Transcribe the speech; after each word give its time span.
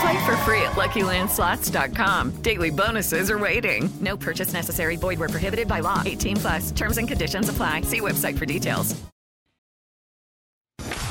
Play 0.00 0.24
for 0.24 0.36
free 0.38 0.62
at 0.62 0.72
LuckyLandSlots.com. 0.72 2.30
Daily 2.42 2.70
bonuses 2.70 3.30
are 3.30 3.38
waiting. 3.38 3.90
No 4.00 4.16
purchase 4.16 4.52
necessary. 4.52 4.96
Void 4.96 5.18
were 5.18 5.28
prohibited 5.28 5.68
by 5.68 5.80
law. 5.80 6.02
18 6.04 6.36
plus. 6.38 6.70
Terms 6.72 6.98
and 6.98 7.06
conditions 7.06 7.48
apply. 7.48 7.82
See 7.82 8.00
website 8.00 8.38
for 8.38 8.46
details. 8.46 9.00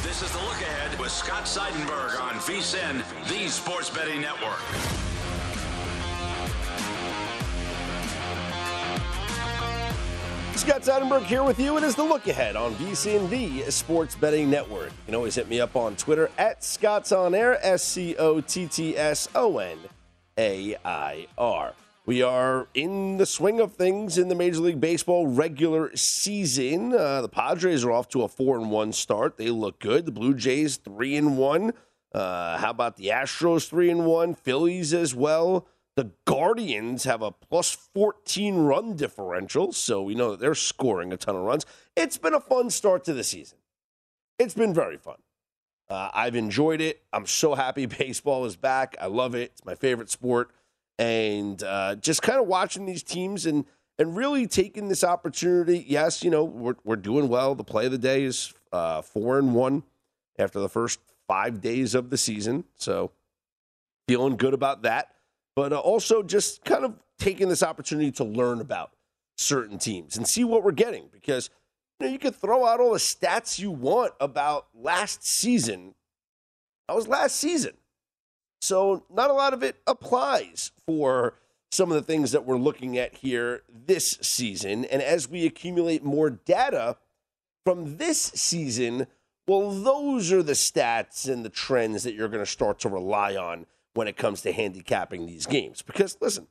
This 0.04 0.22
is 0.22 0.32
the 0.32 0.40
look 0.40 0.62
ahead 0.62 1.00
with 1.00 1.12
Scott 1.12 1.46
Seidenberg 1.46 2.22
on 2.22 2.34
VSIN, 2.36 3.02
the 3.30 3.48
Sports 3.50 3.90
Betting 3.90 4.22
Network. 4.22 4.60
Scott 10.56 10.84
Seidenberg 10.84 11.24
here 11.24 11.44
with 11.44 11.60
you. 11.60 11.78
It 11.78 11.84
is 11.84 11.96
the 11.96 12.04
look 12.04 12.28
ahead 12.28 12.56
on 12.56 12.76
VSIN, 12.76 13.28
the 13.30 13.72
Sports 13.72 14.16
Betting 14.16 14.50
Network. 14.50 14.92
You 14.92 15.06
can 15.08 15.16
always 15.16 15.36
hit 15.36 15.50
me 15.50 15.60
up 15.60 15.76
on 15.76 15.96
Twitter 15.96 16.30
at 16.38 16.64
Scott's 16.64 17.12
On 17.12 17.34
Air, 17.34 17.58
S 17.66 17.84
C 17.84 18.16
O 18.18 18.40
T 18.40 18.68
T 18.68 18.96
S 18.96 19.28
O 19.34 19.58
N 19.58 19.78
A 20.38 20.76
I 20.86 21.28
R. 21.38 21.74
We 22.06 22.22
are 22.22 22.68
in 22.74 23.18
the 23.18 23.26
swing 23.26 23.60
of 23.60 23.74
things 23.74 24.18
in 24.18 24.28
the 24.28 24.36
Major 24.36 24.60
League 24.60 24.80
Baseball 24.80 25.26
regular 25.28 25.96
season. 25.96 26.94
Uh, 26.94 27.22
the 27.22 27.30
Padres 27.30 27.84
are 27.84 27.92
off 27.92 28.08
to 28.10 28.22
a 28.22 28.28
four 28.28 28.58
and 28.58 28.70
one 28.70 28.94
start. 28.94 29.38
They 29.38 29.50
look 29.50 29.80
good. 29.80 30.06
The 30.06 30.12
Blue 30.12 30.34
Jays 30.34 30.78
three 30.78 31.16
and 31.16 31.38
one. 31.38 31.74
Uh, 32.14 32.58
how 32.58 32.70
about 32.70 32.98
the 32.98 33.08
Astros 33.08 33.68
three 33.68 33.90
and 33.90 34.06
one? 34.06 34.36
Phillies 34.36 34.94
as 34.94 35.16
well. 35.16 35.68
The 35.96 36.12
Guardians 36.26 37.04
have 37.04 37.22
a 37.22 37.32
plus 37.32 37.72
14 37.94 38.58
run 38.58 38.96
differential, 38.96 39.72
so 39.72 40.02
we 40.02 40.16
know 40.16 40.32
that 40.32 40.40
they're 40.40 40.56
scoring 40.56 41.14
a 41.14 41.18
ton 41.18 41.36
of 41.36 41.44
runs. 41.44 41.66
It's 41.96 42.18
been 42.18 42.34
a 42.34 42.40
fun 42.40 42.72
start 42.72 43.04
to 43.06 43.14
the 43.14 43.24
season. 43.24 43.60
It's 44.40 44.56
been 44.56 44.74
very 44.74 44.98
fun. 44.98 45.18
Uh, 45.90 46.10
I've 46.12 46.36
enjoyed 46.36 46.82
it. 46.82 47.04
I'm 47.14 47.28
so 47.28 47.54
happy 47.54 47.86
baseball 47.86 48.46
is 48.46 48.56
back. 48.56 48.96
I 49.00 49.06
love 49.06 49.36
it. 49.36 49.52
It's 49.52 49.66
my 49.66 49.76
favorite 49.76 50.10
sport. 50.10 50.50
And 50.98 51.62
uh, 51.62 51.96
just 51.96 52.24
kind 52.24 52.40
of 52.40 52.48
watching 52.48 52.86
these 52.86 53.04
teams 53.04 53.46
and 53.46 53.66
and 54.00 54.18
really 54.18 54.48
taking 54.48 54.88
this 54.88 55.04
opportunity. 55.04 55.86
Yes, 55.88 56.24
you 56.24 56.32
know 56.32 56.44
we're 56.44 56.76
we're 56.84 56.96
doing 56.96 57.28
well. 57.30 57.56
The 57.56 57.64
play 57.64 57.86
of 57.86 57.92
the 57.92 57.98
day 57.98 58.24
is 58.24 58.54
uh, 58.72 59.02
four 59.02 59.38
and 59.38 59.54
one 59.54 59.84
after 60.38 60.60
the 60.60 60.70
first 60.70 61.00
five 61.28 61.62
days 61.62 61.96
of 61.96 62.10
the 62.10 62.18
season, 62.18 62.66
so 62.76 63.12
feeling 64.08 64.38
good 64.38 64.54
about 64.54 64.84
that 64.84 65.13
but 65.56 65.74
uh, 65.74 65.80
also 65.80 66.24
just 66.24 66.64
kind 66.64 66.86
of 66.86 66.96
taking 67.20 67.50
this 67.50 67.64
opportunity 67.64 68.12
to 68.12 68.24
learn 68.24 68.60
about 68.60 68.92
certain 69.38 69.78
teams 69.78 70.18
and 70.18 70.28
see 70.28 70.44
what 70.44 70.64
we're 70.64 70.72
getting 70.72 71.10
because 71.12 71.50
you 72.00 72.06
know 72.06 72.12
you 72.12 72.20
could 72.20 72.36
throw 72.36 72.66
out 72.66 72.80
all 72.80 72.94
the 72.94 73.00
stats 73.00 73.60
you 73.60 73.72
want 73.72 74.14
about 74.20 74.68
last 74.74 75.26
season. 75.26 75.96
That 76.88 76.96
was 76.96 77.08
last 77.08 77.36
season. 77.36 77.74
So 78.62 79.06
not 79.14 79.30
a 79.30 79.34
lot 79.34 79.54
of 79.54 79.64
it 79.64 79.78
applies 79.88 80.72
for 80.86 81.36
some 81.72 81.92
of 81.92 81.96
the 81.96 82.04
things 82.04 82.32
that 82.32 82.46
we're 82.46 82.58
looking 82.58 82.98
at 82.98 83.16
here 83.16 83.64
this 83.70 84.12
season 84.22 84.86
and 84.86 85.02
as 85.02 85.28
we 85.28 85.46
accumulate 85.46 86.04
more 86.04 86.30
data 86.30 86.98
from 87.66 87.98
this 87.98 88.20
season, 88.22 89.08
well 89.48 89.72
those 89.72 90.32
are 90.32 90.44
the 90.44 90.54
stats 90.54 91.28
and 91.28 91.44
the 91.44 91.50
trends 91.50 92.04
that 92.04 92.14
you're 92.14 92.28
going 92.28 92.44
to 92.44 92.50
start 92.50 92.80
to 92.80 92.90
rely 92.90 93.36
on 93.36 93.66
when 93.94 94.08
it 94.08 94.18
comes 94.18 94.42
to 94.42 94.52
handicapping 94.52 95.26
these 95.26 95.46
games. 95.46 95.82
Because 95.82 96.18
listen, 96.22 96.48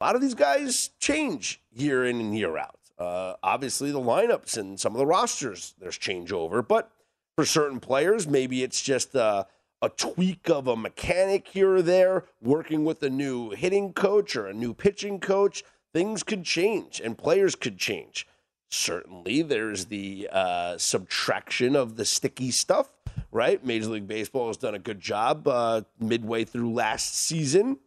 a 0.00 0.04
lot 0.04 0.14
of 0.14 0.22
these 0.22 0.34
guys 0.34 0.90
change 0.98 1.60
year 1.72 2.04
in 2.04 2.20
and 2.20 2.36
year 2.36 2.56
out. 2.56 2.78
Uh, 2.98 3.34
obviously, 3.42 3.90
the 3.90 4.00
lineups 4.00 4.56
and 4.56 4.78
some 4.78 4.92
of 4.92 4.98
the 4.98 5.06
rosters, 5.06 5.74
there's 5.78 5.98
changeover. 5.98 6.66
But 6.66 6.90
for 7.36 7.44
certain 7.44 7.80
players, 7.80 8.28
maybe 8.28 8.62
it's 8.62 8.82
just 8.82 9.14
a, 9.14 9.46
a 9.80 9.88
tweak 9.88 10.50
of 10.50 10.66
a 10.66 10.76
mechanic 10.76 11.48
here 11.48 11.76
or 11.76 11.82
there, 11.82 12.24
working 12.42 12.84
with 12.84 13.02
a 13.02 13.10
new 13.10 13.50
hitting 13.50 13.92
coach 13.94 14.36
or 14.36 14.46
a 14.46 14.54
new 14.54 14.74
pitching 14.74 15.18
coach. 15.20 15.64
Things 15.94 16.22
could 16.22 16.44
change 16.44 17.00
and 17.02 17.16
players 17.16 17.54
could 17.54 17.78
change. 17.78 18.26
Certainly, 18.70 19.42
there's 19.42 19.86
the 19.86 20.28
uh, 20.30 20.78
subtraction 20.78 21.74
of 21.74 21.96
the 21.96 22.04
sticky 22.04 22.50
stuff 22.52 22.90
right? 23.32 23.64
Major 23.64 23.90
League 23.90 24.08
Baseball 24.08 24.48
has 24.48 24.56
done 24.56 24.74
a 24.74 24.78
good 24.78 25.00
job 25.00 25.46
uh, 25.46 25.82
midway 25.98 26.44
through 26.44 26.72
last 26.72 27.14
season. 27.14 27.78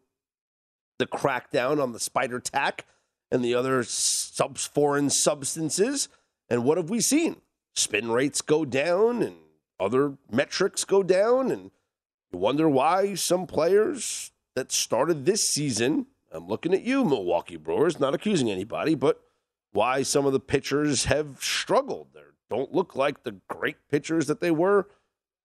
The 0.99 1.07
crackdown 1.07 1.81
on 1.81 1.91
the 1.91 1.99
spider 1.99 2.39
tack 2.39 2.85
and 3.31 3.43
the 3.43 3.55
other 3.55 3.83
foreign 3.83 5.09
substances. 5.09 6.07
And 6.49 6.63
what 6.63 6.77
have 6.77 6.89
we 6.89 7.01
seen? 7.01 7.37
Spin 7.75 8.11
rates 8.11 8.41
go 8.41 8.63
down 8.63 9.23
and 9.23 9.35
other 9.79 10.13
metrics 10.31 10.85
go 10.85 11.03
down. 11.03 11.51
And 11.51 11.71
you 12.31 12.39
wonder 12.39 12.69
why 12.69 13.15
some 13.15 13.47
players 13.47 14.31
that 14.55 14.71
started 14.71 15.25
this 15.25 15.43
season, 15.43 16.05
I'm 16.31 16.47
looking 16.47 16.73
at 16.73 16.83
you, 16.83 17.03
Milwaukee 17.03 17.57
Brewers, 17.57 17.99
not 17.99 18.13
accusing 18.13 18.49
anybody, 18.49 18.95
but 18.95 19.21
why 19.71 20.03
some 20.03 20.25
of 20.25 20.33
the 20.33 20.39
pitchers 20.39 21.05
have 21.05 21.37
struggled. 21.43 22.09
They 22.13 22.21
don't 22.49 22.73
look 22.73 22.95
like 22.95 23.23
the 23.23 23.39
great 23.47 23.77
pitchers 23.89 24.27
that 24.27 24.39
they 24.39 24.51
were 24.51 24.87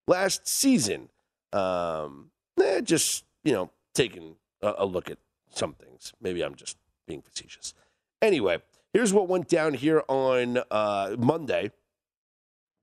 last 0.08 0.49
season. 0.49 1.10
Um, 1.52 2.31
eh, 2.60 2.81
just, 2.81 3.25
you 3.44 3.52
know, 3.52 3.70
taking 3.94 4.37
a, 4.62 4.75
a 4.78 4.87
look 4.87 5.10
at 5.10 5.19
some 5.50 5.75
things. 5.75 6.12
Maybe 6.20 6.43
I'm 6.43 6.55
just 6.55 6.76
being 7.06 7.22
facetious. 7.22 7.75
Anyway, 8.20 8.58
here's 8.93 9.12
what 9.12 9.28
went 9.28 9.49
down 9.49 9.75
here 9.75 10.02
on 10.08 10.58
uh, 10.70 11.14
Monday. 11.19 11.70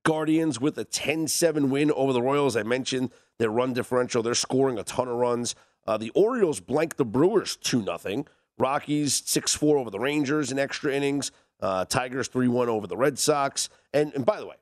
Guardians 0.04 0.62
with 0.62 0.78
a 0.78 0.84
10 0.84 1.28
7 1.28 1.70
win 1.70 1.92
over 1.92 2.14
the 2.14 2.22
Royals. 2.22 2.56
I 2.56 2.64
mentioned 2.64 3.12
their 3.40 3.50
run 3.50 3.74
differential. 3.74 4.22
They're 4.22 4.36
scoring 4.36 4.78
a 4.78 4.84
ton 4.84 5.08
of 5.08 5.16
runs. 5.16 5.56
Uh, 5.88 5.98
the 5.98 6.12
Orioles 6.12 6.60
blanked 6.60 6.98
the 6.98 7.06
Brewers 7.06 7.56
2 7.58 7.84
0. 7.84 8.26
Rockies 8.58 9.24
6 9.26 9.56
4 9.56 9.78
over 9.78 9.90
the 9.90 10.00
Rangers 10.00 10.52
in 10.52 10.60
extra 10.60 10.94
innings. 10.94 11.32
Uh, 11.60 11.86
Tigers 11.86 12.28
3 12.28 12.48
1 12.48 12.70
over 12.70 12.86
the 12.86 12.96
Red 12.96 13.18
Sox. 13.18 13.70
And, 13.94 14.14
and 14.14 14.26
by 14.26 14.40
the 14.40 14.46
way, 14.46 14.56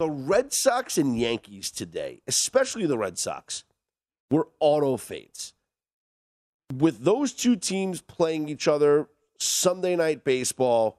the 0.00 0.10
Red 0.10 0.50
Sox 0.50 0.96
and 0.96 1.16
Yankees 1.18 1.70
today, 1.70 2.22
especially 2.26 2.86
the 2.86 2.96
Red 2.96 3.18
Sox, 3.18 3.64
were 4.30 4.48
auto 4.58 4.96
fades. 4.96 5.52
With 6.74 7.04
those 7.04 7.34
two 7.34 7.54
teams 7.54 8.00
playing 8.00 8.48
each 8.48 8.66
other 8.66 9.10
Sunday 9.38 9.96
night 9.96 10.24
baseball 10.24 10.98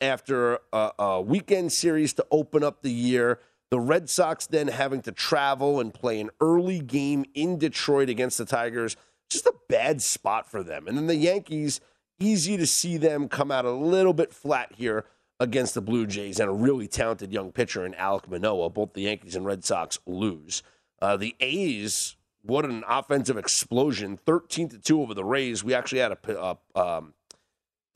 after 0.00 0.60
a, 0.72 0.92
a 1.00 1.20
weekend 1.20 1.72
series 1.72 2.12
to 2.12 2.26
open 2.30 2.62
up 2.62 2.82
the 2.82 2.92
year, 2.92 3.40
the 3.72 3.80
Red 3.80 4.08
Sox 4.08 4.46
then 4.46 4.68
having 4.68 5.02
to 5.02 5.10
travel 5.10 5.80
and 5.80 5.92
play 5.92 6.20
an 6.20 6.30
early 6.40 6.78
game 6.78 7.24
in 7.34 7.58
Detroit 7.58 8.08
against 8.08 8.38
the 8.38 8.44
Tigers, 8.44 8.96
just 9.28 9.46
a 9.46 9.54
bad 9.68 10.00
spot 10.00 10.48
for 10.48 10.62
them. 10.62 10.86
And 10.86 10.96
then 10.96 11.08
the 11.08 11.16
Yankees, 11.16 11.80
easy 12.20 12.56
to 12.56 12.68
see 12.68 12.98
them 12.98 13.28
come 13.28 13.50
out 13.50 13.64
a 13.64 13.72
little 13.72 14.12
bit 14.12 14.32
flat 14.32 14.74
here 14.76 15.06
against 15.40 15.74
the 15.74 15.80
Blue 15.80 16.06
Jays 16.06 16.38
and 16.38 16.48
a 16.48 16.52
really 16.52 16.86
talented 16.86 17.32
young 17.32 17.50
pitcher 17.50 17.84
in 17.84 17.94
Alek 17.94 18.28
Manoah. 18.28 18.70
Both 18.70 18.92
the 18.92 19.02
Yankees 19.02 19.34
and 19.34 19.46
Red 19.46 19.64
Sox 19.64 19.98
lose. 20.06 20.62
Uh, 21.00 21.16
the 21.16 21.34
A's, 21.40 22.16
what 22.42 22.66
an 22.66 22.84
offensive 22.86 23.38
explosion! 23.38 24.18
Thirteen 24.18 24.68
to 24.68 24.78
two 24.78 25.00
over 25.00 25.14
the 25.14 25.24
Rays. 25.24 25.64
We 25.64 25.74
actually 25.74 26.00
had 26.00 26.12
a 26.12 26.38
a, 26.38 26.80
um, 26.80 27.14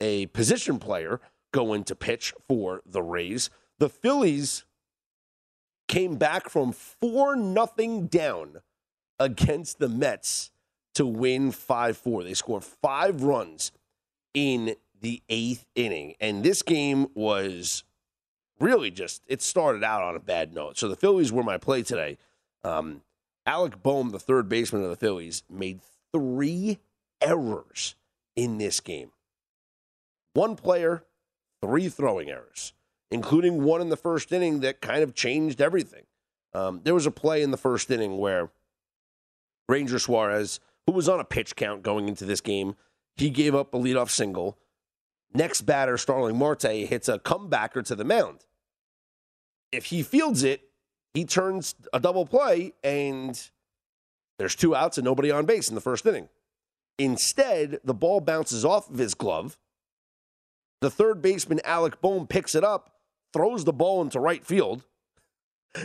a 0.01 0.25
position 0.27 0.79
player 0.79 1.21
go 1.53 1.73
into 1.73 1.95
pitch 1.95 2.33
for 2.47 2.81
the 2.85 3.03
Rays. 3.03 3.49
The 3.77 3.89
Phillies 3.89 4.65
came 5.87 6.15
back 6.15 6.49
from 6.49 6.71
four 6.71 7.35
nothing 7.35 8.07
down 8.07 8.61
against 9.19 9.77
the 9.77 9.87
Mets 9.87 10.51
to 10.95 11.05
win 11.05 11.51
five 11.51 11.95
four. 11.95 12.23
They 12.23 12.33
scored 12.33 12.63
five 12.63 13.21
runs 13.21 13.71
in 14.33 14.75
the 15.05 15.21
eighth 15.29 15.67
inning. 15.75 16.15
And 16.19 16.43
this 16.43 16.63
game 16.63 17.05
was 17.13 17.83
really 18.59 18.89
just, 18.89 19.21
it 19.27 19.43
started 19.43 19.83
out 19.83 20.01
on 20.01 20.15
a 20.15 20.19
bad 20.19 20.51
note. 20.51 20.79
So 20.79 20.87
the 20.87 20.95
Phillies 20.95 21.31
were 21.31 21.43
my 21.43 21.59
play 21.59 21.83
today. 21.83 22.17
Um, 22.63 23.03
Alec 23.45 23.83
Bohm, 23.83 24.09
the 24.09 24.17
third 24.17 24.49
baseman 24.49 24.83
of 24.83 24.89
the 24.89 24.95
Phillies, 24.95 25.43
made 25.47 25.81
three 26.11 26.79
errors 27.21 27.93
in 28.35 28.57
this 28.57 28.79
game. 28.79 29.11
One 30.33 30.55
player, 30.55 31.03
three 31.61 31.87
throwing 31.87 32.31
errors, 32.31 32.73
including 33.11 33.63
one 33.63 33.81
in 33.81 33.89
the 33.89 33.97
first 33.97 34.31
inning 34.31 34.61
that 34.61 34.81
kind 34.81 35.03
of 35.03 35.13
changed 35.13 35.61
everything. 35.61 36.05
Um, 36.51 36.81
there 36.83 36.95
was 36.95 37.05
a 37.05 37.11
play 37.11 37.43
in 37.43 37.51
the 37.51 37.57
first 37.57 37.91
inning 37.91 38.17
where 38.17 38.49
Ranger 39.69 39.99
Suarez, 39.99 40.59
who 40.87 40.93
was 40.93 41.07
on 41.07 41.19
a 41.19 41.25
pitch 41.25 41.55
count 41.55 41.83
going 41.83 42.07
into 42.09 42.25
this 42.25 42.41
game, 42.41 42.75
he 43.15 43.29
gave 43.29 43.53
up 43.53 43.71
a 43.71 43.77
leadoff 43.77 44.09
single. 44.09 44.57
Next 45.35 45.63
batter, 45.63 45.97
Starling 45.97 46.37
Marte, 46.37 46.87
hits 46.87 47.09
a 47.09 47.19
comebacker 47.19 47.83
to 47.85 47.95
the 47.95 48.05
mound. 48.05 48.45
If 49.69 49.87
he 49.87 50.01
fields 50.01 50.43
it, 50.45 50.69
he 51.13 51.25
turns 51.25 51.75
a 51.91 51.99
double 51.99 52.25
play, 52.25 52.71
and 52.85 53.37
there's 54.39 54.55
two 54.55 54.73
outs 54.73 54.97
and 54.97 55.03
nobody 55.03 55.31
on 55.31 55.45
base 55.45 55.67
in 55.67 55.75
the 55.75 55.81
first 55.81 56.05
inning. 56.05 56.29
Instead, 56.97 57.79
the 57.83 57.93
ball 57.93 58.21
bounces 58.21 58.63
off 58.63 58.89
of 58.89 58.97
his 58.97 59.13
glove. 59.13 59.57
The 60.79 60.89
third 60.89 61.21
baseman, 61.21 61.59
Alec 61.65 61.99
Bohm, 61.99 62.27
picks 62.27 62.55
it 62.55 62.63
up, 62.63 62.91
throws 63.33 63.65
the 63.65 63.73
ball 63.73 64.01
into 64.01 64.21
right 64.21 64.45
field. 64.45 64.85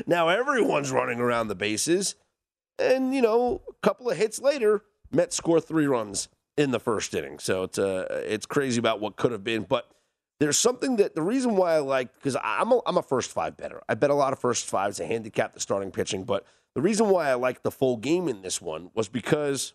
Now 0.06 0.29
everyone's 0.29 0.93
running 0.93 1.19
around 1.19 1.49
the 1.49 1.56
bases. 1.56 2.14
And, 2.79 3.12
you 3.12 3.20
know, 3.20 3.62
a 3.69 3.87
couple 3.87 4.08
of 4.08 4.17
hits 4.17 4.41
later, 4.41 4.82
Mets 5.11 5.37
score 5.37 5.61
three 5.61 5.87
runs 5.87 6.29
in 6.61 6.73
the 6.73 6.79
first 6.79 7.15
inning. 7.15 7.39
So 7.39 7.62
it's 7.62 7.79
uh, 7.79 8.23
it's 8.27 8.45
crazy 8.45 8.79
about 8.79 9.01
what 9.01 9.17
could 9.17 9.33
have 9.33 9.43
been, 9.43 9.62
but 9.62 9.91
there's 10.41 10.59
something 10.59 10.97
that 10.97 11.15
the 11.15 11.23
reason 11.23 11.57
why 11.57 11.75
I 11.75 11.79
like 11.79 12.12
because 12.15 12.37
I'm 12.43 12.71
a, 12.73 12.81
I'm 12.85 12.99
a 12.99 13.03
first 13.03 13.33
five 13.33 13.57
better. 13.57 13.81
I 13.89 13.95
bet 13.95 14.11
a 14.11 14.15
lot 14.15 14.35
of 14.35 14.39
first 14.39 14.67
fives 14.67 14.99
to 14.99 15.07
handicap 15.07 15.55
the 15.55 15.61
starting 15.61 15.91
pitching, 15.91 16.25
but 16.25 16.45
the 16.75 16.83
reason 16.83 17.09
why 17.09 17.31
I 17.31 17.35
like 17.35 17.62
the 17.62 17.71
full 17.71 17.97
game 17.97 18.29
in 18.29 18.43
this 18.43 18.61
one 18.61 18.91
was 18.95 19.09
because 19.09 19.73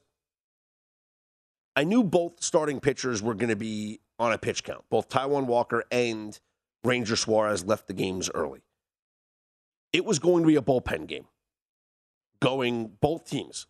I 1.75 1.83
knew 1.83 2.03
both 2.03 2.41
starting 2.41 2.79
pitchers 2.79 3.21
were 3.21 3.33
going 3.33 3.49
to 3.49 3.55
be 3.55 3.99
on 4.19 4.31
a 4.31 4.37
pitch 4.37 4.63
count. 4.63 4.85
Both 4.91 5.09
Taijuan 5.09 5.47
Walker 5.47 5.83
and 5.91 6.39
Ranger 6.83 7.15
Suarez 7.15 7.65
left 7.65 7.87
the 7.87 7.93
games 7.93 8.29
early. 8.33 8.61
It 9.91 10.05
was 10.05 10.19
going 10.19 10.43
to 10.43 10.47
be 10.47 10.55
a 10.55 10.61
bullpen 10.61 11.07
game, 11.07 11.25
going 12.39 12.91
both 13.01 13.27
teams 13.27 13.65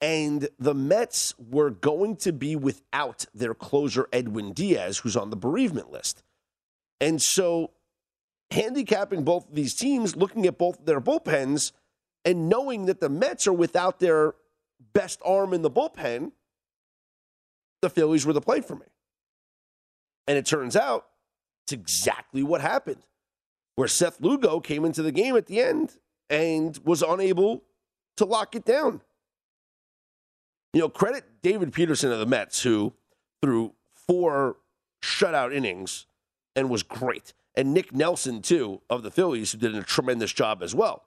and 0.00 0.48
the 0.58 0.74
Mets 0.74 1.34
were 1.38 1.70
going 1.70 2.16
to 2.16 2.32
be 2.32 2.54
without 2.54 3.26
their 3.34 3.54
closer, 3.54 4.08
Edwin 4.12 4.52
Diaz, 4.52 4.98
who's 4.98 5.16
on 5.16 5.30
the 5.30 5.36
bereavement 5.36 5.90
list. 5.90 6.22
And 7.00 7.20
so, 7.20 7.72
handicapping 8.50 9.24
both 9.24 9.48
of 9.48 9.54
these 9.54 9.74
teams, 9.74 10.16
looking 10.16 10.46
at 10.46 10.58
both 10.58 10.84
their 10.84 11.00
bullpens, 11.00 11.72
and 12.24 12.48
knowing 12.48 12.86
that 12.86 13.00
the 13.00 13.08
Mets 13.08 13.46
are 13.46 13.52
without 13.52 14.00
their 14.00 14.34
best 14.92 15.20
arm 15.24 15.54
in 15.54 15.62
the 15.62 15.70
bullpen, 15.70 16.32
the 17.82 17.90
Phillies 17.90 18.26
were 18.26 18.32
the 18.32 18.40
play 18.40 18.60
for 18.60 18.74
me. 18.74 18.86
And 20.26 20.36
it 20.36 20.44
turns 20.44 20.76
out 20.76 21.06
it's 21.64 21.72
exactly 21.72 22.42
what 22.42 22.60
happened, 22.60 23.06
where 23.76 23.88
Seth 23.88 24.20
Lugo 24.20 24.60
came 24.60 24.84
into 24.84 25.02
the 25.02 25.12
game 25.12 25.36
at 25.36 25.46
the 25.46 25.60
end 25.60 25.94
and 26.28 26.78
was 26.84 27.02
unable 27.02 27.62
to 28.16 28.24
lock 28.24 28.54
it 28.54 28.64
down. 28.64 29.00
You 30.76 30.82
know, 30.82 30.90
credit 30.90 31.40
David 31.40 31.72
Peterson 31.72 32.12
of 32.12 32.18
the 32.18 32.26
Mets, 32.26 32.62
who 32.62 32.92
threw 33.40 33.72
four 33.94 34.58
shutout 35.02 35.54
innings 35.54 36.04
and 36.54 36.68
was 36.68 36.82
great. 36.82 37.32
And 37.54 37.72
Nick 37.72 37.94
Nelson, 37.94 38.42
too, 38.42 38.82
of 38.90 39.02
the 39.02 39.10
Phillies, 39.10 39.52
who 39.52 39.58
did 39.58 39.74
a 39.74 39.82
tremendous 39.82 40.34
job 40.34 40.62
as 40.62 40.74
well. 40.74 41.04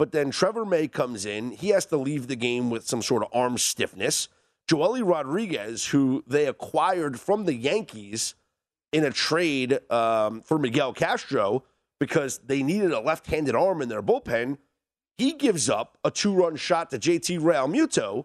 But 0.00 0.10
then 0.10 0.32
Trevor 0.32 0.64
May 0.64 0.88
comes 0.88 1.26
in. 1.26 1.52
He 1.52 1.68
has 1.68 1.86
to 1.86 1.96
leave 1.96 2.26
the 2.26 2.34
game 2.34 2.70
with 2.70 2.88
some 2.88 3.02
sort 3.02 3.22
of 3.22 3.28
arm 3.32 3.56
stiffness. 3.56 4.26
Joely 4.66 5.08
Rodriguez, 5.08 5.86
who 5.86 6.24
they 6.26 6.46
acquired 6.46 7.20
from 7.20 7.44
the 7.44 7.54
Yankees 7.54 8.34
in 8.92 9.04
a 9.04 9.12
trade 9.12 9.78
um, 9.92 10.40
for 10.40 10.58
Miguel 10.58 10.92
Castro 10.92 11.62
because 12.00 12.38
they 12.38 12.64
needed 12.64 12.90
a 12.90 12.98
left 12.98 13.28
handed 13.28 13.54
arm 13.54 13.80
in 13.80 13.88
their 13.88 14.02
bullpen, 14.02 14.58
he 15.16 15.34
gives 15.34 15.70
up 15.70 15.98
a 16.02 16.10
two 16.10 16.34
run 16.34 16.56
shot 16.56 16.90
to 16.90 16.98
JT 16.98 17.38
Realmuto 17.38 18.24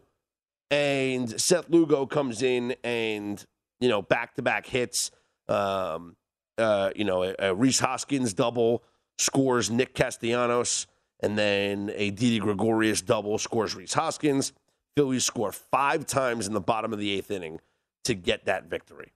and 0.71 1.39
Seth 1.39 1.69
Lugo 1.69 2.05
comes 2.05 2.41
in 2.41 2.75
and 2.83 3.43
you 3.79 3.89
know 3.89 4.01
back 4.01 4.35
to 4.35 4.41
back 4.41 4.65
hits. 4.65 5.11
Um, 5.47 6.15
uh, 6.57 6.91
you 6.95 7.05
know, 7.05 7.23
a, 7.23 7.35
a 7.39 7.55
Rhys 7.55 7.79
Hoskins 7.79 8.33
double 8.33 8.83
scores 9.17 9.71
Nick 9.71 9.95
Castellanos, 9.95 10.87
and 11.21 11.37
then 11.37 11.91
a 11.95 12.11
Didi 12.11 12.39
Gregorius 12.39 13.01
double 13.01 13.37
scores 13.37 13.75
Rhys 13.75 13.93
Hoskins. 13.93 14.53
Phillies 14.95 15.23
score 15.23 15.51
five 15.51 16.05
times 16.05 16.47
in 16.47 16.53
the 16.53 16.59
bottom 16.59 16.91
of 16.91 16.99
the 16.99 17.11
eighth 17.11 17.31
inning 17.31 17.59
to 18.03 18.13
get 18.13 18.45
that 18.45 18.65
victory. 18.65 19.13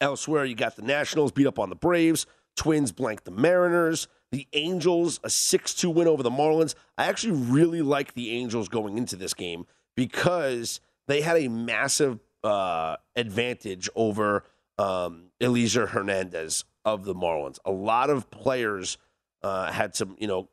Elsewhere, 0.00 0.44
you 0.44 0.56
got 0.56 0.74
the 0.74 0.82
Nationals 0.82 1.30
beat 1.30 1.46
up 1.46 1.60
on 1.60 1.70
the 1.70 1.76
Braves. 1.76 2.26
Twins 2.56 2.90
blank 2.90 3.22
the 3.22 3.30
Mariners. 3.30 4.08
The 4.32 4.48
Angels, 4.52 5.20
a 5.22 5.30
6 5.30 5.74
2 5.74 5.90
win 5.90 6.08
over 6.08 6.22
the 6.22 6.30
Marlins. 6.30 6.74
I 6.98 7.06
actually 7.06 7.34
really 7.34 7.82
like 7.82 8.14
the 8.14 8.32
Angels 8.32 8.68
going 8.68 8.98
into 8.98 9.14
this 9.14 9.34
game 9.34 9.66
because 9.96 10.80
they 11.06 11.20
had 11.20 11.36
a 11.36 11.48
massive 11.48 12.20
uh, 12.44 12.96
advantage 13.16 13.88
over 13.94 14.44
um, 14.78 15.26
Elieser 15.40 15.88
Hernandez 15.88 16.64
of 16.84 17.04
the 17.04 17.14
Marlins. 17.14 17.58
A 17.64 17.70
lot 17.70 18.10
of 18.10 18.30
players 18.30 18.98
uh, 19.42 19.70
had 19.70 19.94
some, 19.94 20.16
you 20.18 20.26
know, 20.26 20.48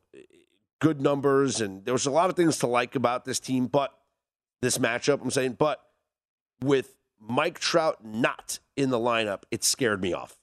good 0.79 1.01
numbers, 1.01 1.61
and 1.61 1.85
there 1.85 1.93
was 1.93 2.05
a 2.05 2.11
lot 2.11 2.29
of 2.29 2.35
things 2.35 2.57
to 2.59 2.67
like 2.67 2.95
about 2.95 3.25
this 3.25 3.39
team. 3.39 3.67
But 3.67 3.93
this 4.61 4.77
matchup, 4.77 5.21
I'm 5.21 5.31
saying, 5.31 5.53
but 5.53 5.83
with 6.61 6.95
Mike 7.19 7.59
Trout 7.59 8.03
not 8.03 8.59
in 8.75 8.89
the 8.89 8.99
lineup, 8.99 9.43
it 9.51 9.63
scared 9.63 10.01
me 10.01 10.13
off. 10.13 10.37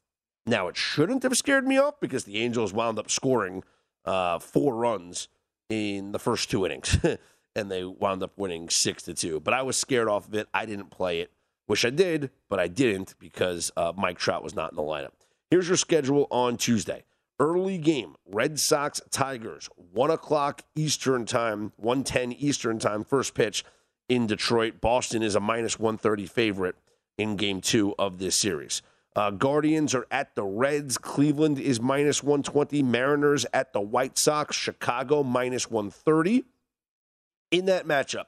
Now 0.47 0.69
it 0.69 0.77
shouldn't 0.77 1.23
have 1.23 1.37
scared 1.37 1.67
me 1.67 1.79
off 1.79 2.01
because 2.01 2.25
the 2.25 2.39
Angels 2.39 2.73
wound 2.73 2.99
up 2.99 3.11
scoring 3.11 3.65
uh, 4.05 4.39
four 4.39 4.75
runs 4.75 5.29
in 5.69 6.13
the 6.13 6.19
first 6.19 6.51
two 6.51 6.65
innings. 6.65 6.97
and 7.57 7.71
they 7.71 7.83
wound 7.83 8.23
up 8.23 8.37
winning 8.37 8.69
six 8.69 9.03
to 9.05 9.15
two. 9.15 9.41
But 9.41 9.55
I 9.55 9.63
was 9.63 9.77
scared 9.77 10.09
off 10.09 10.29
of 10.29 10.35
it. 10.35 10.47
I 10.53 10.67
didn't 10.67 10.91
play 10.91 11.21
it. 11.21 11.33
Wish 11.67 11.85
I 11.85 11.91
did, 11.91 12.31
but 12.49 12.61
I 12.61 12.69
didn't 12.69 13.15
because 13.19 13.73
uh, 13.77 13.93
Mike 13.97 14.19
Trout 14.19 14.45
was 14.45 14.55
not 14.55 14.71
in 14.71 14.77
the 14.77 14.83
lineup. 14.83 15.13
Here's 15.51 15.67
your 15.67 15.77
schedule 15.77 16.29
on 16.31 16.59
Tuesday. 16.59 17.05
Early 17.41 17.79
game, 17.79 18.15
Red 18.25 18.61
Sox 18.61 19.01
Tigers, 19.11 19.69
1 19.93 20.11
o'clock 20.11 20.63
Eastern 20.75 21.27
time, 21.27 21.73
110 21.77 22.33
Eastern 22.33 22.79
time, 22.79 23.05
first 23.05 23.35
pitch 23.35 23.65
in 24.09 24.27
Detroit. 24.27 24.81
Boston 24.81 25.23
is 25.23 25.35
a 25.35 25.41
minus 25.41 25.79
130 25.79 26.27
favorite 26.27 26.77
in 27.19 27.37
game 27.37 27.61
two 27.61 27.95
of 27.99 28.19
this 28.19 28.37
series. 28.37 28.81
Uh, 29.15 29.31
Guardians 29.31 29.95
are 29.95 30.07
at 30.11 30.35
the 30.35 30.45
Reds. 30.45 30.99
Cleveland 30.99 31.59
is 31.59 31.81
minus 31.81 32.23
120. 32.23 32.83
Mariners 32.83 33.47
at 33.53 33.73
the 33.73 33.81
White 33.81 34.19
Sox. 34.19 34.55
Chicago 34.55 35.23
minus 35.23 35.71
130 35.71 36.45
in 37.51 37.67
that 37.67 37.87
matchup, 37.87 38.27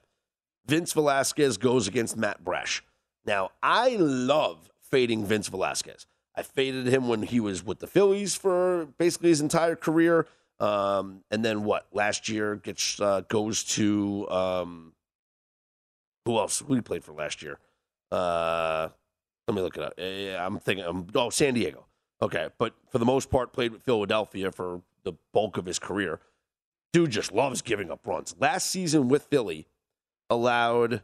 Vince 0.67 0.93
Velasquez 0.93 1.57
goes 1.57 1.89
against 1.89 2.17
Matt 2.17 2.45
Brash. 2.45 2.83
Now, 3.25 3.51
I 3.63 3.97
love 3.97 4.71
fading 4.81 5.25
Vince 5.25 5.49
Velasquez. 5.49 6.07
I 6.35 6.43
faded 6.43 6.87
him 6.87 7.09
when 7.09 7.23
he 7.23 7.41
was 7.41 7.65
with 7.65 7.81
the 7.81 7.87
Phillies 7.87 8.35
for 8.35 8.87
basically 8.99 9.31
his 9.31 9.41
entire 9.41 9.77
career. 9.77 10.27
Um, 10.61 11.25
and 11.31 11.45
then 11.45 11.65
what? 11.65 11.87
Last 11.93 12.29
year 12.29 12.57
gets 12.57 13.01
uh, 13.01 13.23
goes 13.29 13.65
to 13.65 14.29
um, 14.31 14.93
who 16.25 16.37
else? 16.39 16.61
Who 16.61 16.75
he 16.75 16.81
played 16.81 17.05
for 17.05 17.13
last 17.13 17.43
year? 17.43 17.59
Uh, 18.11 18.89
let 19.47 19.55
me 19.55 19.63
look 19.63 19.77
it 19.77 19.83
up. 19.83 19.95
I'm 19.99 20.59
thinking. 20.59 20.85
Um, 20.85 21.07
oh, 21.15 21.31
San 21.31 21.55
Diego. 21.55 21.87
Okay, 22.21 22.49
but 22.59 22.75
for 22.91 22.99
the 22.99 23.05
most 23.05 23.31
part, 23.31 23.53
played 23.53 23.73
with 23.73 23.83
Philadelphia 23.83 24.51
for 24.51 24.83
the 25.05 25.13
bulk 25.33 25.57
of 25.57 25.67
his 25.67 25.79
career. 25.79 26.21
Dude 26.93 27.11
just 27.11 27.33
loves 27.33 27.63
giving 27.63 27.91
up 27.91 28.07
runs. 28.07 28.35
Last 28.39 28.71
season 28.71 29.09
with 29.09 29.25
Philly, 29.25 29.67
allowed 30.31 31.03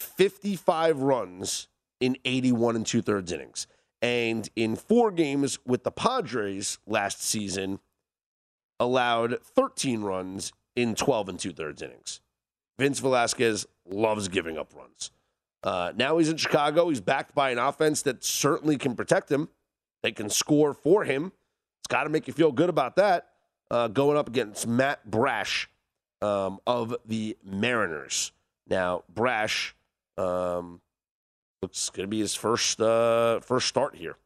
55 0.00 1.00
runs 1.00 1.68
in 2.00 2.16
81 2.24 2.76
and 2.76 2.86
two 2.86 3.02
thirds 3.02 3.32
innings. 3.32 3.66
And 4.00 4.48
in 4.56 4.74
four 4.74 5.12
games 5.12 5.58
with 5.64 5.84
the 5.84 5.92
Padres 5.92 6.78
last 6.86 7.22
season, 7.22 7.78
allowed 8.80 9.38
13 9.42 10.02
runs 10.02 10.52
in 10.74 10.94
12 10.94 11.28
and 11.28 11.38
two 11.38 11.52
thirds 11.52 11.82
innings. 11.82 12.20
Vince 12.78 12.98
Velasquez 12.98 13.66
loves 13.86 14.28
giving 14.28 14.58
up 14.58 14.74
runs. 14.74 15.12
Uh, 15.62 15.92
now 15.94 16.18
he's 16.18 16.28
in 16.28 16.36
Chicago. 16.36 16.88
He's 16.88 17.00
backed 17.00 17.34
by 17.34 17.50
an 17.50 17.58
offense 17.58 18.02
that 18.02 18.24
certainly 18.24 18.76
can 18.76 18.96
protect 18.96 19.30
him. 19.30 19.48
They 20.02 20.10
can 20.10 20.28
score 20.28 20.74
for 20.74 21.04
him. 21.04 21.30
It's 21.80 21.86
got 21.86 22.04
to 22.04 22.10
make 22.10 22.26
you 22.26 22.32
feel 22.32 22.50
good 22.50 22.68
about 22.68 22.96
that. 22.96 23.28
Uh, 23.72 23.88
going 23.88 24.18
up 24.18 24.28
against 24.28 24.66
Matt 24.66 25.10
Brash 25.10 25.70
um, 26.20 26.60
of 26.66 26.94
the 27.06 27.38
Mariners. 27.42 28.30
Now 28.68 29.02
Brash 29.08 29.74
um, 30.18 30.82
looks 31.62 31.88
going 31.88 32.04
to 32.04 32.08
be 32.08 32.20
his 32.20 32.34
first 32.34 32.82
uh, 32.82 33.40
first 33.40 33.66
start 33.66 33.96
here. 33.96 34.16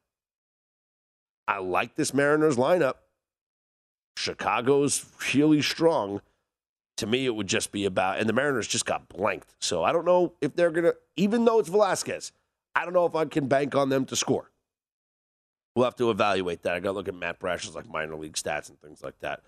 I 1.46 1.58
like 1.58 1.94
this 1.94 2.12
Mariners 2.12 2.56
lineup. 2.56 2.94
Chicago's 4.16 5.06
really 5.32 5.62
strong. 5.62 6.22
To 6.96 7.06
me, 7.06 7.24
it 7.24 7.36
would 7.36 7.46
just 7.46 7.70
be 7.70 7.84
about, 7.84 8.18
and 8.18 8.28
the 8.28 8.32
Mariners 8.32 8.66
just 8.66 8.84
got 8.84 9.08
blanked. 9.08 9.54
So 9.60 9.84
I 9.84 9.92
don't 9.92 10.06
know 10.06 10.32
if 10.40 10.56
they're 10.56 10.72
going 10.72 10.86
to, 10.86 10.96
even 11.16 11.44
though 11.44 11.60
it's 11.60 11.68
Velasquez, 11.68 12.32
I 12.74 12.84
don't 12.84 12.94
know 12.94 13.06
if 13.06 13.14
I 13.14 13.26
can 13.26 13.46
bank 13.46 13.76
on 13.76 13.90
them 13.90 14.06
to 14.06 14.16
score. 14.16 14.50
We'll 15.76 15.84
have 15.84 15.96
to 15.96 16.10
evaluate 16.10 16.62
that. 16.62 16.74
I 16.74 16.80
got 16.80 16.92
to 16.92 16.92
look 16.92 17.06
at 17.06 17.14
Matt 17.14 17.38
Brash's 17.38 17.74
like 17.74 17.86
minor 17.86 18.16
league 18.16 18.32
stats 18.32 18.70
and 18.70 18.80
things 18.80 19.02
like 19.02 19.18
that. 19.20 19.42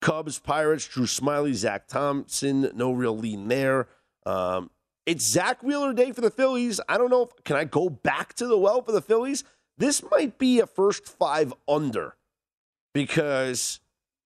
Cubs, 0.00 0.38
Pirates, 0.38 0.86
Drew 0.86 1.06
Smyly, 1.06 1.54
Zach 1.54 1.88
Thompson, 1.88 2.70
no 2.74 2.92
real 2.92 3.18
lean 3.18 3.48
there. 3.48 3.88
Um, 4.24 4.70
it's 5.06 5.26
Zack 5.26 5.62
Wheeler 5.64 5.92
Day 5.92 6.12
for 6.12 6.20
the 6.20 6.30
Phillies. 6.30 6.80
I 6.88 6.98
don't 6.98 7.10
know 7.10 7.22
if 7.22 7.44
can 7.44 7.56
I 7.56 7.64
go 7.64 7.90
back 7.90 8.34
to 8.34 8.46
the 8.46 8.56
well 8.56 8.80
for 8.80 8.92
the 8.92 9.02
Phillies. 9.02 9.42
This 9.76 10.04
might 10.08 10.38
be 10.38 10.60
a 10.60 10.66
first 10.66 11.04
five 11.08 11.52
under 11.66 12.14
because 12.94 13.80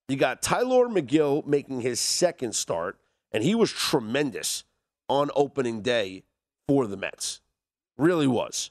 you 0.09 0.17
got 0.17 0.43
Tylor 0.43 0.89
Megill 0.89 1.47
making 1.47 1.81
his 1.81 2.01
second 2.01 2.55
start, 2.55 2.99
and 3.33 3.43
he 3.43 3.55
was 3.55 3.73
tremendous 3.73 4.65
on 5.09 5.31
opening 5.35 5.81
day 5.81 6.25
for 6.69 6.87
the 6.87 6.99
Mets. 6.99 7.41
Really 7.97 8.27
was. 8.27 8.71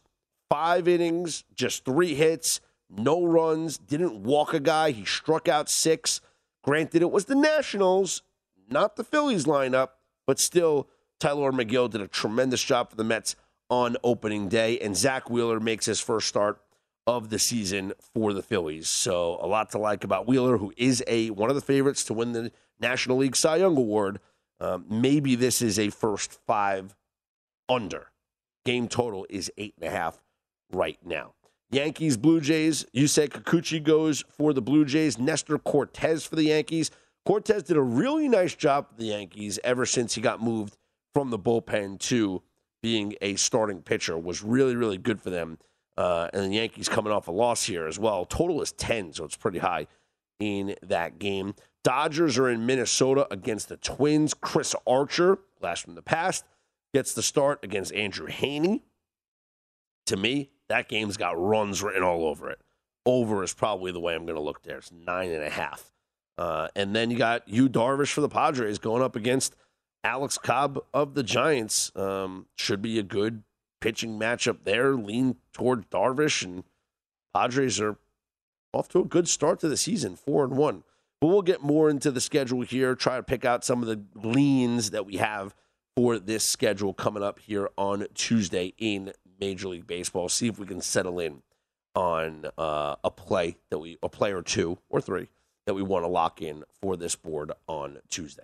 Five 0.52 0.88
innings, 0.88 1.44
just 1.56 1.84
three 1.84 2.14
hits, 2.14 2.62
no 2.98 3.24
runs, 3.24 3.78
didn't 3.78 4.24
walk 4.24 4.54
a 4.54 4.60
guy. 4.60 4.92
He 4.92 5.06
struck 5.06 5.48
out 5.48 5.70
six. 5.70 6.22
Granted, 6.64 7.02
it 7.02 7.12
was 7.12 7.26
the 7.26 7.36
Nationals, 7.36 8.22
not 8.70 8.96
the 8.96 9.04
Phillies 9.04 9.46
lineup, 9.46 9.90
but 10.26 10.40
still 10.40 10.90
Tylor 11.20 11.52
Megill 11.52 11.90
did 11.90 12.02
a 12.02 12.08
tremendous 12.08 12.64
job 12.64 12.90
for 12.90 12.96
the 12.96 13.04
Mets 13.04 13.36
on 13.70 13.98
opening 14.04 14.48
day, 14.48 14.80
and 14.80 14.96
Zack 14.96 15.30
Wheeler 15.30 15.60
makes 15.60 15.86
his 15.86 16.00
first 16.00 16.28
start 16.28 16.62
of 17.08 17.30
the 17.30 17.40
season 17.40 17.94
for 18.14 18.34
the 18.34 18.42
Phillies. 18.42 18.90
So 18.90 19.38
a 19.42 19.48
lot 19.48 19.70
to 19.72 19.78
like 19.78 20.04
about 20.04 20.28
Wheeler, 20.28 20.58
who 20.58 20.74
is 20.78 21.04
a 21.08 21.30
one 21.30 21.50
of 21.50 21.56
the 21.56 21.62
favorites 21.62 22.04
to 22.06 22.14
win 22.14 22.34
the 22.34 22.52
National 22.80 23.18
League 23.18 23.36
Cy 23.36 23.58
Young 23.58 23.78
Award. 23.78 24.20
Um, 24.60 24.86
maybe 24.90 25.36
this 25.36 25.62
is 25.62 25.78
a 25.78 25.90
first 25.90 26.40
five 26.48 26.96
under. 27.70 28.12
Game 28.64 28.88
total 28.88 29.28
is 29.30 29.52
eight 29.58 29.76
and 29.80 29.88
a 29.88 29.92
half 29.92 30.24
right 30.72 30.98
now. 31.06 31.34
Yankees, 31.76 32.16
Blue 32.18 32.40
Jays. 32.40 32.86
Yusei 32.96 33.28
Kikuchi 33.28 33.84
goes 33.84 34.24
for 34.30 34.54
the 34.54 34.62
Blue 34.62 34.86
Jays. 34.86 35.20
Nestor 35.20 35.58
Cortes 35.58 36.26
for 36.26 36.36
the 36.36 36.46
Yankees. 36.46 36.90
Cortes 37.26 37.64
did 37.64 37.76
a 37.76 37.82
really 37.82 38.28
nice 38.30 38.56
job 38.56 38.90
for 38.90 38.96
the 38.96 39.08
Yankees 39.08 39.60
ever 39.64 39.86
since 39.86 40.16
he 40.16 40.22
got 40.22 40.42
moved 40.42 40.78
from 41.14 41.32
the 41.32 41.40
bullpen 41.40 42.00
to 42.00 42.42
being 42.82 43.16
a 43.20 43.36
starting 43.36 43.82
pitcher 43.82 44.18
was 44.18 44.44
really, 44.44 44.76
really 44.76 44.98
good 44.98 45.22
for 45.22 45.30
them. 45.30 45.58
Uh, 45.98 46.30
and 46.34 46.52
the 46.52 46.56
Yankees 46.56 46.88
coming 46.88 47.12
off 47.12 47.28
a 47.28 47.32
loss 47.32 47.66
here 47.66 47.88
as 47.88 47.98
well. 47.98 48.26
Total 48.26 48.62
is 48.62 48.72
10, 48.74 49.14
so 49.14 49.26
it's 49.26 49.38
pretty 49.38 49.60
high 49.60 49.88
in 50.40 50.76
that 50.84 51.20
game. 51.20 51.56
Dodgers 51.84 52.38
are 52.38 52.50
in 52.50 52.66
Minnesota 52.66 53.28
against 53.32 53.70
the 53.70 53.78
Twins. 53.78 54.34
Chris 54.34 54.76
Archer, 54.86 55.40
last 55.62 55.84
from 55.84 55.96
the 55.96 56.02
past, 56.02 56.46
gets 56.94 57.14
the 57.14 57.24
start 57.24 57.60
against 57.64 57.94
Andrew 57.94 58.28
Heaney. 58.28 58.82
To 60.08 60.18
me, 60.18 60.50
that 60.70 60.90
game's 60.90 61.18
got 61.18 61.40
runs 61.40 61.82
written 61.82 62.04
all 62.04 62.26
over 62.26 62.50
it. 62.50 62.60
Over 63.06 63.44
is 63.44 63.54
probably 63.54 63.92
the 63.92 64.00
way 64.00 64.16
I'm 64.16 64.26
going 64.26 64.38
to 64.38 64.42
look 64.42 64.64
there. 64.64 64.78
It's 64.78 64.92
nine 64.92 65.32
and 65.32 65.44
a 65.44 65.50
half. 65.50 65.92
Uh, 66.38 66.68
and 66.76 66.96
then 66.96 67.12
you 67.12 67.18
got 67.18 67.48
Yu 67.48 67.70
Darvish 67.70 68.12
for 68.12 68.22
the 68.22 68.30
Padres 68.30 68.78
going 68.80 69.02
up 69.02 69.16
against 69.16 69.56
Alex 70.04 70.38
Cobb 70.38 70.80
of 70.94 71.14
the 71.14 71.24
Giants 71.24 71.92
um, 71.96 72.48
should 72.58 72.82
be 72.82 73.00
a 73.00 73.04
good 73.04 73.44
pitching 73.82 74.20
matchup 74.20 74.60
there. 74.64 74.96
Lean 74.96 75.38
toward 75.54 75.90
Darvish 75.90 76.44
and 76.44 76.64
Padres 77.34 77.80
are 77.80 77.98
off 78.74 78.88
to 78.90 79.00
a 79.00 79.06
good 79.06 79.28
start 79.28 79.60
to 79.60 79.70
the 79.70 79.78
season, 79.78 80.16
four 80.16 80.44
and 80.44 80.58
one. 80.58 80.84
But 81.22 81.28
we'll 81.28 81.42
get 81.42 81.64
more 81.64 81.90
into 81.90 82.12
the 82.12 82.22
schedule 82.22 82.62
here. 82.62 82.94
Try 82.96 83.18
to 83.18 83.24
pick 83.24 83.46
out 83.46 83.64
some 83.64 83.82
of 83.82 83.88
the 83.88 84.04
leans 84.16 84.92
that 84.92 85.06
we 85.06 85.16
have 85.18 85.56
for 85.96 86.20
this 86.20 86.44
schedule 86.44 86.94
coming 86.94 87.24
up 87.24 87.40
here 87.40 87.70
on 87.78 88.06
Tuesday 88.14 88.74
in 88.78 89.14
Major 89.40 89.70
League 89.70 89.88
Baseball. 89.88 90.30
See 90.30 90.48
if 90.48 90.60
we 90.60 90.66
can 90.66 90.82
settle 90.82 91.20
in 91.20 91.42
on 91.96 92.46
uh, 92.58 92.96
a 93.04 93.12
play 93.12 93.58
that 93.70 93.80
we, 93.80 93.98
a 94.04 94.10
play 94.10 94.34
or 94.34 94.42
two 94.42 94.78
or 94.90 95.02
three 95.02 95.30
that 95.66 95.74
we 95.74 95.82
want 95.82 96.04
to 96.04 96.08
lock 96.08 96.42
in 96.42 96.64
for 96.82 96.96
this 96.96 97.16
board 97.16 97.52
on 97.68 97.98
Tuesday. 98.10 98.44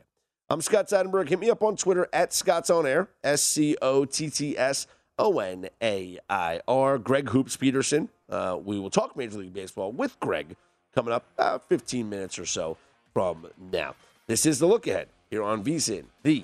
I'm 0.50 0.62
Scott 0.62 0.88
Seidenberg. 0.88 1.30
Hit 1.30 1.40
me 1.40 1.50
up 1.50 1.64
on 1.64 1.78
Twitter 1.78 2.08
at 2.12 2.34
Scott's 2.34 2.70
On 2.70 2.86
Air, 2.86 3.08
S 3.24 3.44
C 3.44 3.78
O 3.82 4.06
T 4.06 4.30
T 4.30 4.58
S 4.58 4.88
O 5.18 5.40
N 5.40 5.70
A 5.82 6.20
I 6.30 6.60
R. 6.68 6.98
Greg 6.98 7.30
Hoops 7.30 7.56
Peterson. 7.56 8.10
Uh, 8.30 8.58
we 8.62 8.80
will 8.80 8.90
talk 8.90 9.16
Major 9.16 9.40
League 9.40 9.54
Baseball 9.54 9.92
with 9.92 10.20
Greg 10.20 10.56
coming 10.94 11.14
up 11.14 11.26
about 11.36 11.68
15 11.70 12.10
minutes 12.10 12.38
or 12.38 12.46
so 12.46 12.78
from 13.14 13.48
now. 13.72 13.96
This 14.28 14.46
is 14.46 14.60
the 14.60 14.66
look 14.66 14.88
ahead 14.88 15.08
here 15.30 15.44
on 15.44 15.64
VSIN, 15.64 16.06
the 16.24 16.44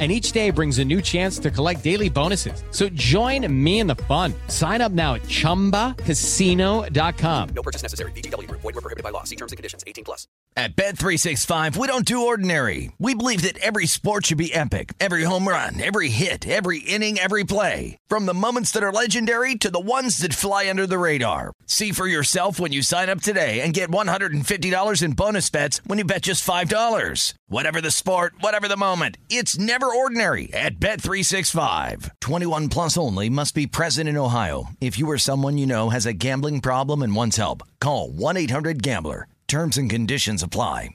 And 0.00 0.10
each 0.10 0.32
day 0.32 0.50
brings 0.50 0.78
a 0.78 0.84
new 0.84 1.02
chance 1.02 1.38
to 1.40 1.50
collect 1.50 1.84
daily 1.84 2.08
bonuses. 2.08 2.64
So 2.70 2.88
join 2.88 3.46
me 3.52 3.80
in 3.80 3.86
the 3.86 3.96
fun. 3.96 4.32
Sign 4.48 4.80
up 4.80 4.92
now 4.92 5.16
at 5.16 5.22
chumbacasino.com. 5.24 7.48
No 7.50 7.62
purchase 7.62 7.82
necessary. 7.82 8.12
VGW 8.12 8.48
Group. 8.48 8.62
Void 8.62 8.76
were 8.76 8.80
prohibited 8.80 9.04
by 9.04 9.10
law. 9.10 9.24
See 9.24 9.36
terms 9.36 9.52
and 9.52 9.58
conditions. 9.58 9.84
18 9.86 10.04
plus. 10.04 10.26
At 10.56 10.74
Bet365, 10.74 11.76
we 11.76 11.86
don't 11.86 12.04
do 12.04 12.26
ordinary. 12.26 12.90
We 12.98 13.14
believe 13.14 13.42
that 13.42 13.56
every 13.58 13.86
sport 13.86 14.26
should 14.26 14.38
be 14.38 14.52
epic. 14.52 14.92
Every 14.98 15.22
home 15.22 15.46
run, 15.46 15.80
every 15.80 16.08
hit, 16.08 16.46
every 16.46 16.80
inning, 16.80 17.20
every 17.20 17.44
play. 17.44 17.96
From 18.08 18.26
the 18.26 18.34
moments 18.34 18.72
that 18.72 18.82
are 18.82 18.92
legendary 18.92 19.54
to 19.54 19.70
the 19.70 19.78
ones 19.78 20.18
that 20.18 20.34
fly 20.34 20.68
under 20.68 20.88
the 20.88 20.98
radar. 20.98 21.52
See 21.66 21.92
for 21.92 22.08
yourself 22.08 22.58
when 22.58 22.72
you 22.72 22.82
sign 22.82 23.08
up 23.08 23.22
today 23.22 23.60
and 23.60 23.72
get 23.72 23.90
$150 23.90 25.02
in 25.02 25.12
bonus 25.12 25.50
bets 25.50 25.80
when 25.86 25.98
you 25.98 26.04
bet 26.04 26.22
just 26.22 26.44
$5. 26.44 27.34
Whatever 27.46 27.80
the 27.80 27.92
sport, 27.92 28.34
whatever 28.40 28.66
the 28.66 28.76
moment, 28.76 29.18
it's 29.30 29.56
never 29.56 29.89
ordinary 29.94 30.52
at 30.52 30.78
Bet365. 30.80 32.10
21 32.20 32.68
plus 32.68 32.98
only 32.98 33.30
must 33.30 33.54
be 33.54 33.66
present 33.66 34.08
in 34.08 34.18
Ohio. 34.18 34.64
If 34.80 34.98
you 34.98 35.08
or 35.08 35.18
someone 35.18 35.56
you 35.56 35.66
know 35.66 35.88
has 35.88 36.04
a 36.04 36.12
gambling 36.12 36.60
problem 36.60 37.00
and 37.00 37.16
wants 37.16 37.38
help, 37.38 37.62
call 37.80 38.10
1-800-GAMBLER. 38.10 39.26
Terms 39.48 39.78
and 39.78 39.90
conditions 39.90 40.44
apply. 40.44 40.90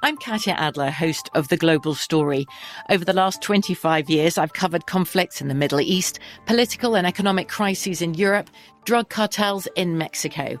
I'm 0.00 0.16
Katya 0.16 0.52
Adler, 0.52 0.92
host 0.92 1.28
of 1.34 1.48
The 1.48 1.56
Global 1.56 1.92
Story. 1.96 2.46
Over 2.88 3.04
the 3.04 3.12
last 3.12 3.42
25 3.42 4.08
years, 4.08 4.38
I've 4.38 4.52
covered 4.52 4.86
conflicts 4.86 5.40
in 5.40 5.48
the 5.48 5.56
Middle 5.56 5.80
East, 5.80 6.20
political 6.46 6.94
and 6.94 7.04
economic 7.04 7.48
crises 7.48 8.00
in 8.00 8.14
Europe, 8.14 8.48
drug 8.84 9.08
cartels 9.08 9.66
in 9.74 9.98
Mexico. 9.98 10.60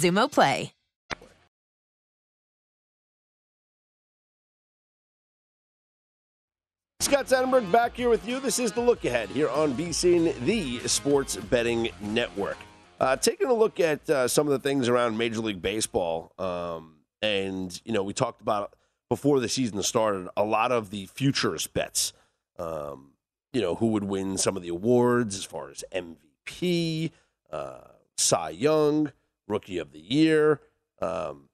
Xumo 0.01 0.31
Play. 0.31 0.73
Scott 7.01 7.25
Seidenberg 7.25 7.71
back 7.71 7.95
here 7.95 8.09
with 8.09 8.27
you. 8.27 8.39
This 8.39 8.57
is 8.57 8.71
the 8.71 8.79
look 8.79 9.05
ahead 9.05 9.29
here 9.29 9.49
on 9.49 9.73
VSIN, 9.73 10.39
the 10.45 10.79
Sports 10.87 11.35
Betting 11.35 11.89
Network. 11.99 12.57
Uh, 12.99 13.15
taking 13.15 13.47
a 13.47 13.53
look 13.53 13.79
at 13.79 14.07
uh, 14.09 14.27
some 14.27 14.47
of 14.47 14.51
the 14.51 14.59
things 14.59 14.87
around 14.87 15.17
Major 15.17 15.41
League 15.41 15.61
Baseball, 15.61 16.31
um, 16.37 16.97
and 17.21 17.81
you 17.85 17.91
know, 17.91 18.03
we 18.03 18.13
talked 18.13 18.41
about 18.41 18.75
before 19.09 19.39
the 19.39 19.49
season 19.49 19.81
started 19.83 20.29
a 20.37 20.43
lot 20.43 20.71
of 20.71 20.89
the 20.89 21.07
futures 21.07 21.67
bets. 21.67 22.13
Um, 22.57 23.11
you 23.51 23.61
know, 23.61 23.75
who 23.75 23.87
would 23.87 24.03
win 24.05 24.37
some 24.37 24.55
of 24.55 24.63
the 24.63 24.69
awards 24.69 25.35
as 25.35 25.43
far 25.43 25.69
as 25.69 25.83
MVP, 25.93 27.11
uh, 27.51 27.79
Cy 28.15 28.51
Young, 28.51 29.11
Rookie 29.51 29.77
of 29.77 29.91
the 29.91 29.99
Year. 29.99 30.61
Um, 31.01 31.49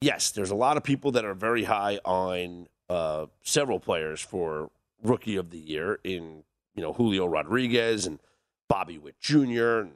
yes, 0.00 0.30
there's 0.30 0.50
a 0.50 0.54
lot 0.54 0.76
of 0.76 0.84
people 0.84 1.12
that 1.12 1.24
are 1.24 1.34
very 1.34 1.64
high 1.64 1.98
on 2.04 2.68
uh, 2.88 3.26
several 3.42 3.80
players 3.80 4.20
for 4.20 4.70
Rookie 5.02 5.36
of 5.36 5.50
the 5.50 5.58
Year 5.58 5.98
in 6.04 6.44
you 6.74 6.82
know 6.82 6.92
Julio 6.92 7.26
Rodriguez 7.26 8.06
and 8.06 8.20
Bobby 8.68 8.98
Witt 8.98 9.18
Jr. 9.18 9.80
and 9.80 9.92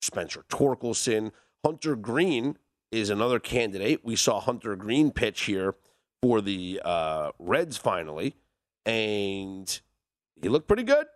Spencer 0.00 0.44
Torkelson. 0.48 1.32
Hunter 1.64 1.96
Greene 1.96 2.56
is 2.90 3.10
another 3.10 3.38
candidate. 3.38 4.04
We 4.04 4.16
saw 4.16 4.40
Hunter 4.40 4.76
Greene 4.76 5.10
pitch 5.10 5.42
here 5.42 5.74
for 6.22 6.40
the 6.40 6.80
uh, 6.84 7.32
Reds 7.38 7.76
finally, 7.76 8.36
and 8.86 9.80
he 10.40 10.48
looked 10.48 10.68
pretty 10.68 10.84
good. 10.84 11.06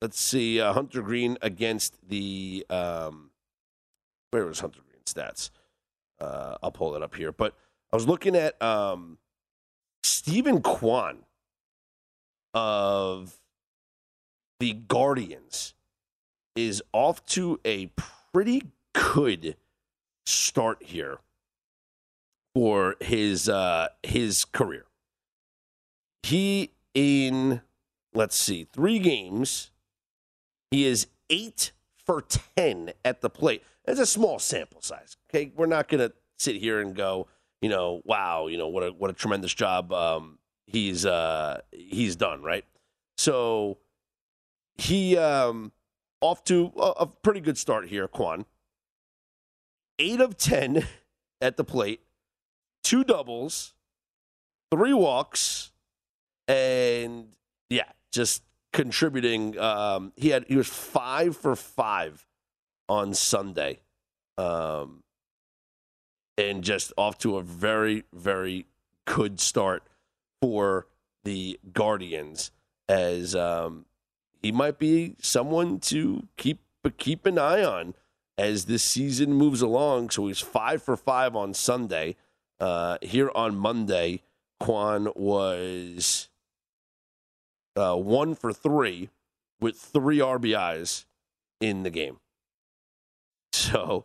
Let's 0.00 0.20
see, 0.20 0.60
uh, 0.60 0.72
Hunter 0.72 1.02
Greene 1.02 1.38
against 1.42 2.08
the 2.08 2.66
um, 2.68 3.30
where 4.32 4.46
was 4.46 4.60
Hunter 4.60 4.80
Greene 4.88 5.04
stats? 5.04 5.50
Uh, 6.18 6.56
I'll 6.62 6.72
pull 6.72 6.94
it 6.96 7.02
up 7.02 7.14
here, 7.14 7.32
but 7.32 7.54
I 7.92 7.96
was 7.96 8.08
looking 8.08 8.34
at 8.34 8.60
um, 8.62 9.18
Steven 10.02 10.62
Kwan 10.62 11.18
of 12.54 13.38
the 14.58 14.72
Guardians 14.72 15.74
is 16.56 16.82
off 16.92 17.24
to 17.26 17.60
a 17.64 17.90
pretty 18.32 18.62
good 18.94 19.56
start 20.24 20.82
here 20.82 21.18
for 22.54 22.96
his 23.00 23.48
uh, 23.48 23.88
his 24.02 24.44
career. 24.44 24.84
He 26.22 26.70
in 26.94 27.60
let's 28.14 28.36
see, 28.36 28.66
three 28.72 28.98
games, 28.98 29.70
he 30.70 30.86
is 30.86 31.08
eight 31.28 31.72
for 31.96 32.22
ten 32.22 32.92
at 33.04 33.20
the 33.20 33.30
plate. 33.30 33.62
It's 33.84 34.00
a 34.00 34.06
small 34.06 34.38
sample 34.38 34.80
size. 34.80 35.16
Okay, 35.30 35.52
we're 35.56 35.66
not 35.66 35.88
gonna 35.88 36.12
sit 36.38 36.56
here 36.56 36.80
and 36.80 36.94
go, 36.94 37.28
you 37.60 37.68
know, 37.68 38.00
wow, 38.04 38.46
you 38.46 38.58
know 38.58 38.68
what 38.68 38.82
a 38.82 38.92
what 38.92 39.10
a 39.10 39.14
tremendous 39.14 39.52
job 39.54 39.92
um, 39.92 40.38
he's 40.66 41.06
uh, 41.06 41.60
he's 41.70 42.16
done, 42.16 42.42
right? 42.42 42.64
So 43.16 43.78
he 44.76 45.16
um, 45.16 45.72
off 46.20 46.44
to 46.44 46.72
a, 46.76 46.92
a 47.00 47.06
pretty 47.06 47.40
good 47.40 47.58
start 47.58 47.88
here, 47.88 48.08
Kwan. 48.08 48.46
Eight 49.98 50.20
of 50.20 50.36
ten 50.36 50.86
at 51.40 51.56
the 51.56 51.64
plate, 51.64 52.00
two 52.82 53.04
doubles, 53.04 53.74
three 54.70 54.94
walks, 54.94 55.72
and 56.48 57.28
yeah, 57.68 57.90
just 58.12 58.42
contributing. 58.72 59.58
Um, 59.58 60.12
he 60.16 60.30
had 60.30 60.44
he 60.48 60.56
was 60.56 60.68
five 60.68 61.36
for 61.36 61.56
five 61.56 62.26
on 62.92 63.14
Sunday. 63.14 63.80
Um, 64.36 65.02
and 66.36 66.62
just 66.62 66.92
off 66.98 67.16
to 67.18 67.38
a 67.38 67.42
very, 67.42 68.04
very 68.12 68.66
good 69.06 69.40
start 69.40 69.82
for 70.42 70.86
the 71.24 71.58
Guardians 71.72 72.50
as 72.90 73.34
um, 73.34 73.86
he 74.42 74.52
might 74.52 74.78
be 74.78 75.16
someone 75.20 75.78
to 75.80 76.28
keep 76.36 76.60
keep 76.98 77.24
an 77.24 77.38
eye 77.38 77.64
on 77.64 77.94
as 78.36 78.66
this 78.66 78.82
season 78.82 79.32
moves 79.32 79.62
along. 79.62 80.10
So 80.10 80.26
he's 80.26 80.40
five 80.40 80.82
for 80.82 80.96
five 80.96 81.34
on 81.34 81.54
Sunday. 81.54 82.16
Uh, 82.60 82.98
here 83.00 83.30
on 83.34 83.56
Monday, 83.56 84.20
Kwan 84.60 85.08
was 85.16 86.28
uh, 87.74 87.96
one 87.96 88.34
for 88.34 88.52
three 88.52 89.08
with 89.60 89.76
three 89.76 90.18
RBIs 90.18 91.06
in 91.60 91.84
the 91.84 91.90
game. 91.90 92.18
So, 93.72 94.04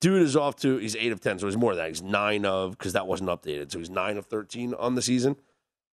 dude 0.00 0.22
is 0.22 0.36
off 0.36 0.56
to 0.56 0.78
he's 0.78 0.96
eight 0.96 1.12
of 1.12 1.20
ten, 1.20 1.38
so 1.38 1.46
he's 1.46 1.56
more 1.56 1.74
than 1.74 1.84
that. 1.84 1.88
He's 1.88 2.02
nine 2.02 2.44
of 2.44 2.72
because 2.72 2.92
that 2.94 3.06
wasn't 3.06 3.30
updated, 3.30 3.70
so 3.70 3.78
he's 3.78 3.90
nine 3.90 4.16
of 4.16 4.26
thirteen 4.26 4.74
on 4.74 4.96
the 4.96 5.02
season. 5.02 5.36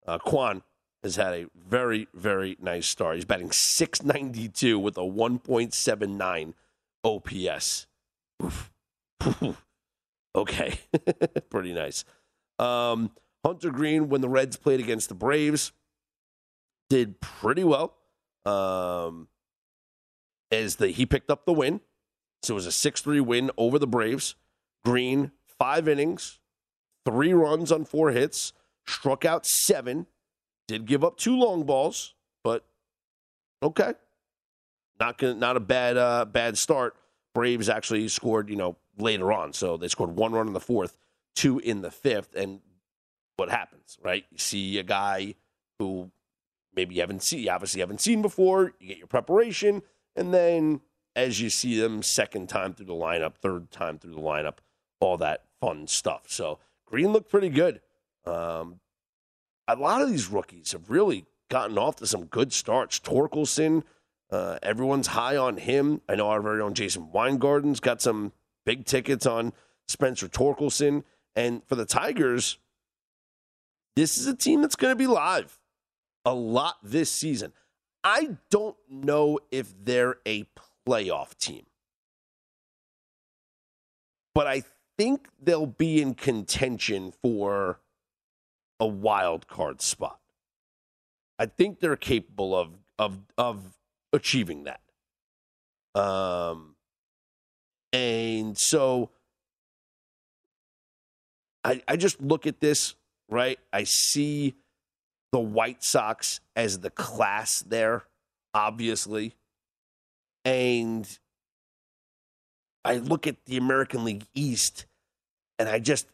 Uh, 0.07 0.17
Kwan 0.17 0.63
has 1.03 1.15
had 1.15 1.33
a 1.33 1.45
very 1.55 2.07
very 2.13 2.57
nice 2.59 2.87
start. 2.87 3.15
He's 3.15 3.25
batting 3.25 3.51
six 3.51 4.01
ninety 4.01 4.49
two 4.49 4.79
with 4.79 4.97
a 4.97 5.05
one 5.05 5.37
point 5.37 5.73
seven 5.73 6.17
nine 6.17 6.55
OPS. 7.03 7.85
okay, 10.35 10.79
pretty 11.51 11.73
nice. 11.73 12.03
Um, 12.57 13.11
Hunter 13.45 13.69
Greene, 13.69 14.09
when 14.09 14.21
the 14.21 14.29
Reds 14.29 14.57
played 14.57 14.79
against 14.79 15.09
the 15.09 15.15
Braves, 15.15 15.71
did 16.89 17.21
pretty 17.21 17.63
well. 17.63 17.95
Um, 18.45 19.27
as 20.51 20.77
the 20.77 20.87
he 20.87 21.05
picked 21.05 21.29
up 21.29 21.45
the 21.45 21.53
win, 21.53 21.81
so 22.43 22.53
it 22.53 22.55
was 22.55 22.65
a 22.65 22.71
six 22.71 23.01
three 23.01 23.19
win 23.19 23.51
over 23.57 23.79
the 23.79 23.87
Braves. 23.87 24.35
Greene 24.85 25.31
five 25.57 25.87
innings, 25.87 26.39
three 27.05 27.33
runs 27.33 27.71
on 27.71 27.85
four 27.85 28.11
hits, 28.11 28.51
struck 28.85 29.23
out 29.23 29.45
seven, 29.45 30.07
did 30.67 30.85
give 30.85 31.03
up 31.03 31.17
two 31.17 31.37
long 31.37 31.63
balls, 31.63 32.13
but 32.43 32.65
okay, 33.61 33.93
not 34.99 35.17
gonna, 35.17 35.35
not 35.35 35.57
a 35.57 35.61
bad 35.61 35.97
uh, 35.97 36.25
bad 36.25 36.57
start. 36.57 36.95
Braves 37.33 37.69
actually 37.69 38.07
scored, 38.09 38.49
you 38.49 38.55
know, 38.55 38.75
later 38.97 39.31
on. 39.31 39.53
So 39.53 39.77
they 39.77 39.87
scored 39.87 40.15
one 40.15 40.33
run 40.33 40.47
in 40.47 40.53
the 40.53 40.59
fourth, 40.59 40.97
two 41.35 41.59
in 41.59 41.81
the 41.81 41.91
fifth, 41.91 42.35
and 42.35 42.59
what 43.37 43.49
happens, 43.49 43.97
right? 44.03 44.25
You 44.31 44.37
see 44.37 44.77
a 44.77 44.83
guy 44.83 45.35
who 45.79 46.11
maybe 46.75 46.95
you 46.95 47.01
haven't 47.01 47.23
seen, 47.23 47.39
you 47.39 47.49
obviously 47.49 47.79
haven't 47.79 48.01
seen 48.01 48.21
before. 48.21 48.73
You 48.79 48.89
get 48.89 48.97
your 48.97 49.07
preparation, 49.07 49.81
and 50.15 50.33
then 50.33 50.81
as 51.15 51.39
you 51.39 51.49
see 51.49 51.79
them 51.79 52.01
second 52.01 52.49
time 52.49 52.73
through 52.73 52.87
the 52.87 52.93
lineup, 52.93 53.35
third 53.35 53.71
time 53.71 53.99
through 53.99 54.13
the 54.13 54.21
lineup, 54.21 54.57
all 54.99 55.17
that 55.17 55.45
fun 55.61 55.87
stuff. 55.87 56.23
So 56.27 56.59
Greene 56.85 57.13
looked 57.13 57.29
pretty 57.29 57.49
good. 57.49 57.81
Um, 58.25 58.79
a 59.67 59.75
lot 59.75 60.01
of 60.01 60.09
these 60.09 60.29
rookies 60.29 60.71
have 60.71 60.89
really 60.89 61.25
gotten 61.49 61.77
off 61.77 61.97
to 61.97 62.07
some 62.07 62.25
good 62.25 62.51
starts. 62.51 62.99
Torkelson 62.99 63.83
uh, 64.33 64.57
everyone's 64.63 65.07
high 65.07 65.37
on 65.37 65.57
him. 65.57 66.01
I 66.09 66.15
know 66.15 66.27
our 66.29 66.41
very 66.41 66.59
own 66.59 66.73
Jason 66.73 67.09
Weingarten's 67.13 67.79
got 67.79 68.01
some 68.01 68.33
big 68.65 68.83
tickets 68.83 69.27
on 69.27 69.53
Spencer 69.87 70.27
Torkelson. 70.27 71.03
And 71.35 71.63
for 71.67 71.75
the 71.75 71.85
Tigers, 71.85 72.57
this 73.95 74.17
is 74.17 74.25
a 74.25 74.35
team 74.35 74.61
that's 74.61 74.75
going 74.75 74.91
to 74.91 74.95
be 74.95 75.05
live 75.05 75.59
a 76.25 76.33
lot 76.33 76.77
this 76.81 77.11
season. 77.11 77.53
I 78.03 78.37
don't 78.49 78.75
know 78.89 79.39
if 79.51 79.71
they're 79.83 80.15
a 80.27 80.47
playoff 80.87 81.37
team, 81.37 81.65
but 84.33 84.47
I 84.47 84.63
think 84.97 85.27
they'll 85.41 85.65
be 85.65 86.01
in 86.01 86.13
contention 86.13 87.13
for 87.21 87.79
a 88.79 88.87
wild 88.87 89.47
card 89.47 89.81
spot. 89.81 90.19
I 91.39 91.45
think 91.45 91.79
they're 91.79 91.95
capable 91.95 92.55
of 92.55 92.69
of 92.99 93.19
of 93.37 93.77
achieving 94.11 94.65
that. 94.65 94.81
Um, 95.99 96.75
and 97.91 98.57
so 98.57 99.11
I, 101.63 101.81
I 101.87 101.95
just 101.95 102.21
look 102.21 102.45
at 102.47 102.59
this, 102.59 102.95
right? 103.29 103.59
I 103.71 103.83
see 103.85 104.55
the 105.31 105.39
White 105.39 105.83
Sox 105.83 106.39
as 106.55 106.79
the 106.79 106.89
class 106.89 107.61
there, 107.61 108.03
obviously. 108.53 109.35
And 110.45 111.07
I 112.83 112.97
look 112.97 113.27
at 113.27 113.45
the 113.45 113.57
American 113.57 114.03
League 114.03 114.25
East 114.33 114.85
and 115.59 115.69
I 115.69 115.79
just 115.79 116.07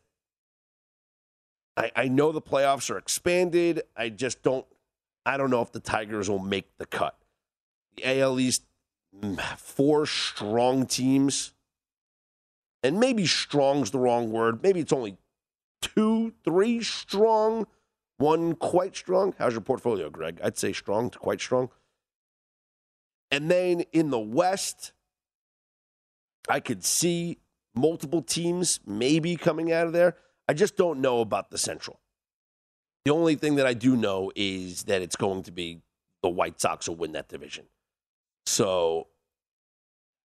I, 1.76 1.92
I 1.96 2.08
know 2.08 2.32
the 2.32 2.42
playoffs 2.42 2.89
are 2.89 2.98
expanded. 2.98 3.84
I 3.96 4.10
just 4.10 4.44
don't 4.44 4.65
I 5.26 5.38
don't 5.38 5.50
know 5.50 5.62
if 5.62 5.72
the 5.72 5.80
Tigers 5.80 6.30
will 6.30 6.39
make 6.39 6.78
the 6.78 6.86
cut 6.86 7.20
the 7.96 8.20
AL 8.20 8.39
East, 8.39 8.63
mm, 9.18 9.39
four 9.58 10.06
strong 10.06 10.86
teams. 10.86 11.54
And 12.84 13.00
maybe 13.00 13.26
strong's 13.26 13.92
the 13.92 14.00
wrong 14.00 14.32
word. 14.32 14.63
Maybe 14.63 14.80
it's 14.80 14.94
only 14.94 15.18
two, 15.82 16.34
three 16.44 16.82
strong, 16.82 17.68
one 18.18 18.56
quite 18.56 18.96
strong. 18.96 19.34
How's 19.38 19.54
your 19.54 19.62
portfolio, 19.62 20.10
Greg? 20.10 20.39
I'd 20.44 20.58
say 20.58 20.72
strong 20.72 21.10
to 21.10 21.20
quite 21.20 21.42
strong. 21.42 21.70
And 23.32 23.50
then 23.50 23.82
in 23.92 24.10
the 24.10 24.20
West, 24.20 24.92
I 26.48 26.60
could 26.60 26.84
see 26.84 27.39
multiple 27.76 28.22
teams 28.22 28.80
maybe 28.86 29.36
coming 29.36 29.72
out 29.72 29.88
of 29.88 29.94
there. 29.94 30.15
I 30.48 30.54
just 30.54 30.76
don't 30.76 31.00
know 31.00 31.22
about 31.22 31.52
the 31.52 31.58
Central. 31.58 32.00
The 33.06 33.12
only 33.12 33.36
thing 33.36 33.56
that 33.56 33.65
I 33.65 33.74
do 33.74 33.96
know 33.96 34.32
is 34.36 34.84
that 34.84 35.02
it's 35.02 35.15
going 35.15 35.44
to 35.44 35.52
be 35.52 35.82
the 36.22 36.30
White 36.30 36.60
Sox 36.60 36.89
will 36.89 36.96
win 36.96 37.13
that 37.13 37.30
division. 37.30 37.65
So 38.46 39.08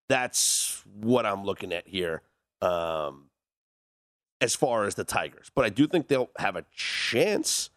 that's 0.08 0.82
what 1.00 1.26
I'm 1.26 1.44
looking 1.44 1.72
at 1.72 1.86
here 1.86 2.22
um, 2.62 3.26
as 4.40 4.54
far 4.54 4.84
as 4.84 4.94
the 4.94 5.04
Tigers. 5.04 5.50
But 5.54 5.64
I 5.64 5.68
do 5.68 5.86
think 5.86 6.08
they'll 6.08 6.30
have 6.38 6.56
a 6.56 6.64
chance. 6.74 7.70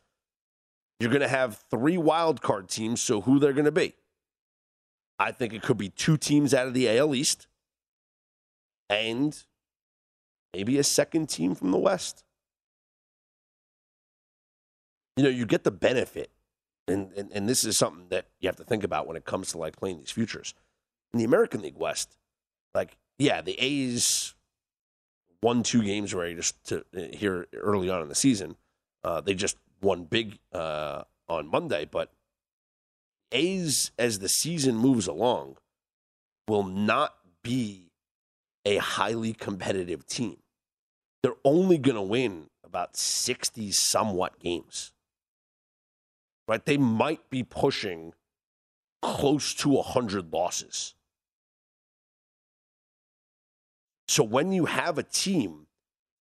You're 0.99 1.11
going 1.11 1.21
to 1.21 1.27
have 1.27 1.63
three 1.69 1.97
wild 1.97 2.41
card 2.41 2.69
teams, 2.69 3.01
so 3.01 3.21
who 3.21 3.39
they're 3.39 3.53
going 3.53 3.65
to 3.65 3.71
be. 3.71 3.93
I 5.19 5.31
think 5.31 5.53
it 5.53 5.61
could 5.61 5.77
be 5.77 5.89
two 5.89 6.17
teams 6.17 6.53
out 6.53 6.67
of 6.67 6.73
the 6.73 6.97
AL 6.97 7.15
East 7.15 7.47
and 8.89 9.43
maybe 10.53 10.77
a 10.77 10.83
second 10.83 11.27
team 11.27 11.55
from 11.55 11.71
the 11.71 11.77
West. 11.77 12.23
You 15.15 15.23
know, 15.23 15.29
you 15.29 15.45
get 15.45 15.63
the 15.63 15.71
benefit 15.71 16.31
and, 16.87 17.11
and, 17.13 17.31
and 17.33 17.49
this 17.49 17.65
is 17.65 17.77
something 17.77 18.07
that 18.09 18.27
you 18.39 18.47
have 18.47 18.55
to 18.57 18.63
think 18.63 18.83
about 18.83 19.07
when 19.07 19.17
it 19.17 19.25
comes 19.25 19.51
to 19.51 19.57
like 19.57 19.75
playing 19.75 19.99
these 19.99 20.11
futures. 20.11 20.53
In 21.13 21.19
the 21.19 21.25
American 21.25 21.61
League 21.61 21.77
West, 21.77 22.17
like, 22.73 22.97
yeah, 23.17 23.41
the 23.41 23.59
A's 23.59 24.35
won 25.41 25.63
two 25.63 25.83
games 25.83 26.13
already 26.13 26.35
just 26.35 26.63
to 26.65 26.85
uh, 26.95 27.15
here 27.15 27.47
early 27.53 27.89
on 27.89 28.01
in 28.01 28.09
the 28.09 28.15
season. 28.15 28.55
Uh, 29.03 29.21
they 29.21 29.33
just 29.33 29.57
won 29.81 30.05
big 30.05 30.39
uh, 30.53 31.03
on 31.29 31.47
Monday, 31.47 31.85
but 31.85 32.11
A's 33.31 33.91
as 33.97 34.19
the 34.19 34.29
season 34.29 34.75
moves 34.75 35.07
along 35.07 35.57
will 36.47 36.63
not 36.63 37.15
be 37.43 37.91
a 38.65 38.77
highly 38.77 39.33
competitive 39.33 40.05
team. 40.05 40.37
They're 41.23 41.33
only 41.43 41.77
going 41.77 41.95
to 41.95 42.01
win 42.01 42.47
about 42.63 42.95
60 42.95 43.71
somewhat 43.71 44.39
games 44.39 44.91
right? 46.47 46.63
They 46.65 46.77
might 46.77 47.29
be 47.29 47.43
pushing 47.43 48.13
close 49.01 49.53
to 49.55 49.69
100 49.69 50.31
losses. 50.33 50.95
So 54.07 54.23
when 54.23 54.51
you 54.51 54.65
have 54.65 54.97
a 54.97 55.03
team 55.03 55.67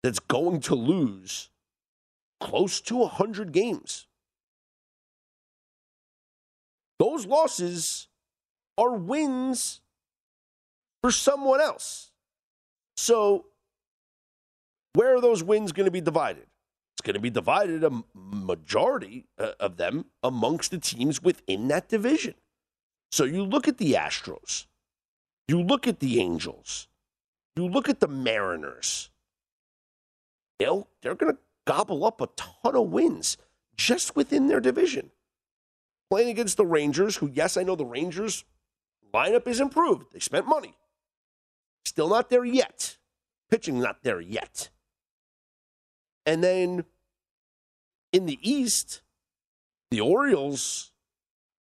that's 0.02 0.20
going 0.20 0.62
to 0.62 0.76
lose 0.76 1.50
close 2.40 2.80
to 2.82 2.98
100 2.98 3.52
games, 3.52 4.08
those 7.00 7.26
losses 7.26 8.08
are 8.78 8.94
wins 8.94 9.82
for 11.02 11.12
someone 11.12 11.62
else. 11.62 12.12
So, 12.96 13.46
where 14.94 15.16
are 15.16 15.22
those 15.22 15.44
wins 15.44 15.72
going 15.72 15.86
to 15.86 15.92
be 15.92 16.02
divided? 16.02 16.46
It's 16.94 17.02
going 17.02 17.16
to 17.16 17.20
be 17.20 17.30
divided 17.30 17.84
a 17.84 18.04
majority 18.14 19.26
uh, 19.40 19.54
of 19.60 19.78
them 19.78 20.06
amongst 20.22 20.72
the 20.72 20.78
teams 20.78 21.24
within 21.24 21.68
that 21.70 21.90
division. 21.90 22.36
So 23.12 23.26
you 23.26 23.44
look 23.44 23.68
at 23.68 23.78
the 23.78 23.94
Astros, 23.94 24.66
you 25.48 25.62
look 25.62 25.88
at 25.88 26.00
the 26.00 26.20
Angels, 26.20 26.88
you 27.56 27.68
look 27.68 27.90
at 27.90 28.00
the 28.00 28.08
Mariners. 28.08 29.10
They'll, 30.60 30.88
they're 31.02 31.16
going 31.16 31.34
to 31.34 31.40
gobble 31.66 32.06
up 32.06 32.22
a 32.22 32.28
ton 32.36 32.76
of 32.76 32.90
wins 32.90 33.38
just 33.76 34.16
within 34.16 34.48
their 34.48 34.60
division. 34.60 35.12
Playing 36.14 36.30
against 36.30 36.58
the 36.58 36.66
Rangers, 36.68 37.16
who, 37.16 37.32
yes, 37.34 37.58
I 37.58 37.64
know 37.64 37.76
the 37.76 37.88
Rangers 37.88 38.44
lineup 39.16 39.48
is 39.48 39.60
improved. 39.60 40.14
They 40.14 40.20
spent 40.20 40.48
money. 40.48 40.76
Still 41.86 42.08
not 42.08 42.30
there 42.30 42.46
yet. 42.46 42.98
Pitching 43.50 43.80
not 43.80 44.04
there 44.04 44.22
yet. 44.22 44.70
And 46.28 46.44
then 46.44 46.86
in 48.12 48.28
the 48.28 48.38
East, 48.48 49.02
the 49.90 50.02
Orioles, 50.02 50.92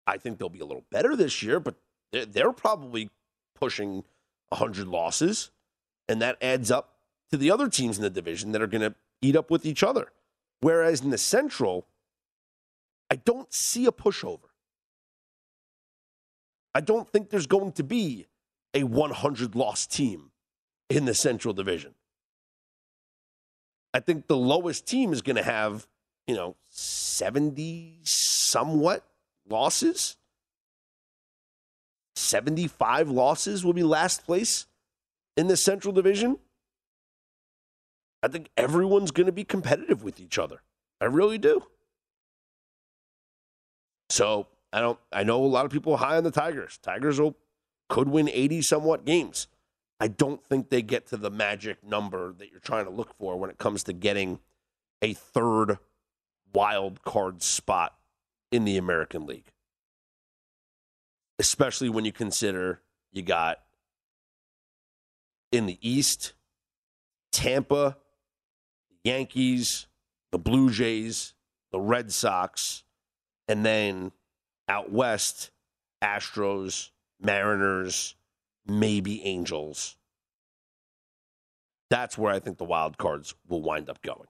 I 0.08 0.18
think 0.18 0.40
they'll 0.40 0.50
be 0.50 0.62
a 0.62 0.66
little 0.66 0.86
better 0.90 1.16
this 1.16 1.44
year, 1.44 1.60
but 1.60 1.76
they're, 2.12 2.26
they're 2.26 2.52
probably 2.52 3.12
pushing 3.54 4.04
100 4.48 4.88
losses. 4.88 5.52
And 6.08 6.24
that 6.24 6.40
adds 6.42 6.72
up 6.72 6.96
to 7.30 7.38
the 7.38 7.52
other 7.52 7.70
teams 7.70 7.98
in 7.98 8.02
the 8.02 8.10
division 8.10 8.52
that 8.54 8.64
are 8.64 8.68
going 8.68 8.82
to 8.82 8.96
eat 9.22 9.36
up 9.36 9.52
with 9.52 9.64
each 9.64 9.84
other. 9.84 10.08
Whereas 10.62 11.02
in 11.02 11.12
the 11.12 11.20
Central, 11.20 11.86
I 13.10 13.16
don't 13.16 13.52
see 13.54 13.86
a 13.86 13.92
pushover. 13.92 14.50
I 16.76 16.82
don't 16.82 17.10
think 17.10 17.30
there's 17.30 17.48
going 17.48 17.72
to 17.74 17.84
be 17.84 18.28
a 18.74 18.84
100 18.84 19.56
loss 19.56 19.88
team 19.88 20.32
in 20.90 21.06
the 21.06 21.14
Central 21.14 21.54
Division. 21.54 21.96
I 23.94 24.00
think 24.00 24.28
the 24.28 24.38
lowest 24.38 24.86
team 24.86 25.12
is 25.12 25.22
going 25.22 25.36
to 25.36 25.44
have, 25.44 25.88
you 26.28 26.36
know, 26.36 26.56
70 26.70 28.02
somewhat 28.04 29.04
losses. 29.50 30.18
75 32.16 33.10
losses 33.10 33.66
will 33.66 33.74
be 33.74 33.84
last 33.84 34.26
place 34.26 34.68
in 35.36 35.48
the 35.48 35.58
Central 35.58 35.94
Division. 35.94 36.38
I 38.22 38.28
think 38.28 38.50
everyone's 38.58 39.12
going 39.12 39.26
to 39.26 39.32
be 39.32 39.44
competitive 39.44 40.04
with 40.04 40.20
each 40.20 40.38
other. 40.38 40.62
I 41.02 41.06
really 41.06 41.38
do. 41.38 41.64
So 44.10 44.48
I 44.74 44.82
don't. 44.82 45.00
I 45.12 45.24
know 45.24 45.44
a 45.44 45.48
lot 45.48 45.66
of 45.66 45.72
people 45.72 45.98
high 45.98 46.18
on 46.18 46.24
the 46.24 46.32
Tigers. 46.32 46.78
Tigers 46.82 47.20
will 47.20 47.38
could 47.90 48.10
win 48.10 48.30
80 48.30 48.62
somewhat 48.62 49.06
games. 49.06 49.48
I 50.00 50.08
don't 50.08 50.44
think 50.44 50.70
they 50.70 50.82
get 50.82 51.08
to 51.08 51.18
the 51.18 51.30
magic 51.30 51.84
number 51.84 52.34
that 52.34 52.52
you're 52.52 52.60
trying 52.60 52.86
to 52.86 52.92
look 52.92 53.14
for 53.18 53.38
when 53.38 53.50
it 53.50 53.58
comes 53.58 53.84
to 53.84 53.94
getting 53.94 54.40
a 55.02 55.14
third 55.14 55.78
wild 56.54 57.04
card 57.04 57.42
spot 57.42 57.96
in 58.52 58.64
the 58.64 58.78
American 58.78 59.26
League. 59.26 59.52
Especially 61.38 61.90
when 61.90 62.06
you 62.06 62.12
consider 62.12 62.82
you 63.12 63.22
got 63.22 63.60
in 65.52 65.66
the 65.66 65.78
East, 65.82 66.34
Tampa, 67.32 67.98
the 68.90 69.10
Yankees, 69.10 69.88
the 70.32 70.40
Blue 70.40 70.70
Jays, 70.70 71.34
the 71.72 71.80
Red 71.80 72.12
Sox, 72.12 72.84
and 73.50 73.66
then 73.66 74.14
out 74.70 74.92
west, 74.92 75.50
Astros, 76.02 76.92
Mariners, 77.20 78.16
maybe 78.66 79.26
Angels. 79.26 79.98
That's 81.90 82.18
where 82.18 82.32
I 82.32 82.40
think 82.40 82.60
the 82.60 82.66
wild 82.66 82.98
cards 82.98 83.34
will 83.48 83.62
wind 83.62 83.90
up 83.90 84.02
going. 84.04 84.28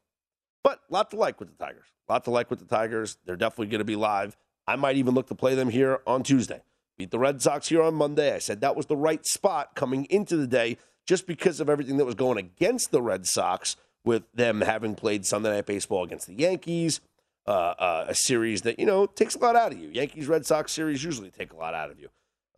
But 0.64 0.80
a 0.90 0.94
lot 0.94 1.12
to 1.12 1.18
like 1.18 1.40
with 1.40 1.50
the 1.50 1.64
Tigers. 1.64 1.88
A 2.08 2.14
lot 2.14 2.24
to 2.24 2.32
like 2.32 2.50
with 2.50 2.60
the 2.60 2.66
Tigers. 2.66 3.18
They're 3.26 3.36
definitely 3.36 3.68
going 3.68 3.80
to 3.80 3.86
be 3.86 3.98
live. 3.98 4.38
I 4.66 4.78
might 4.78 4.96
even 4.96 5.14
look 5.14 5.28
to 5.28 5.36
play 5.36 5.56
them 5.56 5.70
here 5.70 6.00
on 6.08 6.24
Tuesday. 6.24 6.62
Beat 6.98 7.12
the 7.12 7.20
Red 7.20 7.42
Sox 7.42 7.68
here 7.68 7.82
on 7.82 7.96
Monday. 7.96 8.34
I 8.34 8.40
said 8.40 8.62
that 8.62 8.76
was 8.76 8.86
the 8.86 8.96
right 8.96 9.26
spot 9.26 9.76
coming 9.76 10.06
into 10.06 10.38
the 10.38 10.48
day 10.48 10.78
just 11.06 11.28
because 11.28 11.60
of 11.60 11.70
everything 11.70 11.98
that 11.98 12.06
was 12.06 12.16
going 12.16 12.38
against 12.38 12.92
the 12.92 13.02
Red 13.02 13.26
Sox 13.26 13.76
with 14.06 14.24
them 14.34 14.62
having 14.62 14.96
played 14.96 15.26
Sunday 15.26 15.50
Night 15.50 15.66
Baseball 15.66 16.04
against 16.04 16.28
the 16.28 16.36
Yankees, 16.36 17.02
uh, 17.48 17.52
uh, 17.52 18.06
a 18.08 18.16
series 18.16 18.62
that, 18.64 18.80
you 18.80 18.86
know, 18.86 19.06
takes 19.06 19.36
a 19.36 19.40
lot 19.40 19.56
out 19.56 19.72
of 19.72 19.80
you. 19.80 19.90
Yankees 19.90 20.28
Red 20.28 20.46
Sox 20.46 20.72
series 20.72 21.04
usually 21.04 21.32
take 21.32 21.54
a 21.54 21.56
lot 21.56 21.74
out 21.74 21.90
of 21.92 22.00
you. 22.00 22.10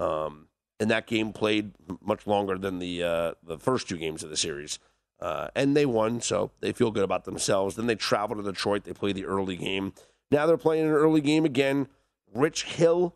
Um, 0.06 0.48
and 0.80 0.90
that 0.90 1.06
game 1.06 1.32
played 1.32 1.74
much 2.02 2.26
longer 2.26 2.58
than 2.58 2.80
the 2.80 3.04
uh, 3.04 3.34
the 3.44 3.60
first 3.60 3.88
two 3.88 3.98
games 3.98 4.24
of 4.24 4.32
the 4.32 4.38
series. 4.38 4.80
Uh, 5.20 5.50
and 5.56 5.78
they 5.78 5.86
won, 5.86 6.20
so 6.20 6.50
they 6.60 6.72
feel 6.72 6.90
good 6.90 7.04
about 7.04 7.26
themselves. 7.26 7.76
Then 7.76 7.86
they 7.86 7.96
travel 7.96 8.36
to 8.36 8.42
Detroit. 8.42 8.84
They 8.84 8.94
play 8.94 9.14
the 9.14 9.26
early 9.26 9.56
game. 9.56 9.94
Now 10.32 10.48
they're 10.48 10.58
playing 10.58 10.86
an 10.86 10.92
early 10.92 11.22
game 11.22 11.46
again. 11.46 11.88
Rich 12.34 12.64
Hill 12.64 13.16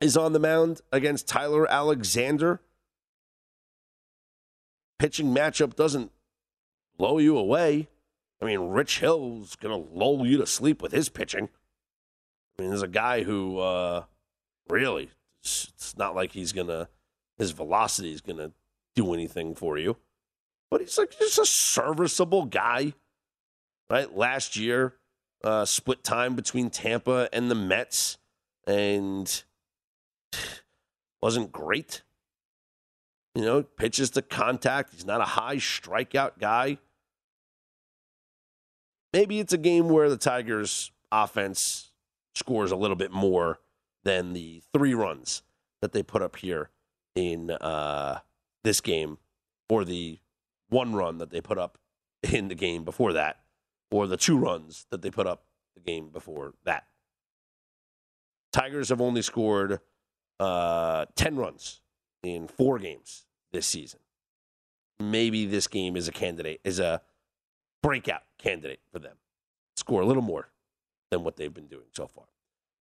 is 0.00 0.16
on 0.16 0.32
the 0.32 0.38
mound 0.38 0.80
against 0.90 1.28
Tyler 1.28 1.70
Alexander. 1.70 2.62
Pitching 4.98 5.34
matchup 5.34 5.76
doesn't 5.76 6.10
blow 6.96 7.18
you 7.18 7.36
away. 7.36 7.88
I 8.40 8.46
mean, 8.46 8.60
Rich 8.70 9.00
Hill's 9.00 9.56
going 9.56 9.74
to 9.74 9.90
lull 9.92 10.26
you 10.26 10.38
to 10.38 10.46
sleep 10.46 10.80
with 10.82 10.92
his 10.92 11.08
pitching. 11.08 11.48
I 12.58 12.62
mean, 12.62 12.70
there's 12.70 12.82
a 12.82 12.88
guy 12.88 13.22
who 13.22 13.58
uh, 13.58 14.04
really 14.68 15.10
it's 15.42 15.94
not 15.96 16.14
like 16.14 16.32
he's 16.32 16.52
gonna 16.52 16.88
his 17.38 17.52
velocity 17.52 18.12
is 18.12 18.20
gonna 18.20 18.52
do 18.94 19.14
anything 19.14 19.54
for 19.54 19.78
you. 19.78 19.96
But 20.70 20.80
he's 20.80 20.98
like 20.98 21.18
just 21.18 21.38
a 21.38 21.46
serviceable 21.46 22.44
guy. 22.44 22.94
Right? 23.88 24.14
Last 24.14 24.56
year, 24.56 24.94
uh, 25.42 25.64
split 25.64 26.04
time 26.04 26.36
between 26.36 26.70
Tampa 26.70 27.28
and 27.32 27.50
the 27.50 27.56
Mets 27.56 28.18
and 28.66 29.42
wasn't 31.22 31.50
great. 31.50 32.02
You 33.34 33.42
know, 33.42 33.62
pitches 33.62 34.10
to 34.10 34.22
contact. 34.22 34.92
He's 34.92 35.06
not 35.06 35.20
a 35.20 35.24
high 35.24 35.56
strikeout 35.56 36.38
guy. 36.38 36.78
Maybe 39.12 39.40
it's 39.40 39.52
a 39.52 39.58
game 39.58 39.88
where 39.88 40.08
the 40.08 40.16
Tigers' 40.16 40.92
offense 41.10 41.90
scores 42.34 42.70
a 42.70 42.76
little 42.76 42.96
bit 42.96 43.10
more 43.10 43.60
than 44.04 44.32
the 44.32 44.62
three 44.72 44.94
runs 44.94 45.42
that 45.82 45.92
they 45.92 46.02
put 46.02 46.22
up 46.22 46.36
here 46.36 46.70
in 47.14 47.50
uh, 47.50 48.20
this 48.62 48.80
game, 48.80 49.18
or 49.68 49.84
the 49.84 50.18
one 50.68 50.94
run 50.94 51.18
that 51.18 51.30
they 51.30 51.40
put 51.40 51.58
up 51.58 51.78
in 52.22 52.48
the 52.48 52.54
game 52.54 52.84
before 52.84 53.12
that, 53.12 53.40
or 53.90 54.06
the 54.06 54.16
two 54.16 54.38
runs 54.38 54.86
that 54.90 55.02
they 55.02 55.10
put 55.10 55.26
up 55.26 55.44
the 55.74 55.80
game 55.80 56.10
before 56.10 56.54
that. 56.64 56.86
Tigers 58.52 58.88
have 58.88 59.00
only 59.00 59.22
scored 59.22 59.80
uh, 60.38 61.06
10 61.16 61.36
runs 61.36 61.80
in 62.22 62.48
four 62.48 62.78
games 62.78 63.26
this 63.52 63.66
season. 63.66 64.00
Maybe 64.98 65.46
this 65.46 65.66
game 65.66 65.96
is 65.96 66.08
a 66.08 66.12
candidate, 66.12 66.60
is 66.64 66.78
a 66.78 67.00
breakout 67.82 68.22
candidate 68.38 68.80
for 68.92 68.98
them. 68.98 69.16
Score 69.76 70.02
a 70.02 70.06
little 70.06 70.22
more 70.22 70.48
than 71.10 71.24
what 71.24 71.36
they've 71.36 71.52
been 71.52 71.66
doing 71.66 71.86
so 71.92 72.06
far. 72.06 72.24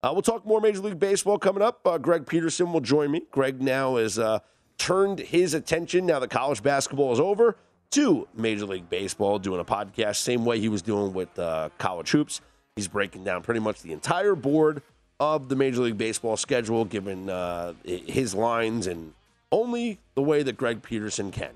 Uh, 0.03 0.11
we'll 0.13 0.23
talk 0.23 0.47
more 0.47 0.61
Major 0.61 0.81
League 0.81 0.99
Baseball 0.99 1.39
coming 1.39 1.63
up. 1.63 1.81
Uh, 1.85 1.99
Greg 1.99 2.27
Peterson 2.27 2.73
will 2.73 2.81
join 2.81 3.11
me. 3.11 3.23
Greg 3.33 3.61
now 3.61 3.97
has 3.97 4.19
uh, 4.19 4.39
turned 4.77 5.19
his 5.19 5.55
attention, 5.55 6.07
now 6.07 6.21
that 6.21 6.31
college 6.31 6.63
basketball 6.63 7.13
is 7.13 7.21
over, 7.21 7.57
to 7.91 8.29
Major 8.35 8.67
League 8.67 8.89
Baseball, 8.89 9.39
doing 9.39 9.61
a 9.61 9.65
podcast, 9.65 10.17
same 10.17 10.45
way 10.45 10.61
he 10.61 10.69
was 10.69 10.83
doing 10.83 11.13
with 11.13 11.37
uh, 11.39 11.71
college 11.79 12.11
hoops. 12.11 12.41
He's 12.77 12.87
breaking 12.87 13.25
down 13.25 13.43
pretty 13.43 13.61
much 13.61 13.83
the 13.83 13.93
entire 13.93 14.35
board 14.35 14.83
of 15.19 15.49
the 15.49 15.57
Major 15.57 15.81
League 15.81 15.99
Baseball 15.99 16.37
schedule, 16.37 16.85
given 16.85 17.29
uh, 17.29 17.73
his 17.85 18.35
lines 18.35 18.87
and 18.87 19.15
only 19.51 19.99
the 20.15 20.23
way 20.23 20.43
that 20.43 20.57
Greg 20.57 20.83
Peterson 20.83 21.33
can. 21.33 21.55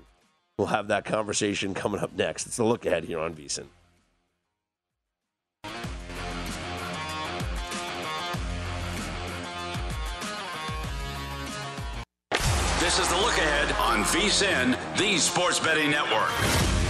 We'll 0.59 0.67
have 0.67 0.89
that 0.89 1.03
conversation 1.03 1.73
coming 1.73 1.99
up 1.99 2.13
next. 2.13 2.45
It's 2.45 2.57
the 2.57 2.63
look 2.63 2.85
ahead 2.85 3.05
here 3.05 3.19
on 3.19 3.33
VSIN. 3.33 3.65
This 12.79 12.99
is 12.99 13.07
the 13.07 13.15
look 13.15 13.37
ahead 13.37 13.71
on 13.79 14.03
VSIN, 14.03 14.77
the 14.97 15.17
Sports 15.17 15.59
Betting 15.59 15.89
Network. 15.89 16.82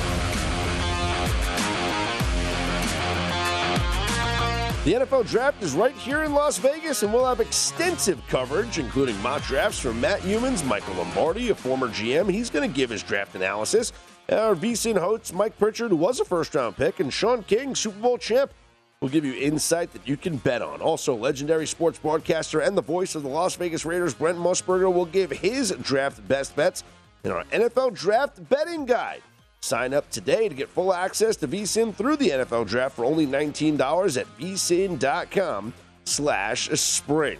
The 4.83 4.95
NFL 4.95 5.29
draft 5.29 5.63
is 5.63 5.75
right 5.75 5.95
here 5.95 6.23
in 6.23 6.33
Las 6.33 6.57
Vegas, 6.57 7.03
and 7.03 7.13
we'll 7.13 7.25
have 7.25 7.39
extensive 7.39 8.21
coverage, 8.27 8.79
including 8.79 9.17
mock 9.21 9.41
drafts 9.43 9.79
from 9.79 10.01
Matt 10.01 10.19
Youmans, 10.23 10.65
Michael 10.65 10.95
Lombardi, 10.95 11.51
a 11.51 11.55
former 11.55 11.87
GM. 11.87 12.29
He's 12.29 12.49
going 12.49 12.69
to 12.69 12.75
give 12.75 12.89
his 12.89 13.01
draft 13.01 13.33
analysis. 13.33 13.93
Our 14.29 14.55
VSIN 14.55 14.97
host, 14.97 15.33
Mike 15.33 15.57
Pritchard, 15.57 15.91
who 15.91 15.95
was 15.95 16.19
a 16.19 16.25
first 16.25 16.53
round 16.53 16.75
pick, 16.75 16.99
and 16.99 17.13
Sean 17.13 17.43
King, 17.43 17.75
Super 17.75 17.97
Bowl 18.01 18.17
champ, 18.17 18.51
will 18.99 19.07
give 19.07 19.23
you 19.23 19.33
insight 19.35 19.93
that 19.93 20.05
you 20.05 20.17
can 20.17 20.35
bet 20.35 20.61
on. 20.61 20.81
Also, 20.81 21.15
legendary 21.15 21.65
sports 21.65 21.97
broadcaster 21.97 22.59
and 22.59 22.77
the 22.77 22.81
voice 22.81 23.15
of 23.15 23.23
the 23.23 23.29
Las 23.29 23.55
Vegas 23.55 23.85
Raiders, 23.85 24.13
Brent 24.13 24.37
Musburger, 24.37 24.93
will 24.93 25.05
give 25.05 25.31
his 25.31 25.71
draft 25.81 26.27
best 26.27 26.57
bets 26.57 26.83
in 27.23 27.31
our 27.31 27.45
NFL 27.45 27.93
Draft 27.93 28.49
Betting 28.49 28.85
Guide. 28.85 29.21
Sign 29.63 29.93
up 29.93 30.09
today 30.09 30.49
to 30.49 30.53
get 30.53 30.67
full 30.67 30.93
access 30.93 31.37
to 31.37 31.47
VSIN 31.47 31.95
through 31.95 32.17
the 32.17 32.31
NFL 32.31 32.67
Draft 32.67 32.97
for 32.97 33.05
only 33.05 33.25
$19 33.25 34.19
at 34.19 34.27
vsin.com 34.37 35.73
slash 36.03 36.67
spring. 36.71 37.39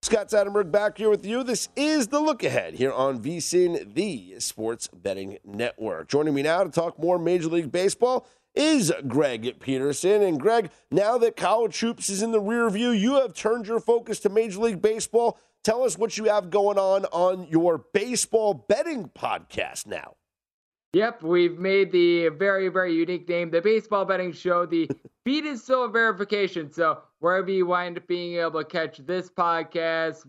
Scott 0.00 0.30
Seidenberg 0.30 0.72
back 0.72 0.96
here 0.96 1.10
with 1.10 1.26
you. 1.26 1.42
This 1.42 1.68
is 1.76 2.08
the 2.08 2.18
look 2.18 2.42
ahead 2.42 2.72
here 2.72 2.94
on 2.94 3.22
VSIN, 3.22 3.92
the 3.92 4.40
sports 4.40 4.88
betting 4.88 5.36
network. 5.44 6.08
Joining 6.08 6.32
me 6.32 6.40
now 6.40 6.64
to 6.64 6.70
talk 6.70 6.98
more 6.98 7.18
Major 7.18 7.48
League 7.48 7.70
Baseball 7.70 8.26
is 8.54 8.90
Greg 9.06 9.60
Peterson. 9.60 10.22
And 10.22 10.40
Greg, 10.40 10.70
now 10.90 11.18
that 11.18 11.36
college 11.36 11.78
hoops 11.80 12.08
is 12.08 12.22
in 12.22 12.32
the 12.32 12.40
rear 12.40 12.70
view, 12.70 12.90
you 12.90 13.16
have 13.16 13.34
turned 13.34 13.66
your 13.66 13.80
focus 13.80 14.18
to 14.20 14.30
Major 14.30 14.60
League 14.60 14.80
Baseball. 14.80 15.38
Tell 15.66 15.82
us 15.82 15.98
what 15.98 16.16
you 16.16 16.26
have 16.26 16.48
going 16.48 16.78
on 16.78 17.06
on 17.06 17.48
your 17.48 17.78
baseball 17.92 18.54
betting 18.54 19.10
podcast 19.18 19.84
now. 19.84 20.14
Yep, 20.92 21.24
we've 21.24 21.58
made 21.58 21.90
the 21.90 22.28
very, 22.28 22.68
very 22.68 22.94
unique 22.94 23.28
name, 23.28 23.50
the 23.50 23.60
Baseball 23.60 24.04
Betting 24.04 24.32
Show. 24.32 24.64
The 24.64 24.88
feed 25.24 25.44
is 25.44 25.64
still 25.64 25.82
a 25.82 25.88
verification. 25.88 26.70
So 26.70 27.02
wherever 27.18 27.50
you 27.50 27.66
wind 27.66 27.98
up 27.98 28.06
being 28.06 28.36
able 28.36 28.62
to 28.62 28.64
catch 28.64 28.98
this 28.98 29.28
podcast, 29.28 30.24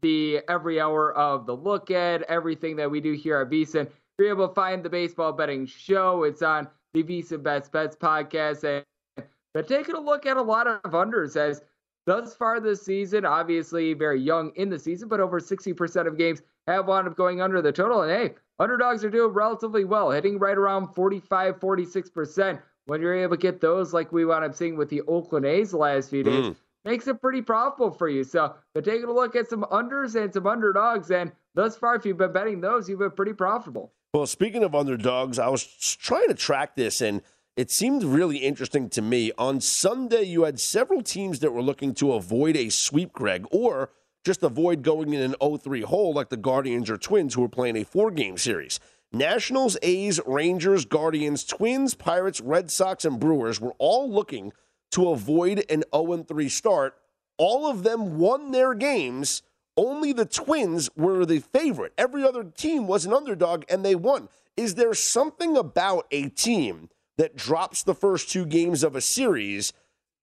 the 0.00 0.42
every 0.48 0.80
hour 0.80 1.12
of 1.12 1.44
the 1.44 1.56
look 1.56 1.90
at 1.90 2.22
everything 2.22 2.76
that 2.76 2.88
we 2.88 3.00
do 3.00 3.14
here 3.14 3.40
at 3.40 3.50
VSiN, 3.50 3.88
you're 4.16 4.28
able 4.28 4.46
to 4.46 4.54
find 4.54 4.84
the 4.84 4.90
Baseball 4.90 5.32
Betting 5.32 5.66
Show. 5.66 6.22
It's 6.22 6.40
on 6.40 6.68
the 6.94 7.02
VSiN 7.02 7.42
Best 7.42 7.72
Bets 7.72 7.96
podcast. 7.96 8.62
And 8.62 9.26
but 9.54 9.66
taking 9.66 9.96
a 9.96 10.00
look 10.00 10.24
at 10.24 10.36
a 10.36 10.42
lot 10.42 10.68
of 10.68 10.82
unders 10.92 11.34
as 11.34 11.64
thus 12.08 12.34
far 12.34 12.58
this 12.58 12.82
season, 12.82 13.26
obviously 13.26 13.92
very 13.92 14.20
young 14.20 14.50
in 14.56 14.70
the 14.70 14.78
season, 14.78 15.08
but 15.08 15.20
over 15.20 15.38
60% 15.38 16.06
of 16.06 16.16
games 16.16 16.40
have 16.66 16.86
wound 16.86 17.06
up 17.06 17.16
going 17.16 17.42
under 17.42 17.60
the 17.60 17.70
total. 17.70 18.02
And 18.02 18.10
hey, 18.10 18.34
underdogs 18.58 19.04
are 19.04 19.10
doing 19.10 19.32
relatively 19.32 19.84
well, 19.84 20.10
hitting 20.10 20.38
right 20.38 20.56
around 20.56 20.94
45, 20.94 21.60
46%. 21.60 22.62
When 22.86 23.02
you're 23.02 23.14
able 23.14 23.36
to 23.36 23.40
get 23.40 23.60
those, 23.60 23.92
like 23.92 24.10
we 24.10 24.24
wound 24.24 24.44
up 24.44 24.54
seeing 24.54 24.76
with 24.78 24.88
the 24.88 25.02
Oakland 25.02 25.44
A's 25.44 25.72
the 25.72 25.76
last 25.76 26.08
few 26.08 26.22
days, 26.22 26.46
mm. 26.46 26.56
makes 26.86 27.06
it 27.06 27.20
pretty 27.20 27.42
profitable 27.42 27.90
for 27.90 28.08
you. 28.08 28.24
So, 28.24 28.54
but 28.72 28.86
taking 28.86 29.04
a 29.04 29.12
look 29.12 29.36
at 29.36 29.50
some 29.50 29.64
unders 29.64 30.14
and 30.14 30.32
some 30.32 30.46
underdogs, 30.46 31.10
and 31.10 31.30
thus 31.54 31.76
far, 31.76 31.96
if 31.96 32.06
you've 32.06 32.16
been 32.16 32.32
betting 32.32 32.62
those, 32.62 32.88
you've 32.88 33.00
been 33.00 33.10
pretty 33.10 33.34
profitable. 33.34 33.92
Well, 34.14 34.26
speaking 34.26 34.64
of 34.64 34.74
underdogs, 34.74 35.38
I 35.38 35.48
was 35.48 35.62
trying 35.62 36.28
to 36.28 36.34
track 36.34 36.76
this 36.76 37.02
and 37.02 37.20
it 37.58 37.72
seemed 37.72 38.04
really 38.04 38.36
interesting 38.36 38.88
to 38.90 39.02
me. 39.02 39.32
On 39.36 39.60
Sunday, 39.60 40.22
you 40.22 40.44
had 40.44 40.60
several 40.60 41.02
teams 41.02 41.40
that 41.40 41.52
were 41.52 41.60
looking 41.60 41.92
to 41.94 42.12
avoid 42.12 42.56
a 42.56 42.68
sweep, 42.68 43.12
Greg, 43.12 43.46
or 43.50 43.90
just 44.24 44.44
avoid 44.44 44.82
going 44.82 45.12
in 45.12 45.20
an 45.20 45.34
0 45.42 45.56
3 45.56 45.80
hole 45.80 46.14
like 46.14 46.28
the 46.28 46.36
Guardians 46.36 46.88
or 46.88 46.96
Twins, 46.96 47.34
who 47.34 47.40
were 47.40 47.48
playing 47.48 47.74
a 47.76 47.82
four 47.82 48.12
game 48.12 48.38
series. 48.38 48.78
Nationals, 49.10 49.76
A's, 49.82 50.20
Rangers, 50.24 50.84
Guardians, 50.84 51.42
Twins, 51.42 51.94
Pirates, 51.94 52.40
Red 52.40 52.70
Sox, 52.70 53.04
and 53.04 53.18
Brewers 53.18 53.60
were 53.60 53.74
all 53.78 54.08
looking 54.08 54.52
to 54.92 55.08
avoid 55.08 55.64
an 55.68 55.82
0 55.92 56.22
3 56.28 56.48
start. 56.48 56.94
All 57.38 57.68
of 57.68 57.82
them 57.82 58.18
won 58.18 58.52
their 58.52 58.72
games. 58.72 59.42
Only 59.76 60.12
the 60.12 60.26
Twins 60.26 60.90
were 60.96 61.26
the 61.26 61.40
favorite. 61.40 61.92
Every 61.98 62.22
other 62.22 62.44
team 62.44 62.86
was 62.86 63.04
an 63.04 63.12
underdog 63.12 63.64
and 63.68 63.84
they 63.84 63.96
won. 63.96 64.28
Is 64.56 64.76
there 64.76 64.94
something 64.94 65.56
about 65.56 66.06
a 66.12 66.28
team 66.28 66.88
that 67.18 67.36
drops 67.36 67.82
the 67.82 67.94
first 67.94 68.30
two 68.30 68.46
games 68.46 68.82
of 68.82 68.96
a 68.96 69.00
series 69.02 69.72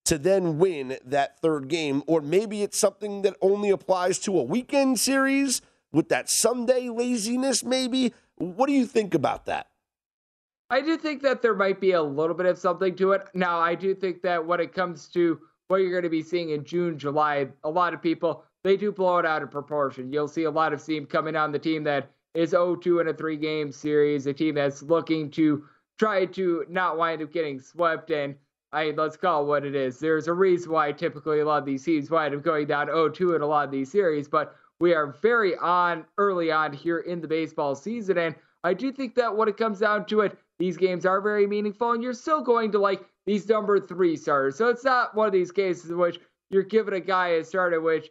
to 0.06 0.18
then 0.18 0.58
win 0.58 0.98
that 1.06 1.40
third 1.40 1.68
game? 1.68 2.02
Or 2.08 2.22
maybe 2.22 2.64
it's 2.64 2.80
something 2.80 3.22
that 3.22 3.36
only 3.42 3.70
applies 3.70 4.18
to 4.20 4.40
a 4.40 4.44
weekend 4.44 5.00
series 5.00 5.62
with 5.92 6.10
that 6.10 6.30
Sunday 6.30 6.90
laziness, 6.90 7.64
maybe? 7.64 8.14
What 8.38 8.66
do 8.68 8.74
you 8.74 8.88
think 8.88 9.14
about 9.14 9.46
that? 9.46 9.68
I 10.70 10.82
do 10.82 10.98
think 10.98 11.22
that 11.22 11.44
there 11.44 11.54
might 11.54 11.80
be 11.80 11.92
a 11.92 12.02
little 12.02 12.36
bit 12.36 12.48
of 12.48 12.58
something 12.58 12.96
to 12.96 13.12
it. 13.12 13.28
Now, 13.36 13.60
I 13.60 13.76
do 13.76 13.94
think 13.94 14.24
that 14.24 14.44
when 14.44 14.60
it 14.60 14.74
comes 14.74 15.08
to 15.10 15.40
what 15.68 15.78
you're 15.78 15.92
going 15.92 16.04
to 16.04 16.10
be 16.10 16.24
seeing 16.24 16.50
in 16.50 16.64
June, 16.64 16.98
July, 16.98 17.48
a 17.64 17.70
lot 17.70 17.94
of 17.94 18.02
people 18.02 18.44
they 18.66 18.76
do 18.76 18.92
blow 18.92 19.20
it 19.20 19.28
out 19.28 19.44
of 19.44 19.52
proportion. 19.52 20.12
You'll 20.12 20.28
see 20.28 20.46
a 20.46 20.52
lot 20.52 20.74
of 20.74 20.84
team 20.84 21.06
coming 21.06 21.36
on 21.36 21.52
the 21.52 21.60
team 21.60 21.84
that 21.84 22.10
is 22.34 22.54
0-2 22.54 23.00
in 23.00 23.08
a 23.08 23.14
three-game 23.14 23.72
series, 23.72 24.26
a 24.26 24.34
team 24.34 24.56
that's 24.56 24.82
looking 24.82 25.30
to 25.32 25.64
try 25.98 26.26
to 26.26 26.66
not 26.70 26.98
wind 26.98 27.22
up 27.22 27.32
getting 27.32 27.60
swept. 27.60 28.12
And 28.12 28.36
I 28.72 28.92
let's 28.92 29.18
call 29.18 29.44
it 29.44 29.48
what 29.48 29.66
it 29.66 29.76
is. 29.76 30.00
There's 30.00 30.28
a 30.28 30.34
reason 30.34 30.72
why 30.72 30.92
typically 30.92 31.40
a 31.40 31.46
lot 31.46 31.60
of 31.60 31.66
these 31.66 31.84
teams 31.84 32.10
wind 32.10 32.36
up 32.36 32.44
going 32.44 32.68
down 32.68 32.88
0-2 32.88 33.36
in 33.36 33.42
a 33.42 33.48
lot 33.48 33.66
of 33.66 33.72
these 33.72 33.92
series, 33.92 34.28
but 34.28 34.56
we 34.80 34.94
are 34.94 35.16
very 35.22 35.56
on 35.58 36.06
early 36.18 36.52
on 36.52 36.74
here 36.74 37.00
in 37.00 37.22
the 37.22 37.28
baseball 37.28 37.76
season, 37.76 38.18
and 38.18 38.36
I 38.66 38.74
do 38.74 38.92
think 38.92 39.16
that 39.16 39.36
when 39.36 39.48
it 39.48 39.58
comes 39.58 39.80
down 39.80 40.06
to 40.08 40.22
it, 40.22 40.38
these 40.60 40.76
games 40.76 41.06
are 41.06 41.22
very 41.22 41.48
meaningful, 41.48 41.92
and 41.92 42.04
you're 42.04 42.14
still 42.14 42.42
going 42.42 42.72
to 42.74 42.80
like 42.80 43.06
these 43.26 43.48
number 43.48 43.80
three 43.80 44.18
starters. 44.18 44.58
So 44.58 44.68
it's 44.68 44.84
not 44.84 45.16
one 45.16 45.28
of 45.28 45.34
these 45.34 45.52
cases 45.52 45.92
in 45.92 45.98
which 45.98 46.20
you're 46.50 46.64
giving 46.64 46.94
a 46.94 47.00
guy 47.00 47.30
a 47.30 47.44
start 47.44 47.74
in 47.74 47.84
which 47.84 48.10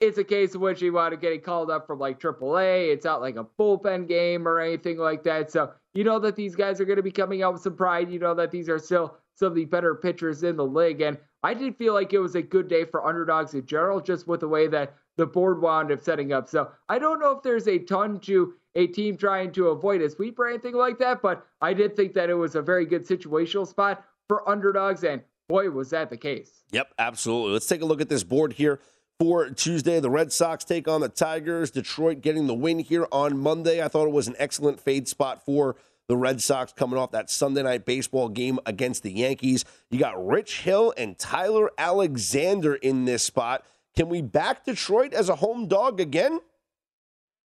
it's 0.00 0.18
a 0.18 0.24
case 0.24 0.54
in 0.54 0.60
which 0.60 0.80
he 0.80 0.90
wound 0.90 1.14
up 1.14 1.20
getting 1.20 1.40
called 1.40 1.70
up 1.70 1.86
from 1.86 1.98
like 1.98 2.18
AAA. 2.18 2.92
It's 2.92 3.04
not 3.04 3.20
like 3.20 3.36
a 3.36 3.46
bullpen 3.58 4.08
game 4.08 4.48
or 4.48 4.58
anything 4.58 4.98
like 4.98 5.22
that. 5.24 5.50
So 5.50 5.72
you 5.92 6.04
know 6.04 6.18
that 6.18 6.36
these 6.36 6.56
guys 6.56 6.80
are 6.80 6.86
going 6.86 6.96
to 6.96 7.02
be 7.02 7.10
coming 7.10 7.42
out 7.42 7.52
with 7.52 7.62
some 7.62 7.76
pride. 7.76 8.10
You 8.10 8.18
know 8.18 8.34
that 8.34 8.50
these 8.50 8.68
are 8.68 8.78
still 8.78 9.16
some 9.34 9.48
of 9.48 9.54
the 9.54 9.66
better 9.66 9.94
pitchers 9.94 10.42
in 10.42 10.56
the 10.56 10.66
league. 10.66 11.02
And 11.02 11.18
I 11.42 11.54
did 11.54 11.76
feel 11.76 11.94
like 11.94 12.12
it 12.12 12.18
was 12.18 12.34
a 12.34 12.42
good 12.42 12.68
day 12.68 12.84
for 12.84 13.06
underdogs 13.06 13.54
in 13.54 13.66
general, 13.66 14.00
just 14.00 14.26
with 14.26 14.40
the 14.40 14.48
way 14.48 14.68
that 14.68 14.94
the 15.16 15.26
board 15.26 15.60
wound 15.60 15.92
up 15.92 16.00
setting 16.00 16.32
up. 16.32 16.48
So 16.48 16.70
I 16.88 16.98
don't 16.98 17.20
know 17.20 17.32
if 17.32 17.42
there's 17.42 17.68
a 17.68 17.78
ton 17.78 18.20
to 18.20 18.54
a 18.74 18.86
team 18.86 19.16
trying 19.16 19.52
to 19.52 19.68
avoid 19.68 20.00
a 20.00 20.08
sweep 20.08 20.38
or 20.38 20.48
anything 20.48 20.74
like 20.74 20.98
that, 20.98 21.20
but 21.20 21.46
I 21.60 21.74
did 21.74 21.96
think 21.96 22.14
that 22.14 22.30
it 22.30 22.34
was 22.34 22.54
a 22.54 22.62
very 22.62 22.86
good 22.86 23.06
situational 23.06 23.66
spot 23.66 24.04
for 24.28 24.48
underdogs. 24.48 25.04
And 25.04 25.22
boy, 25.48 25.70
was 25.70 25.90
that 25.90 26.08
the 26.08 26.16
case. 26.16 26.62
Yep, 26.70 26.94
absolutely. 26.98 27.52
Let's 27.52 27.66
take 27.66 27.82
a 27.82 27.86
look 27.86 28.00
at 28.00 28.08
this 28.08 28.22
board 28.22 28.52
here 28.52 28.80
for 29.20 29.50
Tuesday. 29.50 30.00
The 30.00 30.08
Red 30.08 30.32
Sox 30.32 30.64
take 30.64 30.88
on 30.88 31.02
the 31.02 31.08
Tigers. 31.10 31.70
Detroit 31.70 32.22
getting 32.22 32.46
the 32.46 32.54
win 32.54 32.78
here 32.78 33.06
on 33.12 33.36
Monday. 33.36 33.84
I 33.84 33.88
thought 33.88 34.06
it 34.06 34.12
was 34.12 34.28
an 34.28 34.34
excellent 34.38 34.80
fade 34.80 35.06
spot 35.08 35.44
for 35.44 35.76
the 36.08 36.16
Red 36.16 36.40
Sox 36.40 36.72
coming 36.72 36.98
off 36.98 37.10
that 37.10 37.28
Sunday 37.28 37.62
night 37.62 37.84
baseball 37.84 38.30
game 38.30 38.58
against 38.64 39.02
the 39.02 39.12
Yankees. 39.12 39.66
You 39.90 39.98
got 39.98 40.26
Rich 40.26 40.62
Hill 40.62 40.94
and 40.96 41.18
Tyler 41.18 41.70
Alexander 41.76 42.76
in 42.76 43.04
this 43.04 43.22
spot. 43.22 43.66
Can 43.94 44.08
we 44.08 44.22
back 44.22 44.64
Detroit 44.64 45.12
as 45.12 45.28
a 45.28 45.36
home 45.36 45.68
dog 45.68 46.00
again? 46.00 46.40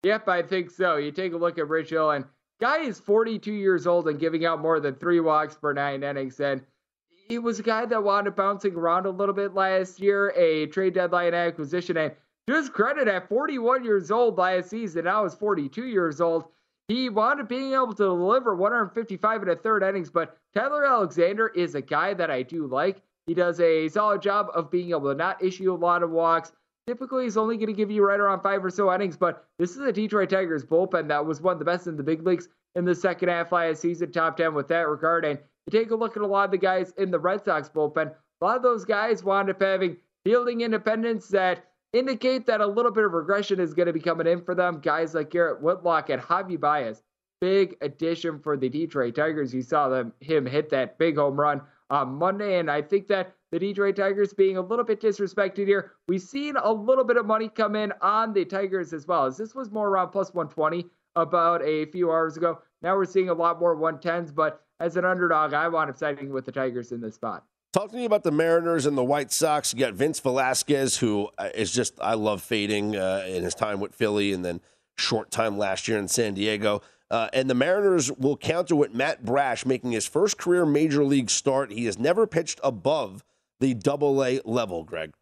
Yep, 0.05 0.29
I 0.29 0.43
think 0.43 0.71
so. 0.71 0.97
You 0.97 1.11
take 1.11 1.33
a 1.33 1.37
look 1.37 1.59
at 1.59 1.69
Rich 1.69 1.91
Hill, 1.91 2.13
and 2.13 2.25
guy 2.61 2.83
is 2.83 3.01
42 3.01 3.53
years 3.53 3.89
old 3.89 4.07
and 4.07 4.21
giving 4.21 4.47
out 4.47 4.61
more 4.61 4.79
than 4.79 4.95
three 4.95 5.19
walks 5.19 5.57
per 5.57 5.73
nine 5.73 6.05
innings. 6.05 6.39
And 6.39 6.63
he 7.29 7.39
was 7.39 7.59
a 7.59 7.63
guy 7.63 7.87
that 7.87 8.03
wound 8.03 8.29
up 8.29 8.37
bouncing 8.37 8.75
around 8.75 9.07
a 9.07 9.11
little 9.11 9.35
bit 9.35 9.55
last 9.55 10.01
year, 10.01 10.31
a 10.37 10.67
trade 10.67 10.95
deadline 10.95 11.35
acquisition. 11.35 11.97
And 11.97 12.13
to 12.47 12.55
his 12.55 12.69
credit, 12.69 13.09
at 13.09 13.29
41 13.29 13.85
years 13.85 14.11
old 14.11 14.39
last 14.39 14.71
season, 14.71 15.05
now 15.05 15.25
he's 15.25 15.35
42 15.35 15.87
years 15.87 16.21
old. 16.21 16.45
He 16.89 17.09
wound 17.09 17.41
up 17.41 17.49
being 17.49 17.73
able 17.73 17.95
to 17.95 18.05
deliver 18.05 18.55
155 18.55 19.43
and 19.43 19.51
a 19.51 19.57
third 19.57 19.83
innings, 19.83 20.11
but 20.11 20.37
Tyler 20.55 20.85
Alexander 20.85 21.49
is 21.49 21.75
a 21.75 21.81
guy 21.81 22.13
that 22.13 22.31
I 22.31 22.43
do 22.43 22.67
like. 22.67 23.01
He 23.27 23.33
does 23.33 23.59
a 23.61 23.89
solid 23.89 24.21
job 24.21 24.49
of 24.55 24.71
being 24.71 24.91
able 24.91 25.11
to 25.11 25.15
not 25.15 25.43
issue 25.43 25.73
a 25.73 25.75
lot 25.75 26.03
of 26.03 26.11
walks. 26.11 26.53
Typically, 26.87 27.25
he's 27.25 27.39
only 27.39 27.57
going 27.57 27.69
to 27.69 27.73
give 27.73 27.91
you 27.91 28.05
right 28.05 28.21
around 28.21 28.43
five 28.43 28.63
or 28.63 28.69
so 28.69 28.93
innings, 28.93 29.17
but 29.17 29.47
this 29.59 29.71
is 29.71 29.79
a 29.79 29.91
Detroit 29.91 30.29
Tigers 30.29 30.63
bullpen 30.63 31.09
that 31.09 31.25
was 31.25 31.41
one 31.41 31.55
of 31.55 31.59
the 31.59 31.65
best 31.65 31.87
in 31.87 31.97
the 31.97 32.03
big 32.03 32.27
leagues 32.27 32.49
in 32.75 32.85
the 32.85 32.95
second 32.95 33.31
half 33.31 33.53
last 33.53 33.81
season, 33.81 34.13
top 34.13 34.37
10 34.37 34.53
with 34.53 34.69
that 34.69 34.87
regard. 34.87 35.25
And 35.25 35.39
you 35.66 35.79
take 35.79 35.90
a 35.90 35.96
look 35.96 36.16
at 36.16 36.22
a 36.22 36.27
lot 36.27 36.44
of 36.44 36.50
the 36.50 36.59
guys 36.59 36.92
in 36.98 37.11
the 37.11 37.18
Red 37.18 37.44
Sox 37.44 37.68
bullpen, 37.68 38.12
a 38.40 38.44
lot 38.44 38.57
of 38.57 38.62
those 38.62 38.85
guys 38.85 39.24
wound 39.24 39.50
up 39.50 39.62
having 39.62 39.96
fielding 40.24 40.61
independence 40.62 41.29
that 41.29 41.64
indicate 41.92 42.46
that 42.46 42.61
a 42.61 42.66
little 42.66 42.90
bit 42.90 43.05
of 43.05 43.12
regression 43.12 43.61
is 43.61 43.72
going 43.72 43.87
to 43.87 43.92
be 43.92 44.00
coming 44.00 44.27
in 44.27 44.42
for 44.42 44.55
them. 44.55 44.81
Guys 44.81 45.14
like 45.14 45.31
Garrett 45.31 45.62
Whitlock 45.62 46.11
and 46.11 46.20
Javy 46.20 46.59
Baez, 46.59 47.03
big 47.40 47.77
addition 47.81 48.40
for 48.40 48.57
the 48.57 48.68
Detroit 48.68 49.14
Tigers. 49.14 49.55
You 49.55 49.62
saw 49.62 49.88
them 49.88 50.12
him 50.20 50.44
hit 50.44 50.70
that 50.70 50.98
big 50.98 51.16
home 51.16 51.38
run 51.38 51.62
on 51.90 52.14
Monday, 52.14 52.59
and 52.59 52.70
I 52.70 52.83
think 52.83 53.07
that 53.09 53.35
the 53.53 53.59
Detroit 53.59 53.96
Tigers 53.96 54.33
being 54.33 54.57
a 54.57 54.61
little 54.61 54.85
bit 54.85 55.00
disrespected 55.00 55.66
here. 55.66 55.92
We've 56.09 56.20
seen 56.20 56.57
a 56.57 56.72
little 56.72 57.05
bit 57.05 57.16
of 57.16 57.24
money 57.24 57.48
come 57.48 57.77
in 57.77 57.92
on 58.00 58.33
the 58.33 58.44
Tigers 58.44 58.92
as 58.92 59.07
well, 59.07 59.27
as 59.27 59.37
this 59.37 59.55
was 59.55 59.70
more 59.70 59.88
around 59.88 60.11
plus 60.11 60.35
120 60.35 60.87
about 61.14 61.62
a 61.62 61.87
few 61.87 62.11
hours 62.11 62.37
ago. 62.37 62.59
Now 62.83 62.96
we're 62.96 63.05
seeing 63.05 63.29
a 63.29 63.35
lot 63.35 63.61
more 63.61 63.77
110s, 63.77 64.35
but 64.35 64.62
as 64.85 64.97
an 64.97 65.05
underdog, 65.05 65.55
I 65.55 65.66
wound 65.68 65.88
up 65.88 65.97
siding 65.97 66.31
with 66.31 66.44
the 66.44 66.53
Tigers 66.53 66.92
in 66.92 67.01
this 67.01 67.14
spot. 67.14 67.44
Talk 67.73 67.90
to 67.90 67.97
me 67.97 68.05
about 68.05 68.23
the 68.23 68.31
Mariners 68.31 68.87
and 68.87 68.97
the 68.97 69.03
White 69.03 69.33
Sox. 69.33 69.73
You 69.73 69.81
got 69.81 69.94
Vince 69.94 70.20
Velasquez, 70.20 70.99
who 70.99 71.31
uh, 71.38 71.49
just, 71.64 71.94
I 72.01 72.14
love 72.14 72.42
fading 72.42 72.94
uh, 72.94 73.25
in 73.27 73.42
his 73.42 73.55
time 73.55 73.81
with 73.81 73.94
Philly 73.94 74.33
and 74.33 74.44
then 74.44 74.61
short 74.97 75.31
time 75.31 75.59
last 75.59 75.88
year 75.88 75.99
in 75.99 76.07
San 76.07 76.35
Diego. 76.35 76.83
Uh, 77.11 77.29
and 77.33 77.49
the 77.49 77.55
Mariners 77.55 78.12
will 78.12 78.37
counter 78.37 78.77
with 78.77 78.94
Matt 78.94 79.25
Brash 79.25 79.66
making 79.66 79.92
his 79.92 80.07
first 80.07 80.38
career 80.38 80.66
major 80.66 81.03
league 81.03 81.31
start. 81.31 81.73
He 81.73 81.87
has 81.87 81.99
never 81.99 82.27
pitched 82.27 82.61
above 82.62 83.25
the 83.61 83.75
double 83.75 84.23
A 84.23 84.40
level, 84.44 84.85
Greg. 84.85 85.12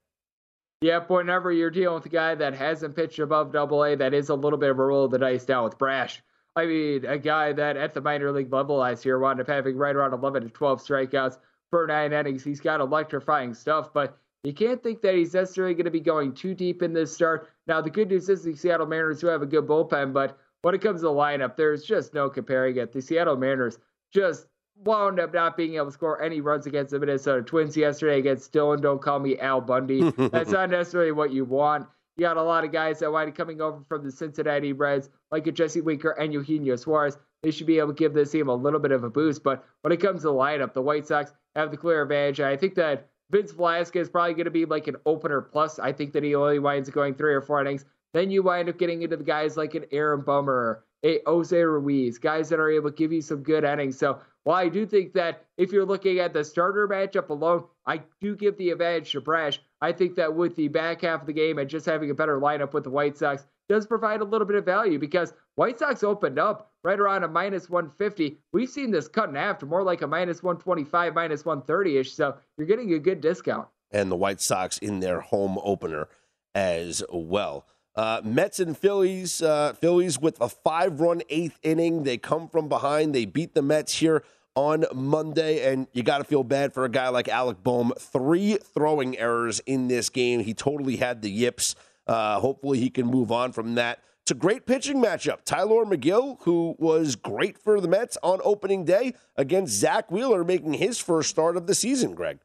Yep, 0.83 1.09
whenever 1.09 1.53
you're 1.53 1.71
dealing 1.71 1.95
with 1.95 2.07
a 2.07 2.11
guy 2.11 2.35
that 2.35 2.55
hasn't 2.55 2.97
pitched 2.97 3.21
above 3.21 3.53
double 3.53 3.85
A, 3.85 3.95
that 3.95 4.13
is 4.13 4.29
a 4.29 4.35
little 4.35 4.59
bit 4.59 4.71
of 4.71 4.79
a 4.79 4.85
roll 4.85 5.05
of 5.05 5.13
the 5.13 5.19
dice 5.19 5.45
down 5.45 5.65
with 5.65 5.79
Brash. 5.79 6.21
I 6.55 6.67
mean, 6.67 7.05
a 7.07 7.19
guy 7.19 7.53
that 7.53 7.77
at 7.77 7.95
the 7.95 8.01
minor 8.01 8.31
league 8.31 8.53
level 8.53 8.77
last 8.77 9.05
year 9.05 9.19
wound 9.19 9.41
up 9.41 9.49
having 9.49 9.77
right 9.77 9.97
around 9.97 10.13
11 10.13 10.43
to 10.43 10.49
12 10.51 10.83
strikeouts 10.83 11.39
per 11.71 11.87
nine 11.87 12.13
innings. 12.13 12.45
He's 12.45 12.61
got 12.61 12.81
electrifying 12.81 13.55
stuff, 13.55 13.93
but 13.93 14.19
you 14.45 14.53
can't 14.53 14.83
think 14.83 15.01
that 15.03 15.15
he's 15.15 15.35
necessarily 15.35 15.75
going 15.75 15.87
to 15.87 15.91
be 15.91 16.01
going 16.01 16.35
too 16.35 16.55
deep 16.55 16.83
in 16.83 16.93
this 16.93 17.15
start. 17.15 17.49
Now, 17.67 17.81
the 17.81 17.91
good 17.91 18.11
news 18.11 18.29
is 18.29 18.43
the 18.43 18.55
Seattle 18.55 18.87
Mariners 18.87 19.21
do 19.21 19.29
have 19.29 19.43
a 19.43 19.47
good 19.47 19.67
bullpen, 19.67 20.13
but 20.13 20.39
when 20.63 20.75
it 20.75 20.81
comes 20.81 21.01
to 21.01 21.07
the 21.07 21.13
lineup, 21.13 21.57
there's 21.57 21.85
just 21.85 22.13
no 22.13 22.29
comparing 22.29 22.77
it. 22.77 22.93
The 22.93 23.01
Seattle 23.01 23.37
Mariners 23.37 23.79
just 24.13 24.47
wound 24.85 25.21
up 25.21 25.33
not 25.33 25.57
being 25.57 25.77
able 25.77 25.87
to 25.87 25.93
score 25.93 26.21
any 26.21 26.41
runs 26.41 26.67
against 26.67 26.91
the 26.91 26.99
Minnesota 26.99 27.43
Twins 27.43 27.77
yesterday 27.77 28.19
against 28.19 28.53
Dylan. 28.53 28.81
Don't 28.81 29.01
call 29.01 29.21
me 29.21 29.39
Al 29.39 29.61
Bundy. 29.61 30.11
That's 30.17 30.51
not 30.51 30.71
necessarily 30.71 31.13
what 31.13 31.33
you 31.33 31.45
want. 31.45 31.87
You 32.17 32.23
got 32.23 32.37
a 32.37 32.43
lot 32.43 32.65
of 32.65 32.73
guys 32.73 32.99
that 32.99 33.11
wind 33.11 33.31
up 33.31 33.37
coming 33.37 33.61
over 33.61 33.83
from 33.89 34.05
the 34.05 34.11
Cincinnati 34.11 34.73
Reds, 34.73 35.09
like 35.31 35.47
a 35.47 35.53
Jesse 35.53 35.81
Winker 35.81 36.11
and 36.11 36.33
Eugenio 36.33 36.77
Suarez. 36.77 37.17
they 37.43 37.51
should 37.51 37.67
be 37.67 37.79
able 37.79 37.89
to 37.89 37.95
give 37.95 38.13
this 38.13 38.31
team 38.31 38.49
a 38.49 38.55
little 38.55 38.81
bit 38.81 38.93
of 38.93 39.03
a 39.03 39.11
boost. 39.11 39.43
But 39.43 39.65
when 39.81 39.93
it 39.93 40.01
comes 40.01 40.21
to 40.21 40.29
the 40.29 40.33
lineup, 40.33 40.75
the 40.75 40.83
White 40.83 41.07
Sox 41.07 41.33
have 41.57 41.71
the 41.71 41.77
clear 41.77 42.03
advantage. 42.03 42.41
I 42.41 42.57
think 42.57 42.75
that 42.75 43.09
Vince 43.31 43.53
Velasquez 43.53 44.03
is 44.03 44.11
probably 44.11 44.35
going 44.35 44.45
to 44.45 44.51
be 44.51 44.67
like 44.67 44.89
an 44.89 44.97
opener 45.07 45.41
plus. 45.41 45.79
I 45.79 45.93
think 45.93 46.13
that 46.13 46.23
he 46.23 46.35
only 46.35 46.59
winds 46.59 46.89
up 46.89 46.95
going 46.95 47.15
three 47.15 47.33
or 47.33 47.41
four 47.41 47.61
innings. 47.61 47.87
Then 48.13 48.31
you 48.31 48.43
wind 48.43 48.69
up 48.69 48.79
getting 48.79 49.01
into 49.03 49.17
the 49.17 49.25
guys 49.25 49.57
like 49.57 49.75
an 49.75 49.87
Aaron 49.91 50.21
Bummer, 50.21 50.85
a 51.03 51.21
Jose 51.27 51.57
Ruiz, 51.57 52.19
guys 52.19 52.51
that 52.51 52.61
are 52.61 52.71
able 52.71 52.91
to 52.91 52.97
give 52.97 53.11
you 53.11 53.23
some 53.23 53.43
good 53.43 53.65
innings. 53.65 53.99
So 53.99 54.21
while 54.45 54.57
I 54.57 54.69
do 54.69 54.85
think 54.85 55.15
that 55.15 55.47
if 55.57 55.73
you're 55.73 55.87
looking 55.87 56.19
at 56.19 56.35
the 56.35 56.45
starter 56.45 56.87
matchup 56.87 57.31
alone, 57.31 57.65
I 57.87 58.03
do 58.21 58.37
give 58.37 58.59
the 58.59 58.71
advantage 58.71 59.13
to 59.13 59.23
Brash. 59.23 59.61
I 59.83 59.91
think 59.91 60.15
that 60.15 60.33
with 60.33 60.55
the 60.55 60.69
back 60.69 61.01
half 61.01 61.23
of 61.23 61.27
the 61.27 61.33
game 61.33 61.59
and 61.59 61.69
just 61.69 61.85
having 61.85 62.09
a 62.11 62.15
better 62.15 62.39
lineup 62.39 62.73
with 62.73 62.85
the 62.85 62.91
White 62.91 63.19
Sox 63.19 63.45
does 63.69 63.85
provide 63.85 64.21
a 64.21 64.25
little 64.25 64.47
bit 64.47 64.55
of 64.55 64.65
value 64.65 64.97
because 64.97 65.35
White 65.57 65.81
Sox 65.81 66.05
opened 66.05 66.39
up 66.39 66.71
right 66.85 67.01
around 67.01 67.25
a 67.25 67.29
minus 67.29 67.69
150. 67.69 68.39
We've 68.53 68.71
seen 68.71 68.93
this 68.93 69.09
cut 69.09 69.29
in 69.29 69.35
half 69.35 69.59
to 69.59 69.67
more 69.67 69.83
like 69.83 70.03
a 70.03 70.07
minus 70.07 70.41
125, 70.41 71.15
minus 71.15 71.45
130 71.45 71.99
ish. 71.99 72.15
So 72.15 72.37
you're 72.57 72.69
getting 72.69 72.95
a 72.95 72.99
good 73.01 73.21
discount. 73.21 73.67
And 73.91 74.09
the 74.09 74.17
White 74.17 74.41
Sox 74.41 74.79
in 74.79 75.01
their 75.01 75.21
home 75.21 75.59
opener 75.65 76.09
as 76.55 77.03
well. 77.11 77.67
Uh, 77.97 78.21
Mets 78.25 78.61
and 78.61 78.79
Phillies. 78.79 79.43
Uh, 79.43 79.73
Phillies 79.73 80.19
with 80.19 80.41
a 80.41 80.49
five-run 80.49 81.23
eighth 81.29 81.59
inning. 81.65 82.05
They 82.05 82.19
come 82.19 82.49
from 82.49 82.69
behind. 82.69 83.15
They 83.15 83.25
beat 83.25 83.55
the 83.55 83.63
Mets 83.63 83.97
here 83.97 84.23
on 84.55 84.85
Monday, 84.95 85.71
and 85.71 85.87
you 85.93 86.03
got 86.03 86.19
to 86.19 86.25
feel 86.25 86.45
bad 86.45 86.75
for 86.75 86.85
a 86.85 86.89
guy 86.89 87.09
like 87.09 87.29
Alec 87.29 87.63
Bohm. 87.63 87.93
Three 87.99 88.57
throwing 88.57 89.19
errors 89.19 89.61
in 89.67 89.89
this 89.89 90.11
game. 90.11 90.41
He 90.41 90.55
totally 90.55 90.97
had 90.97 91.23
the 91.23 91.31
yips. 91.31 91.75
Uh, 92.07 92.41
hopefully, 92.41 92.79
he 92.79 92.91
can 92.91 93.07
move 93.07 93.31
on 93.31 93.53
from 93.53 93.75
that. 93.77 94.01
It's 94.23 94.31
a 94.31 94.35
great 94.35 94.67
pitching 94.67 95.03
matchup. 95.03 95.43
Tylor 95.45 95.85
Megill, 95.85 96.39
who 96.43 96.77
was 96.79 97.17
great 97.17 97.59
for 97.59 97.81
the 97.81 97.89
Mets 97.89 98.17
on 98.23 98.41
opening 98.45 98.85
day 98.85 99.15
against 99.37 99.75
Zack 99.75 100.13
Wheeler, 100.13 100.45
making 100.45 100.75
his 100.75 100.99
first 100.99 101.31
start 101.31 101.57
of 101.57 101.67
the 101.67 101.75
season, 101.75 102.15
Greg. 102.15 102.39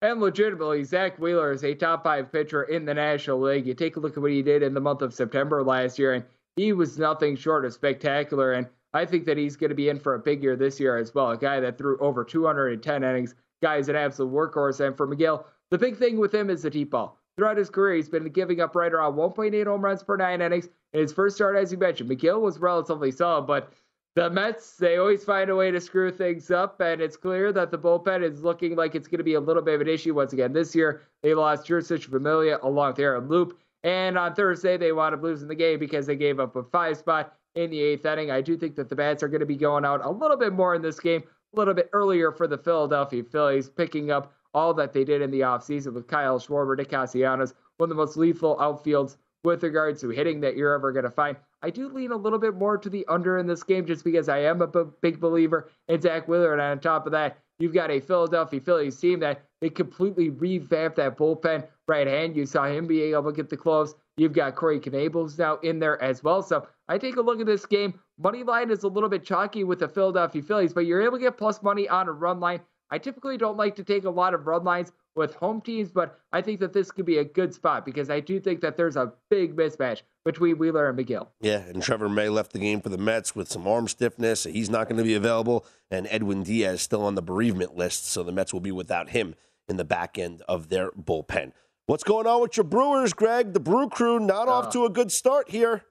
And 0.00 0.20
legitimately, 0.20 0.82
Zack 0.82 1.16
Wheeler 1.20 1.52
is 1.52 1.62
a 1.62 1.74
top 1.74 2.02
five 2.02 2.32
pitcher 2.32 2.64
in 2.64 2.84
the 2.84 2.94
National 2.94 3.40
League. 3.40 3.66
You 3.66 3.74
take 3.74 3.94
a 3.94 4.00
look 4.00 4.16
at 4.16 4.22
what 4.22 4.32
he 4.32 4.42
did 4.42 4.64
in 4.64 4.74
the 4.74 4.80
month 4.80 5.02
of 5.02 5.14
September 5.14 5.62
last 5.62 6.00
year, 6.00 6.14
and 6.14 6.24
he 6.56 6.72
was 6.72 6.98
nothing 6.98 7.36
short 7.36 7.64
of 7.64 7.72
spectacular. 7.72 8.54
And 8.54 8.66
I 8.94 9.06
think 9.06 9.24
that 9.26 9.38
he's 9.38 9.56
going 9.56 9.70
to 9.70 9.76
be 9.76 9.88
in 9.88 9.98
for 9.98 10.14
a 10.14 10.18
big 10.18 10.42
year 10.42 10.56
this 10.56 10.78
year 10.78 10.96
as 10.96 11.14
well. 11.14 11.30
A 11.30 11.36
guy 11.36 11.60
that 11.60 11.78
threw 11.78 11.98
over 11.98 12.24
210 12.24 13.04
innings, 13.04 13.34
guy 13.62 13.76
is 13.76 13.88
an 13.88 13.96
absolute 13.96 14.32
workhorse. 14.32 14.80
And 14.80 14.96
for 14.96 15.06
Megill, 15.06 15.44
the 15.70 15.78
big 15.78 15.96
thing 15.96 16.18
with 16.18 16.34
him 16.34 16.50
is 16.50 16.62
the 16.62 16.70
deep 16.70 16.90
ball. 16.90 17.18
Throughout 17.36 17.56
his 17.56 17.70
career, 17.70 17.94
he's 17.94 18.10
been 18.10 18.28
giving 18.28 18.60
up 18.60 18.76
right 18.76 18.92
around 18.92 19.14
1.8 19.14 19.66
home 19.66 19.82
runs 19.82 20.02
per 20.02 20.16
nine 20.16 20.42
innings. 20.42 20.68
In 20.92 21.00
his 21.00 21.12
first 21.12 21.36
start, 21.36 21.56
as 21.56 21.72
you 21.72 21.78
mentioned, 21.78 22.10
Megill 22.10 22.42
was 22.42 22.58
relatively 22.58 23.10
solid, 23.10 23.46
but 23.46 23.72
the 24.14 24.28
Mets, 24.28 24.76
they 24.76 24.98
always 24.98 25.24
find 25.24 25.48
a 25.48 25.56
way 25.56 25.70
to 25.70 25.80
screw 25.80 26.10
things 26.10 26.50
up, 26.50 26.78
and 26.82 27.00
it's 27.00 27.16
clear 27.16 27.50
that 27.52 27.70
the 27.70 27.78
bullpen 27.78 28.22
is 28.22 28.42
looking 28.42 28.76
like 28.76 28.94
it's 28.94 29.08
going 29.08 29.18
to 29.18 29.24
be 29.24 29.34
a 29.34 29.40
little 29.40 29.62
bit 29.62 29.76
of 29.76 29.80
an 29.80 29.88
issue 29.88 30.12
once 30.12 30.34
again 30.34 30.52
this 30.52 30.74
year. 30.74 31.00
They 31.22 31.32
lost 31.32 31.66
Jeurys 31.66 32.04
Familia 32.04 32.58
along 32.62 32.90
with 32.90 32.98
Aaron 32.98 33.28
Loup, 33.28 33.58
and 33.84 34.18
on 34.18 34.34
Thursday 34.34 34.76
they 34.76 34.92
wound 34.92 35.14
up 35.14 35.22
losing 35.22 35.48
the 35.48 35.54
game 35.54 35.78
because 35.78 36.04
they 36.04 36.16
gave 36.16 36.38
up 36.40 36.56
a 36.56 36.62
five 36.62 36.98
spot 36.98 37.34
in 37.54 37.70
the 37.70 37.80
eighth 37.80 38.06
inning. 38.06 38.30
I 38.30 38.40
do 38.40 38.56
think 38.56 38.76
that 38.76 38.88
the 38.88 38.96
bats 38.96 39.22
are 39.22 39.28
going 39.28 39.40
to 39.40 39.46
be 39.46 39.56
going 39.56 39.84
out 39.84 40.04
a 40.04 40.10
little 40.10 40.36
bit 40.36 40.52
more 40.52 40.74
in 40.74 40.82
this 40.82 41.00
game, 41.00 41.22
a 41.54 41.58
little 41.58 41.74
bit 41.74 41.90
earlier 41.92 42.32
for 42.32 42.46
the 42.46 42.58
Philadelphia 42.58 43.22
Phillies, 43.22 43.68
picking 43.68 44.10
up 44.10 44.32
all 44.54 44.74
that 44.74 44.92
they 44.92 45.04
did 45.04 45.22
in 45.22 45.30
the 45.30 45.40
offseason 45.40 45.94
with 45.94 46.06
Kyle 46.06 46.38
Schwarber, 46.38 46.76
Nick 46.76 46.90
Castellanos, 46.90 47.54
one 47.78 47.90
of 47.90 47.96
the 47.96 48.02
most 48.02 48.16
lethal 48.16 48.56
outfields 48.56 49.16
with 49.44 49.62
regards 49.62 50.00
to 50.00 50.10
hitting 50.10 50.40
that 50.40 50.56
you're 50.56 50.72
ever 50.72 50.92
going 50.92 51.04
to 51.04 51.10
find. 51.10 51.36
I 51.62 51.70
do 51.70 51.88
lean 51.88 52.12
a 52.12 52.16
little 52.16 52.38
bit 52.38 52.54
more 52.54 52.78
to 52.78 52.88
the 52.88 53.04
under 53.08 53.38
in 53.38 53.46
this 53.46 53.62
game 53.62 53.86
just 53.86 54.04
because 54.04 54.28
I 54.28 54.38
am 54.38 54.62
a 54.62 54.66
b- 54.66 54.90
big 55.00 55.20
believer 55.20 55.68
in 55.88 56.00
Zack 56.00 56.28
Wheeler. 56.28 56.52
And 56.52 56.60
on 56.60 56.80
top 56.80 57.06
of 57.06 57.12
that, 57.12 57.38
you've 57.58 57.74
got 57.74 57.90
a 57.90 58.00
Philadelphia 58.00 58.60
Phillies 58.60 58.98
team 58.98 59.20
that 59.20 59.42
they 59.60 59.70
completely 59.70 60.30
revamped 60.30 60.96
that 60.96 61.16
bullpen 61.16 61.66
right 61.88 62.06
hand. 62.06 62.36
You 62.36 62.46
saw 62.46 62.64
him 62.66 62.86
being 62.86 63.12
able 63.12 63.30
to 63.30 63.36
get 63.36 63.50
the 63.50 63.56
close. 63.56 63.94
You've 64.16 64.32
got 64.32 64.54
Corey 64.54 64.78
Knebel's 64.78 65.38
now 65.38 65.58
in 65.58 65.78
there 65.78 66.00
as 66.02 66.22
well. 66.22 66.42
So 66.42 66.66
I 66.88 66.98
take 66.98 67.16
a 67.16 67.22
look 67.22 67.40
at 67.40 67.46
this 67.46 67.66
game. 67.66 67.98
Money 68.18 68.42
line 68.42 68.70
is 68.70 68.82
a 68.82 68.88
little 68.88 69.08
bit 69.08 69.24
chalky 69.24 69.64
with 69.64 69.78
the 69.78 69.88
Philadelphia 69.88 70.42
Phillies, 70.42 70.72
but 70.72 70.86
you're 70.86 71.02
able 71.02 71.18
to 71.18 71.24
get 71.24 71.36
plus 71.36 71.62
money 71.62 71.88
on 71.88 72.08
a 72.08 72.12
run 72.12 72.40
line. 72.40 72.60
I 72.90 72.98
typically 72.98 73.38
don't 73.38 73.56
like 73.56 73.74
to 73.76 73.84
take 73.84 74.04
a 74.04 74.10
lot 74.10 74.34
of 74.34 74.46
run 74.46 74.64
lines 74.64 74.92
with 75.16 75.34
home 75.34 75.62
teams, 75.62 75.90
but 75.90 76.20
I 76.32 76.42
think 76.42 76.60
that 76.60 76.74
this 76.74 76.90
could 76.90 77.06
be 77.06 77.18
a 77.18 77.24
good 77.24 77.54
spot 77.54 77.86
because 77.86 78.10
I 78.10 78.20
do 78.20 78.38
think 78.38 78.60
that 78.60 78.76
there's 78.76 78.96
a 78.96 79.12
big 79.30 79.56
mismatch 79.56 80.02
between 80.24 80.58
Wheeler 80.58 80.88
and 80.88 80.98
Megill. 80.98 81.28
Yeah, 81.40 81.60
and 81.60 81.82
Trevor 81.82 82.08
May 82.08 82.28
left 82.28 82.52
the 82.52 82.58
game 82.58 82.80
for 82.80 82.90
the 82.90 82.98
Mets 82.98 83.34
with 83.34 83.50
some 83.50 83.66
arm 83.66 83.88
stiffness. 83.88 84.44
He's 84.44 84.70
not 84.70 84.88
going 84.88 84.98
to 84.98 85.04
be 85.04 85.14
available, 85.14 85.66
and 85.90 86.06
Edwin 86.10 86.42
Diaz 86.42 86.82
still 86.82 87.02
on 87.02 87.14
the 87.14 87.22
bereavement 87.22 87.76
list, 87.76 88.06
so 88.06 88.22
the 88.22 88.32
Mets 88.32 88.52
will 88.52 88.60
be 88.60 88.72
without 88.72 89.10
him 89.10 89.34
in 89.68 89.76
the 89.78 89.84
back 89.84 90.18
end 90.18 90.42
of 90.48 90.68
their 90.68 90.90
bullpen. 90.90 91.52
What's 91.86 92.04
going 92.04 92.26
on 92.26 92.40
with 92.40 92.56
your 92.56 92.64
Brewers, 92.64 93.12
Greg? 93.12 93.52
The 93.52 93.60
Brew 93.60 93.88
Crew 93.88 94.20
not 94.20 94.48
uh, 94.48 94.52
off 94.52 94.72
to 94.72 94.84
a 94.84 94.90
good 94.90 95.10
start 95.10 95.50
here. 95.50 95.82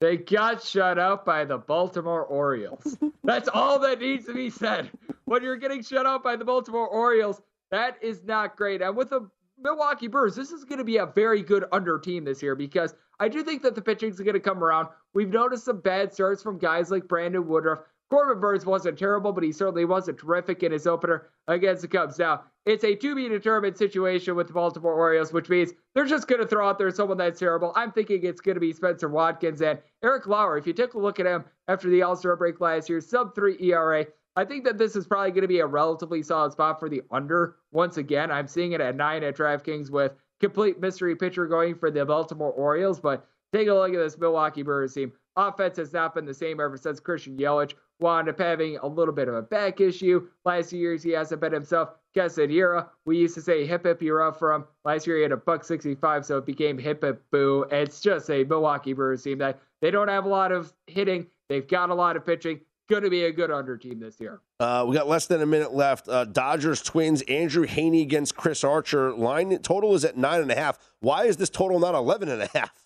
They 0.00 0.16
got 0.16 0.62
shut 0.62 0.98
out 0.98 1.24
by 1.24 1.44
the 1.44 1.58
Baltimore 1.58 2.24
Orioles. 2.24 2.96
That's 3.24 3.48
all 3.48 3.78
that 3.78 4.00
needs 4.00 4.26
to 4.26 4.34
be 4.34 4.50
said. 4.50 4.90
When 5.26 5.42
you're 5.42 5.56
getting 5.56 5.82
shut 5.82 6.06
out 6.06 6.24
by 6.24 6.36
the 6.36 6.44
Baltimore 6.44 6.88
Orioles, 6.88 7.40
that 7.70 7.96
is 8.02 8.24
not 8.24 8.56
great. 8.56 8.82
And 8.82 8.96
with 8.96 9.10
the 9.10 9.30
Milwaukee 9.58 10.08
Brewers, 10.08 10.34
this 10.34 10.50
is 10.50 10.64
going 10.64 10.78
to 10.78 10.84
be 10.84 10.96
a 10.96 11.06
very 11.06 11.42
good 11.42 11.64
under 11.72 11.98
team 11.98 12.24
this 12.24 12.42
year 12.42 12.56
because 12.56 12.94
I 13.20 13.28
do 13.28 13.44
think 13.44 13.62
that 13.62 13.76
the 13.76 13.80
pitching 13.80 14.10
is 14.10 14.18
going 14.18 14.34
to 14.34 14.40
come 14.40 14.62
around. 14.62 14.88
We've 15.14 15.30
noticed 15.30 15.64
some 15.64 15.80
bad 15.80 16.12
starts 16.12 16.42
from 16.42 16.58
guys 16.58 16.90
like 16.90 17.06
Brandon 17.06 17.46
Woodruff. 17.46 17.78
Corbin 18.10 18.40
Burnes 18.40 18.66
wasn't 18.66 18.98
terrible, 18.98 19.32
but 19.32 19.44
he 19.44 19.52
certainly 19.52 19.84
wasn't 19.84 20.18
terrific 20.18 20.62
in 20.62 20.72
his 20.72 20.86
opener 20.86 21.28
against 21.48 21.82
the 21.82 21.88
Cubs. 21.88 22.18
Now, 22.18 22.42
it's 22.66 22.84
a 22.84 22.94
to 22.94 23.14
be 23.14 23.28
determined 23.28 23.76
situation 23.76 24.34
with 24.34 24.46
the 24.46 24.52
Baltimore 24.52 24.94
Orioles, 24.94 25.32
which 25.32 25.48
means 25.48 25.72
they're 25.94 26.06
just 26.06 26.28
going 26.28 26.40
to 26.40 26.46
throw 26.46 26.66
out 26.66 26.78
there 26.78 26.90
someone 26.90 27.18
that's 27.18 27.38
terrible. 27.38 27.72
I'm 27.76 27.92
thinking 27.92 28.24
it's 28.24 28.40
going 28.40 28.54
to 28.54 28.60
be 28.60 28.72
Spencer 28.72 29.08
Watkins 29.08 29.60
and 29.60 29.78
Eric 30.02 30.26
Lauer. 30.26 30.56
If 30.56 30.66
you 30.66 30.72
take 30.72 30.94
a 30.94 30.98
look 30.98 31.20
at 31.20 31.26
him 31.26 31.44
after 31.68 31.88
the 31.90 32.02
All 32.02 32.16
Star 32.16 32.36
break 32.36 32.60
last 32.60 32.88
year, 32.88 33.00
sub 33.00 33.34
three 33.34 33.56
ERA. 33.60 34.06
I 34.36 34.44
think 34.44 34.64
that 34.64 34.78
this 34.78 34.96
is 34.96 35.06
probably 35.06 35.30
going 35.30 35.42
to 35.42 35.48
be 35.48 35.60
a 35.60 35.66
relatively 35.66 36.22
solid 36.22 36.52
spot 36.52 36.80
for 36.80 36.88
the 36.88 37.02
under. 37.10 37.56
Once 37.70 37.98
again, 37.98 38.30
I'm 38.30 38.48
seeing 38.48 38.72
it 38.72 38.80
at 38.80 38.96
nine 38.96 39.22
at 39.22 39.36
DraftKings 39.36 39.90
with 39.90 40.12
complete 40.40 40.80
mystery 40.80 41.14
pitcher 41.14 41.46
going 41.46 41.76
for 41.76 41.90
the 41.90 42.04
Baltimore 42.04 42.50
Orioles. 42.52 42.98
But 42.98 43.26
take 43.52 43.68
a 43.68 43.74
look 43.74 43.92
at 43.92 43.98
this 43.98 44.18
Milwaukee 44.18 44.62
Brewers 44.62 44.94
team. 44.94 45.12
Offense 45.36 45.76
has 45.76 45.92
not 45.92 46.14
been 46.14 46.24
the 46.24 46.34
same 46.34 46.60
ever 46.60 46.76
since 46.76 46.98
Christian 46.98 47.36
Yelich 47.36 47.74
wound 48.04 48.28
up 48.28 48.38
having 48.38 48.76
a 48.76 48.86
little 48.86 49.14
bit 49.14 49.28
of 49.28 49.34
a 49.34 49.42
back 49.42 49.80
issue. 49.80 50.28
Last 50.44 50.72
years, 50.72 51.02
he 51.02 51.10
hasn't 51.10 51.40
been 51.40 51.52
himself. 51.52 51.90
Quesadilla, 52.14 52.88
we 53.06 53.18
used 53.18 53.34
to 53.34 53.42
say 53.42 53.66
hip 53.66 53.84
hip 53.84 54.00
you're 54.00 54.22
up 54.22 54.38
from. 54.38 54.66
Last 54.84 55.06
year, 55.06 55.16
he 55.16 55.22
had 55.22 55.32
a 55.32 55.36
buck 55.36 55.64
65, 55.64 56.24
so 56.24 56.38
it 56.38 56.46
became 56.46 56.78
hip 56.78 57.02
hip 57.02 57.24
boo. 57.32 57.66
It's 57.72 58.00
just 58.00 58.30
a 58.30 58.44
Milwaukee 58.44 58.92
Brewers 58.92 59.22
team 59.24 59.38
that 59.38 59.58
they 59.80 59.90
don't 59.90 60.08
have 60.08 60.24
a 60.24 60.28
lot 60.28 60.52
of 60.52 60.72
hitting. 60.86 61.26
They've 61.48 61.66
got 61.66 61.90
a 61.90 61.94
lot 61.94 62.16
of 62.16 62.24
pitching 62.24 62.60
going 62.88 63.02
to 63.02 63.10
be 63.10 63.24
a 63.24 63.32
good 63.32 63.50
under 63.50 63.76
team 63.76 63.98
this 63.98 64.20
year. 64.20 64.40
Uh, 64.60 64.84
we 64.86 64.94
got 64.94 65.08
less 65.08 65.26
than 65.26 65.40
a 65.40 65.46
minute 65.46 65.72
left. 65.72 66.08
Uh, 66.08 66.24
Dodgers 66.24 66.82
Twins, 66.82 67.22
Andrew 67.22 67.66
Heaney 67.66 68.02
against 68.02 68.36
Chris 68.36 68.62
Archer. 68.62 69.12
Line 69.12 69.56
total 69.58 69.94
is 69.94 70.04
at 70.04 70.16
nine 70.16 70.40
and 70.42 70.50
a 70.50 70.54
half. 70.54 70.78
Why 71.00 71.24
is 71.24 71.36
this 71.36 71.50
total 71.50 71.80
not 71.80 71.94
11 71.94 72.28
and 72.28 72.42
a 72.42 72.48
half? 72.54 72.83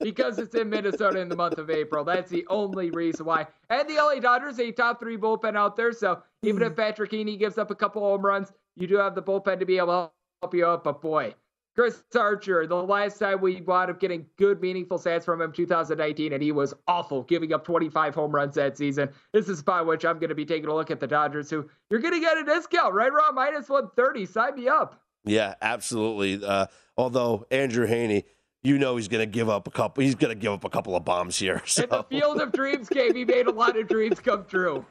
Because 0.00 0.38
it's 0.38 0.54
in 0.54 0.70
Minnesota 0.70 1.20
in 1.20 1.28
the 1.28 1.36
month 1.36 1.58
of 1.58 1.70
April. 1.70 2.04
That's 2.04 2.30
the 2.30 2.46
only 2.48 2.90
reason 2.90 3.26
why. 3.26 3.46
And 3.70 3.88
the 3.88 3.94
LA 3.94 4.20
Dodgers, 4.20 4.58
a 4.58 4.70
top 4.72 5.00
three 5.00 5.16
bullpen 5.16 5.56
out 5.56 5.76
there. 5.76 5.92
So 5.92 6.22
even 6.42 6.62
if 6.62 6.76
Patrick 6.76 7.10
Heaney 7.10 7.38
gives 7.38 7.58
up 7.58 7.70
a 7.70 7.74
couple 7.74 8.02
home 8.02 8.24
runs, 8.24 8.52
you 8.76 8.86
do 8.86 8.96
have 8.96 9.14
the 9.14 9.22
bullpen 9.22 9.58
to 9.60 9.66
be 9.66 9.78
able 9.78 9.86
to 9.86 10.10
help 10.42 10.54
you 10.54 10.66
out. 10.66 10.84
But 10.84 11.00
boy, 11.00 11.34
Chris 11.74 12.02
Archer, 12.16 12.66
the 12.66 12.74
last 12.74 13.18
time 13.18 13.40
we 13.40 13.60
wound 13.60 13.90
up 13.90 14.00
getting 14.00 14.26
good, 14.36 14.60
meaningful 14.60 14.98
stats 14.98 15.24
from 15.24 15.40
him, 15.40 15.52
2019, 15.52 16.32
and 16.32 16.42
he 16.42 16.52
was 16.52 16.74
awful, 16.88 17.22
giving 17.22 17.52
up 17.52 17.64
25 17.64 18.14
home 18.14 18.32
runs 18.32 18.54
that 18.56 18.76
season. 18.76 19.08
This 19.32 19.48
is 19.48 19.62
by 19.62 19.82
which 19.82 20.04
I'm 20.04 20.18
going 20.18 20.30
to 20.30 20.34
be 20.34 20.44
taking 20.44 20.68
a 20.68 20.74
look 20.74 20.90
at 20.90 21.00
the 21.00 21.06
Dodgers, 21.06 21.50
who 21.50 21.68
you're 21.90 22.00
going 22.00 22.14
to 22.14 22.20
get 22.20 22.36
a 22.36 22.44
discount 22.44 22.94
right 22.94 23.10
around 23.12 23.34
minus 23.34 23.68
130. 23.68 24.26
Sign 24.26 24.56
me 24.56 24.68
up. 24.68 25.00
Yeah, 25.24 25.54
absolutely. 25.62 26.44
Uh, 26.44 26.66
although 26.96 27.46
Andrew 27.50 27.86
Heaney, 27.86 28.24
you 28.68 28.78
know 28.78 28.96
he's 28.96 29.08
going 29.08 29.20
to 29.20 29.26
give 29.26 29.48
up 29.48 29.66
a 29.66 29.70
couple. 29.70 30.04
He's 30.04 30.14
going 30.14 30.34
to 30.34 30.40
give 30.40 30.52
up 30.52 30.64
a 30.64 30.68
couple 30.68 30.94
of 30.94 31.04
bombs 31.04 31.38
here. 31.38 31.62
So. 31.78 31.84
In 31.84 31.88
the 31.90 32.02
field 32.04 32.40
of 32.40 32.52
dreams 32.52 32.88
came. 32.88 33.14
He 33.14 33.24
made 33.24 33.46
a 33.46 33.52
lot 33.52 33.78
of 33.78 33.86
dreams 33.88 34.18
come 34.18 34.44
true. 34.46 34.84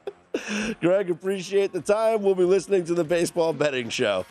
Greg, 0.80 1.10
appreciate 1.10 1.72
the 1.72 1.80
time. 1.80 2.22
We'll 2.22 2.34
be 2.34 2.44
listening 2.44 2.84
to 2.84 2.94
the 2.94 3.04
baseball 3.04 3.52
betting 3.52 3.90
show. 3.90 4.24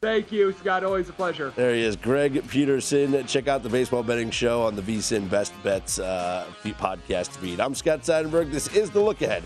Thank 0.00 0.30
you, 0.30 0.52
Scott. 0.52 0.84
Always 0.84 1.08
a 1.08 1.12
pleasure. 1.12 1.52
There 1.56 1.74
he 1.74 1.82
is, 1.82 1.96
Greg 1.96 2.46
Peterson. 2.48 3.26
Check 3.26 3.48
out 3.48 3.62
the 3.62 3.68
baseball 3.68 4.02
betting 4.02 4.30
show 4.30 4.62
on 4.62 4.76
the 4.76 4.82
VSIN 4.82 5.28
Best 5.28 5.52
Bets 5.62 5.98
uh, 5.98 6.46
podcast 6.62 7.30
feed. 7.36 7.60
I'm 7.60 7.74
Scott 7.74 8.02
Seidenberg. 8.02 8.52
This 8.52 8.74
is 8.74 8.90
the 8.90 9.00
look 9.00 9.20
ahead 9.20 9.42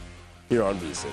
here 0.48 0.62
on 0.62 0.76
VSIN. 0.78 1.12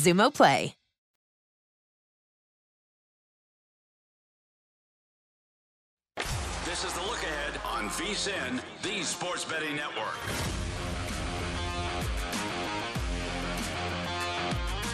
Xumo 0.01 0.33
Play. 0.33 0.73
This 6.65 6.85
is 6.85 6.93
the 6.93 7.01
look 7.01 7.21
ahead 7.21 7.59
on 7.65 7.89
VSIN, 7.89 8.61
the 8.81 9.03
Sports 9.03 9.45
Betting 9.45 9.75
Network. 9.75 10.15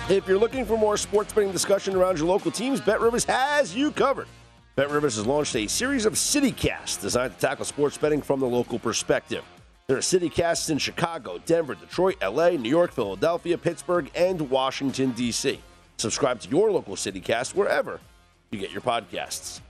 If 0.09 0.27
you're 0.27 0.39
looking 0.39 0.65
for 0.65 0.77
more 0.77 0.97
sports 0.97 1.31
betting 1.31 1.51
discussion 1.51 1.95
around 1.95 2.17
your 2.17 2.27
local 2.27 2.49
teams, 2.49 2.81
Bet 2.81 2.99
Rivers 2.99 3.25
has 3.25 3.75
you 3.75 3.91
covered. 3.91 4.27
Bet 4.75 4.89
Rivers 4.89 5.15
has 5.15 5.25
launched 5.25 5.55
a 5.55 5.67
series 5.67 6.05
of 6.05 6.13
CityCasts 6.13 7.01
designed 7.01 7.33
to 7.33 7.39
tackle 7.39 7.65
sports 7.65 7.97
betting 7.97 8.21
from 8.21 8.39
the 8.39 8.47
local 8.47 8.79
perspective. 8.79 9.43
There 9.87 9.95
are 9.95 10.01
CityCasts 10.01 10.69
in 10.69 10.79
Chicago, 10.79 11.39
Denver, 11.45 11.73
Detroit, 11.73 12.17
LA, 12.21 12.49
New 12.49 12.67
York, 12.67 12.91
Philadelphia, 12.91 13.57
Pittsburgh, 13.57 14.11
and 14.15 14.49
Washington, 14.49 15.11
D.C. 15.11 15.61
Subscribe 15.95 16.41
to 16.41 16.49
your 16.49 16.69
local 16.71 16.97
CityCast 16.97 17.55
wherever 17.55 18.01
you 18.51 18.59
get 18.59 18.71
your 18.71 18.81
podcasts. 18.81 19.61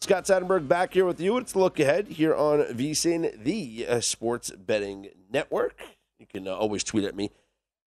Scott 0.00 0.24
Seidenberg 0.24 0.66
back 0.66 0.92
here 0.92 1.04
with 1.04 1.20
you. 1.20 1.36
It's 1.36 1.52
the 1.52 1.60
look 1.60 1.78
ahead 1.78 2.08
here 2.08 2.34
on 2.34 2.62
VSIN, 2.62 3.44
the 3.44 3.86
uh, 3.86 4.00
sports 4.00 4.50
betting 4.50 5.10
network. 5.30 5.80
You 6.18 6.26
can 6.26 6.48
uh, 6.48 6.54
always 6.56 6.82
tweet 6.82 7.04
at 7.04 7.14
me 7.14 7.30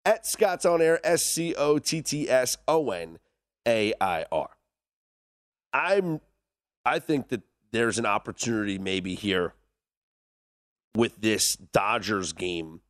at 0.05 0.25
Scott's 0.25 0.65
on 0.65 0.81
air, 0.81 1.05
S 1.05 1.21
C 1.25 1.53
O 1.55 1.79
T 1.79 2.01
T 2.01 2.29
S 2.29 2.55
O 2.69 2.91
N 2.91 3.19
A 3.67 3.93
I 3.99 4.23
R. 4.31 4.51
I'm, 5.73 6.21
I 6.85 6.99
think 6.99 7.27
that 7.27 7.41
there's 7.73 7.99
an 7.99 8.05
opportunity 8.05 8.77
maybe 8.77 9.15
here 9.15 9.53
with 10.97 11.21
this 11.21 11.55
Dodgers 11.55 12.33
game 12.33 12.81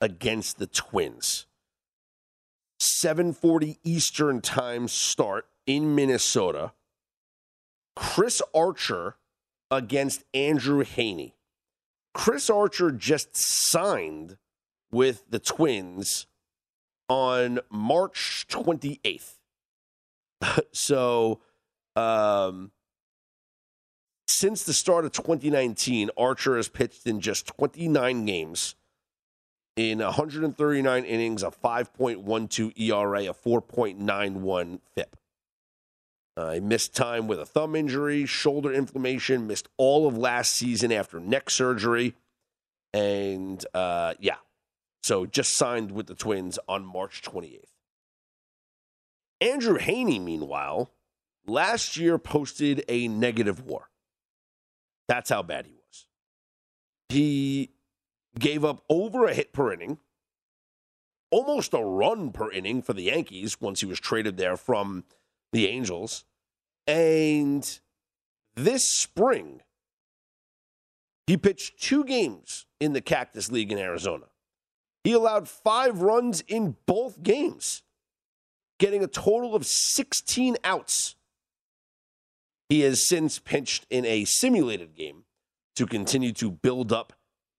against 0.00 0.58
the 0.58 0.66
Twins. 0.66 1.46
7:40 2.80 3.78
Eastern 3.84 4.40
time 4.40 4.88
start 4.88 5.46
in 5.64 5.94
Minnesota. 5.94 6.72
Chris 7.94 8.42
Archer 8.52 9.18
against 9.70 10.24
Andrew 10.34 10.82
Heaney. 10.82 11.34
Chris 12.12 12.50
Archer 12.50 12.90
just 12.90 13.36
signed 13.36 14.36
with 14.90 15.22
the 15.30 15.38
Twins 15.38 16.26
on 17.08 17.60
March 17.70 18.46
28th. 18.48 19.38
so, 20.72 21.40
um, 21.94 22.72
since 24.34 24.64
the 24.64 24.72
start 24.72 25.04
of 25.04 25.12
2019, 25.12 26.10
Archer 26.16 26.56
has 26.56 26.68
pitched 26.68 27.06
in 27.06 27.20
just 27.20 27.46
29 27.46 28.24
games 28.24 28.74
in 29.76 29.98
139 29.98 31.04
innings, 31.04 31.42
a 31.42 31.50
5.12 31.50 32.78
ERA, 32.78 33.24
a 33.24 33.34
4.91 33.34 34.80
FIP. 34.94 35.16
Uh, 36.36 36.52
he 36.52 36.60
missed 36.60 36.96
time 36.96 37.28
with 37.28 37.38
a 37.38 37.46
thumb 37.46 37.76
injury, 37.76 38.26
shoulder 38.26 38.72
inflammation, 38.72 39.46
missed 39.46 39.68
all 39.76 40.08
of 40.08 40.18
last 40.18 40.52
season 40.54 40.90
after 40.90 41.20
neck 41.20 41.48
surgery. 41.48 42.14
And 42.92 43.64
uh, 43.72 44.14
yeah, 44.18 44.36
so 45.04 45.26
just 45.26 45.54
signed 45.54 45.92
with 45.92 46.08
the 46.08 46.14
Twins 46.14 46.58
on 46.68 46.84
March 46.84 47.22
28th. 47.22 47.60
Andrew 49.40 49.78
Heaney, 49.78 50.20
meanwhile, 50.20 50.90
last 51.46 51.96
year 51.96 52.18
posted 52.18 52.84
a 52.88 53.06
negative 53.06 53.64
WAR. 53.64 53.90
That's 55.08 55.30
how 55.30 55.42
bad 55.42 55.66
he 55.66 55.72
was. 55.72 56.06
He 57.08 57.70
gave 58.38 58.64
up 58.64 58.82
over 58.88 59.26
a 59.26 59.34
hit 59.34 59.52
per 59.52 59.72
inning, 59.72 59.98
almost 61.30 61.74
a 61.74 61.84
run 61.84 62.32
per 62.32 62.50
inning 62.50 62.82
for 62.82 62.92
the 62.92 63.04
Yankees 63.04 63.60
once 63.60 63.80
he 63.80 63.86
was 63.86 64.00
traded 64.00 64.36
there 64.36 64.56
from 64.56 65.04
the 65.52 65.66
Angels. 65.66 66.24
And 66.86 67.78
this 68.54 68.88
spring, 68.88 69.62
he 71.26 71.36
pitched 71.36 71.80
two 71.80 72.04
games 72.04 72.66
in 72.80 72.92
the 72.92 73.00
Cactus 73.00 73.50
League 73.50 73.72
in 73.72 73.78
Arizona. 73.78 74.26
He 75.04 75.12
allowed 75.12 75.48
five 75.48 76.00
runs 76.00 76.40
in 76.42 76.76
both 76.86 77.22
games, 77.22 77.82
getting 78.78 79.04
a 79.04 79.06
total 79.06 79.54
of 79.54 79.66
16 79.66 80.56
outs. 80.64 81.16
He 82.68 82.80
has 82.80 83.06
since 83.06 83.38
pitched 83.38 83.86
in 83.90 84.04
a 84.04 84.24
simulated 84.24 84.94
game 84.94 85.24
to 85.76 85.86
continue 85.86 86.32
to 86.32 86.50
build 86.50 86.92
up 86.92 87.12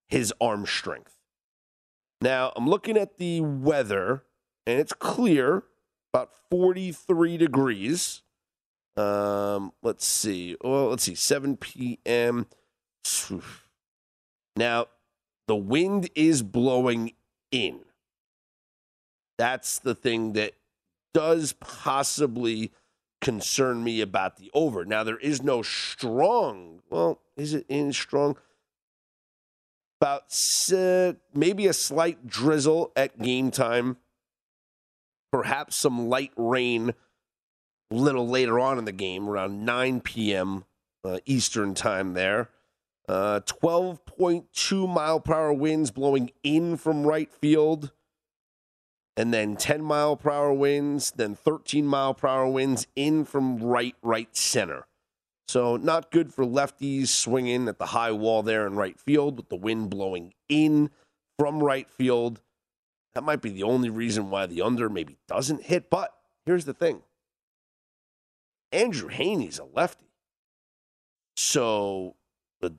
his 0.08 0.34
arm 0.40 0.66
strength. 0.66 1.16
Now, 2.22 2.52
I'm 2.56 2.68
looking 2.68 2.98
at 2.98 3.18
the 3.18 3.42
weather, 3.42 4.24
and 4.66 4.80
it's 4.80 4.94
clear, 4.94 5.64
about 6.14 6.32
43 6.50 7.38
degrees. 7.38 8.22
Um, 8.96 9.74
let's 9.84 10.08
see. 10.08 10.56
Well, 10.64 10.90
let's 10.90 11.04
see. 11.04 11.16
7 11.16 11.58
p.m. 11.58 12.48
Now, 14.58 14.86
the 15.50 15.56
wind 15.58 16.10
is 16.16 16.42
blowing 16.42 17.12
in. 17.52 17.82
That's 19.38 19.80
the 19.80 19.94
thing 19.94 20.32
that 20.34 20.54
does 21.14 21.52
possibly 21.54 22.72
concern 23.26 23.84
me 23.84 24.02
about 24.02 24.38
the 24.38 24.52
over. 24.54 24.86
Now, 24.86 25.04
there 25.04 25.18
is 25.18 25.42
no 25.42 25.64
strong, 25.64 26.82
well, 26.92 27.22
is 27.36 27.56
it 27.56 27.66
in 27.68 27.92
strong? 27.92 28.38
About 30.00 30.32
uh, 30.72 31.14
maybe 31.34 31.66
a 31.66 31.74
slight 31.74 32.28
drizzle 32.28 32.92
at 32.96 33.20
game 33.20 33.50
time, 33.50 33.98
perhaps 35.32 35.76
some 35.76 36.08
light 36.08 36.34
rain 36.38 36.94
a 37.90 37.96
little 37.96 38.28
later 38.28 38.60
on 38.60 38.78
in 38.78 38.86
the 38.86 38.92
game, 38.92 39.28
around 39.28 39.66
9 39.66 40.02
p.m. 40.02 40.66
Uh, 41.04 41.18
Eastern 41.26 41.74
time 41.74 42.14
there. 42.14 42.50
Uh, 43.10 43.40
12.2 43.40 44.88
mile 44.88 45.20
per 45.20 45.34
hour 45.34 45.54
winds 45.54 45.90
blowing 45.90 46.30
in 46.44 46.78
from 46.78 47.08
right 47.08 47.32
field. 47.32 47.92
And 49.18 49.34
then 49.34 49.56
10 49.56 49.82
mile 49.82 50.18
per 50.18 50.30
hour 50.30 50.54
winds, 50.54 51.12
then 51.16 51.36
13 51.36 51.86
mile 51.86 52.14
per 52.14 52.28
hour 52.28 52.48
winds 52.48 52.88
in 52.96 53.24
from 53.24 53.58
right, 53.60 53.96
right 54.02 54.36
center. 54.36 54.88
So, 55.48 55.78
not 55.78 56.12
good 56.12 56.34
for 56.34 56.44
lefties 56.44 57.10
swinging 57.10 57.68
at 57.68 57.78
the 57.78 57.88
high 57.88 58.12
wall 58.12 58.42
there 58.42 58.66
in 58.66 58.76
right 58.76 59.00
field 59.00 59.38
with 59.38 59.50
the 59.50 59.56
wind 59.56 59.90
blowing 59.90 60.34
in 60.50 60.90
from 61.38 61.64
right 61.64 61.90
field. 61.90 62.42
That 63.14 63.24
might 63.24 63.42
be 63.42 63.52
the 63.52 63.64
only 63.64 63.90
reason 63.90 64.30
why 64.30 64.48
the 64.48 64.62
under 64.62 64.90
maybe 64.90 65.18
doesn't 65.28 65.64
hit. 65.64 65.90
But 65.90 66.14
here's 66.46 66.66
the 66.66 66.74
thing 66.74 67.04
Andrew 68.72 69.10
Heaney's 69.10 69.60
a 69.60 69.66
lefty. 69.66 70.12
So 71.38 72.16
the 72.60 72.74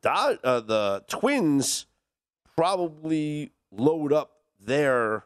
uh, 0.44 0.60
the 0.60 1.04
Twins 1.08 1.86
probably 2.56 3.52
load 3.70 4.12
up 4.12 4.32
their 4.58 5.24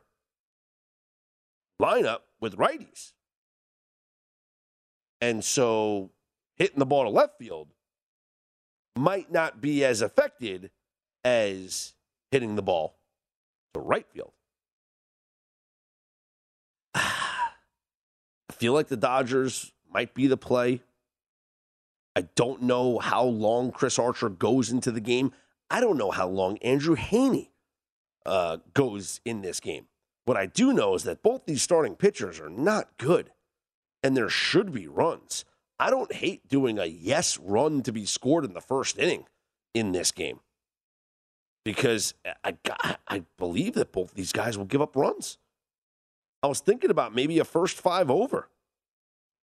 lineup 1.81 2.21
with 2.41 2.57
righties. 2.57 3.13
And 5.21 5.45
so 5.45 6.11
hitting 6.57 6.79
the 6.79 6.87
ball 6.87 7.05
to 7.05 7.11
left 7.11 7.39
field 7.39 7.69
might 8.97 9.33
not 9.33 9.61
be 9.61 9.85
as 9.85 10.03
affected 10.03 10.71
as 11.25 11.95
hitting 12.31 12.57
the 12.57 12.63
ball 12.63 12.99
to 13.75 13.81
right 13.81 14.07
field. 14.13 14.33
I 16.95 17.51
feel 18.53 18.73
like 18.73 18.89
the 18.89 18.97
Dodgers 18.97 19.73
might 19.93 20.15
be 20.15 20.27
the 20.27 20.37
play. 20.37 20.83
I 22.17 22.23
don't 22.35 22.63
know 22.63 22.99
how 22.99 23.25
long 23.25 23.71
Chris 23.71 23.99
Archer 23.99 24.29
goes 24.29 24.71
into 24.71 24.91
the 24.91 25.01
game. 25.01 25.33
I 25.71 25.81
don't 25.81 25.97
know 25.97 26.11
how 26.11 26.29
long 26.29 26.59
Andrew 26.59 26.97
Heaney 26.97 27.51
uh, 28.27 28.59
goes 28.75 29.21
in 29.25 29.43
this 29.43 29.61
game. 29.61 29.87
What 30.31 30.37
I 30.37 30.47
do 30.47 30.73
know 30.73 30.95
is 30.95 31.03
that 31.03 31.25
both 31.25 31.45
these 31.45 31.61
starting 31.61 31.97
pitchers 31.97 32.39
are 32.39 32.49
not 32.49 32.97
good, 32.99 33.33
and 34.01 34.17
there 34.17 34.29
should 34.29 34.73
be 34.73 34.87
runs. 34.87 35.45
I 35.77 35.91
don't 35.91 36.13
hate 36.13 36.47
doing 36.47 36.79
a 36.79 36.85
yes 36.85 37.37
run 37.37 37.83
to 37.83 37.91
be 37.91 38.07
scored 38.07 38.45
in 38.45 38.55
the 38.55 38.61
first 38.61 38.97
inning 38.97 39.25
in 39.75 39.91
this 39.91 40.13
game 40.13 40.39
because 41.65 42.15
I, 42.45 42.55
I 43.09 43.25
believe 43.39 43.75
that 43.75 43.91
both 43.91 44.15
these 44.15 44.31
guys 44.31 44.57
will 44.57 44.67
give 44.67 44.81
up 44.81 44.95
runs. 44.95 45.37
I 46.45 46.47
was 46.47 46.61
thinking 46.61 46.91
about 46.91 47.13
maybe 47.13 47.41
a 47.41 47.45
first 47.45 47.81
five 47.81 48.09
over. 48.09 48.51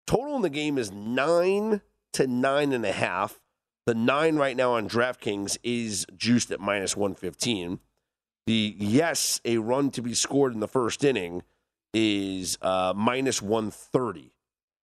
Total 0.06 0.38
in 0.38 0.42
the 0.42 0.50
game 0.50 0.78
is 0.78 0.90
nine 0.90 1.82
to 2.14 2.28
nine 2.28 2.72
and 2.72 2.86
a 2.86 2.94
half. 2.94 3.42
The 3.88 3.94
nine 3.94 4.38
right 4.38 4.56
now 4.56 4.72
on 4.72 4.88
DraftKings 4.88 5.58
is 5.64 6.06
juiced 6.16 6.50
at 6.50 6.62
minus 6.62 6.96
115. 6.96 7.82
The 8.48 8.76
yes, 8.80 9.42
a 9.44 9.58
run 9.58 9.92
to 9.92 10.02
be 10.02 10.14
scored 10.14 10.54
in 10.54 10.62
the 10.62 10.70
first 10.70 11.04
inning 11.04 11.44
is 11.94 12.58
uh, 12.62 12.94
minus 12.96 13.42
130. 13.42 14.32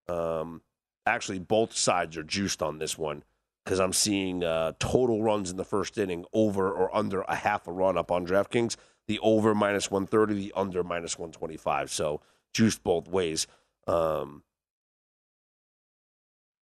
Um, 0.06 0.60
actually, 1.06 1.38
both 1.38 1.74
sides 1.74 2.18
are 2.18 2.22
juiced 2.22 2.62
on 2.62 2.78
this 2.78 2.98
one 2.98 3.24
because 3.64 3.80
I'm 3.80 3.94
seeing 3.94 4.44
uh, 4.44 4.72
total 4.78 5.22
runs 5.22 5.50
in 5.50 5.56
the 5.56 5.64
first 5.64 5.96
inning 5.96 6.26
over 6.34 6.70
or 6.70 6.94
under 6.94 7.22
a 7.22 7.34
half 7.34 7.66
a 7.66 7.72
run 7.72 7.96
up 7.96 8.12
on 8.12 8.26
DraftKings. 8.26 8.76
The 9.08 9.18
over 9.20 9.54
minus 9.54 9.90
130, 9.90 10.34
the 10.34 10.52
under 10.54 10.84
minus 10.84 11.18
125. 11.18 11.90
So 11.90 12.20
juiced 12.52 12.84
both 12.84 13.08
ways. 13.08 13.46
Um, 13.86 14.42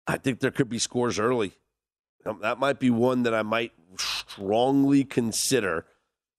I 0.08 0.16
think 0.16 0.40
there 0.40 0.50
could 0.50 0.68
be 0.68 0.80
scores 0.80 1.20
early. 1.20 1.52
That 2.40 2.58
might 2.58 2.80
be 2.80 2.90
one 2.90 3.22
that 3.22 3.34
I 3.34 3.42
might 3.42 3.70
strongly 3.96 5.04
consider 5.04 5.86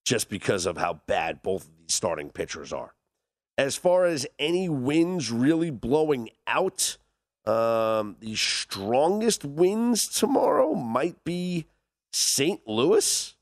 just 0.05 0.29
because 0.29 0.65
of 0.65 0.77
how 0.77 1.01
bad 1.07 1.41
both 1.41 1.65
of 1.65 1.77
these 1.77 1.95
starting 1.95 2.29
pitchers 2.29 2.73
are. 2.73 2.93
As 3.57 3.75
far 3.75 4.05
as 4.05 4.25
any 4.37 4.69
winds 4.69 5.31
really 5.31 5.69
blowing 5.69 6.29
out, 6.47 6.97
um, 7.45 8.15
the 8.19 8.35
strongest 8.35 9.43
winds 9.43 10.07
tomorrow 10.07 10.73
might 10.73 11.23
be 11.23 11.65
St. 12.13 12.61
Louis, 12.67 13.35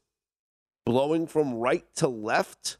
blowing 0.85 1.27
from 1.27 1.53
right 1.53 1.85
to 1.95 2.07
left, 2.07 2.77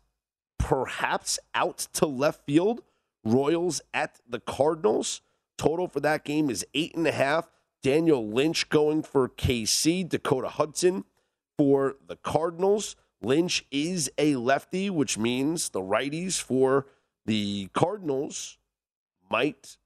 perhaps 0.58 1.40
out 1.54 1.88
to 1.94 2.06
left 2.06 2.46
field. 2.46 2.82
Royals 3.24 3.82
at 3.94 4.20
the 4.28 4.40
Cardinals. 4.40 5.22
Total 5.58 5.88
for 5.88 6.00
that 6.00 6.24
game 6.24 6.50
is 6.50 6.66
eight 6.74 6.96
and 6.96 7.06
a 7.08 7.12
half. 7.12 7.50
Daniel 7.84 8.28
Lynch 8.28 8.70
going 8.70 9.04
for 9.04 9.30
KC, 9.30 10.08
Dakota 10.08 10.50
Hudson 10.50 11.04
for 11.58 11.96
the 12.08 12.16
Cardinals. 12.16 12.96
Lynch 13.22 13.66
is 13.72 14.12
a 14.18 14.36
lefty, 14.36 14.90
which 14.90 15.18
means 15.18 15.70
the 15.70 15.82
righties 15.82 16.42
for 16.42 16.88
the 17.26 17.70
Cardinals 17.74 18.58
might 19.30 19.78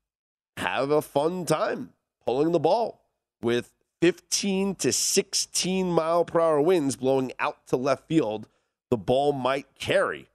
have 0.58 0.92
a 0.92 1.02
fun 1.02 1.46
time 1.46 1.94
pulling 2.26 2.52
the 2.52 2.60
ball 2.60 3.02
with 3.42 3.72
15 4.02 4.76
to 4.76 4.92
16 4.92 5.92
mile 5.92 6.26
per 6.26 6.40
hour 6.40 6.62
winds 6.62 6.96
blowing 6.96 7.32
out 7.40 7.68
to 7.68 7.78
left 7.78 8.08
field. 8.08 8.48
The 8.90 8.98
ball 8.98 9.32
might 9.32 9.76
carry 9.80 10.28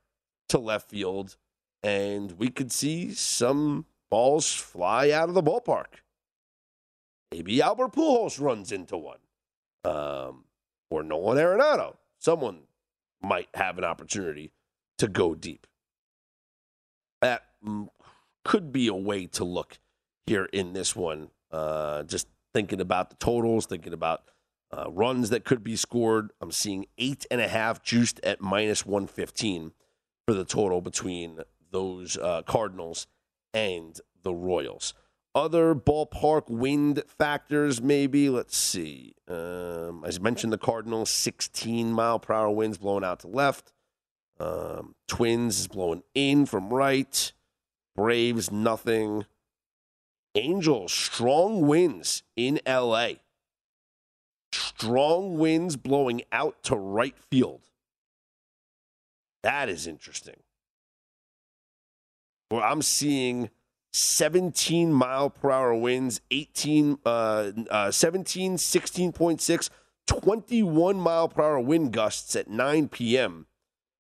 to 0.49 0.59
left 0.59 0.91
field, 0.91 1.37
and 1.83 2.33
we 2.33 2.49
could 2.49 2.73
see 2.73 3.13
some 3.13 3.87
balls 4.11 4.53
fly 4.53 5.11
out 5.11 5.29
of 5.29 5.35
the 5.35 5.43
ballpark. 5.43 6.01
Maybe 7.31 7.61
Albert 7.61 7.93
Pujols 7.93 8.41
runs 8.41 8.73
into 8.73 8.97
one, 8.97 9.19
um, 9.85 10.45
or 10.91 11.03
Nolan 11.03 11.39
Arenado. 11.39 11.97
Someone 12.19 12.61
might 13.27 13.49
have 13.55 13.79
an 13.79 13.85
opportunity 13.85 14.53
to 14.99 15.09
go 15.09 15.35
deep. 15.35 15.67
That 17.21 17.43
mm, 17.65 17.89
could 18.45 18.73
be 18.73 18.87
a 18.87 18.95
way 18.95 19.27
to 19.27 19.45
look 19.45 19.79
here 20.27 20.45
in 20.53 20.73
this 20.73 20.95
one. 20.95 21.31
Uh, 21.51 22.05
just 22.05 22.29
thinking 22.55 22.81
about 22.81 23.11
the 23.11 23.17
totals, 23.17 23.67
thinking 23.67 23.93
about 23.93 24.23
uh, 24.77 24.91
runs 24.91 25.31
that 25.31 25.45
could 25.45 25.63
be 25.63 25.77
scored. 25.77 26.33
I'm 26.41 26.53
seeing 26.53 26.87
eight 26.99 27.27
and 27.31 27.41
a 27.41 27.49
half 27.49 27.83
juiced 27.83 28.21
at 28.23 28.41
minus 28.41 28.87
115 28.87 29.73
for 30.27 30.35
the 30.35 30.45
total 30.45 30.81
between 30.81 31.41
those 31.71 32.17
uh, 32.17 32.43
Cardinals 32.43 33.07
and 33.53 34.01
the 34.23 34.35
Royals. 34.35 34.95
Other 35.37 35.75
ballpark 35.75 36.49
wind 36.49 37.03
factors, 37.07 37.83
maybe. 37.83 38.31
Let's 38.31 38.57
see. 38.57 39.17
Um, 39.29 40.03
as 40.07 40.17
I 40.17 40.23
mentioned, 40.23 40.51
the 40.51 40.57
Cardinals, 40.57 41.11
16 41.11 41.93
mile 41.93 42.19
per 42.19 42.33
hour 42.33 42.51
winds 42.51 42.79
blowing 42.79 43.05
out 43.05 43.21
to 43.21 43.29
left. 43.29 43.75
Um, 44.41 44.95
Twins 45.07 45.61
is 45.61 45.69
blowing 45.69 46.03
in 46.15 46.47
from 46.47 46.73
right. 46.73 47.35
Braves, 47.95 48.51
nothing. 48.51 49.27
Angels, 50.35 50.91
strong 50.91 51.67
winds 51.67 52.23
in 52.35 52.59
LA. 52.67 53.09
Strong 54.53 55.37
winds 55.37 55.77
blowing 55.77 56.23
out 56.33 56.63
to 56.63 56.77
right 56.77 57.17
field. 57.31 57.61
That 59.43 59.69
is 59.69 59.87
interesting. 59.87 60.37
Well, 62.51 62.63
I'm 62.63 62.81
seeing 62.81 63.51
17 63.97 64.93
mile 64.93 65.31
per 65.31 65.51
hour 65.51 65.75
winds, 65.75 66.21
18, 66.31 66.99
uh, 67.07 67.53
uh, 67.71 67.91
17, 67.91 68.57
16.6, 68.57 69.71
21 70.07 70.97
mile 71.01 71.29
per 71.29 71.43
hour 71.43 71.61
wind 71.61 71.93
gusts 71.93 72.37
at 72.37 72.49
9 72.49 72.89
p.m., 72.89 73.47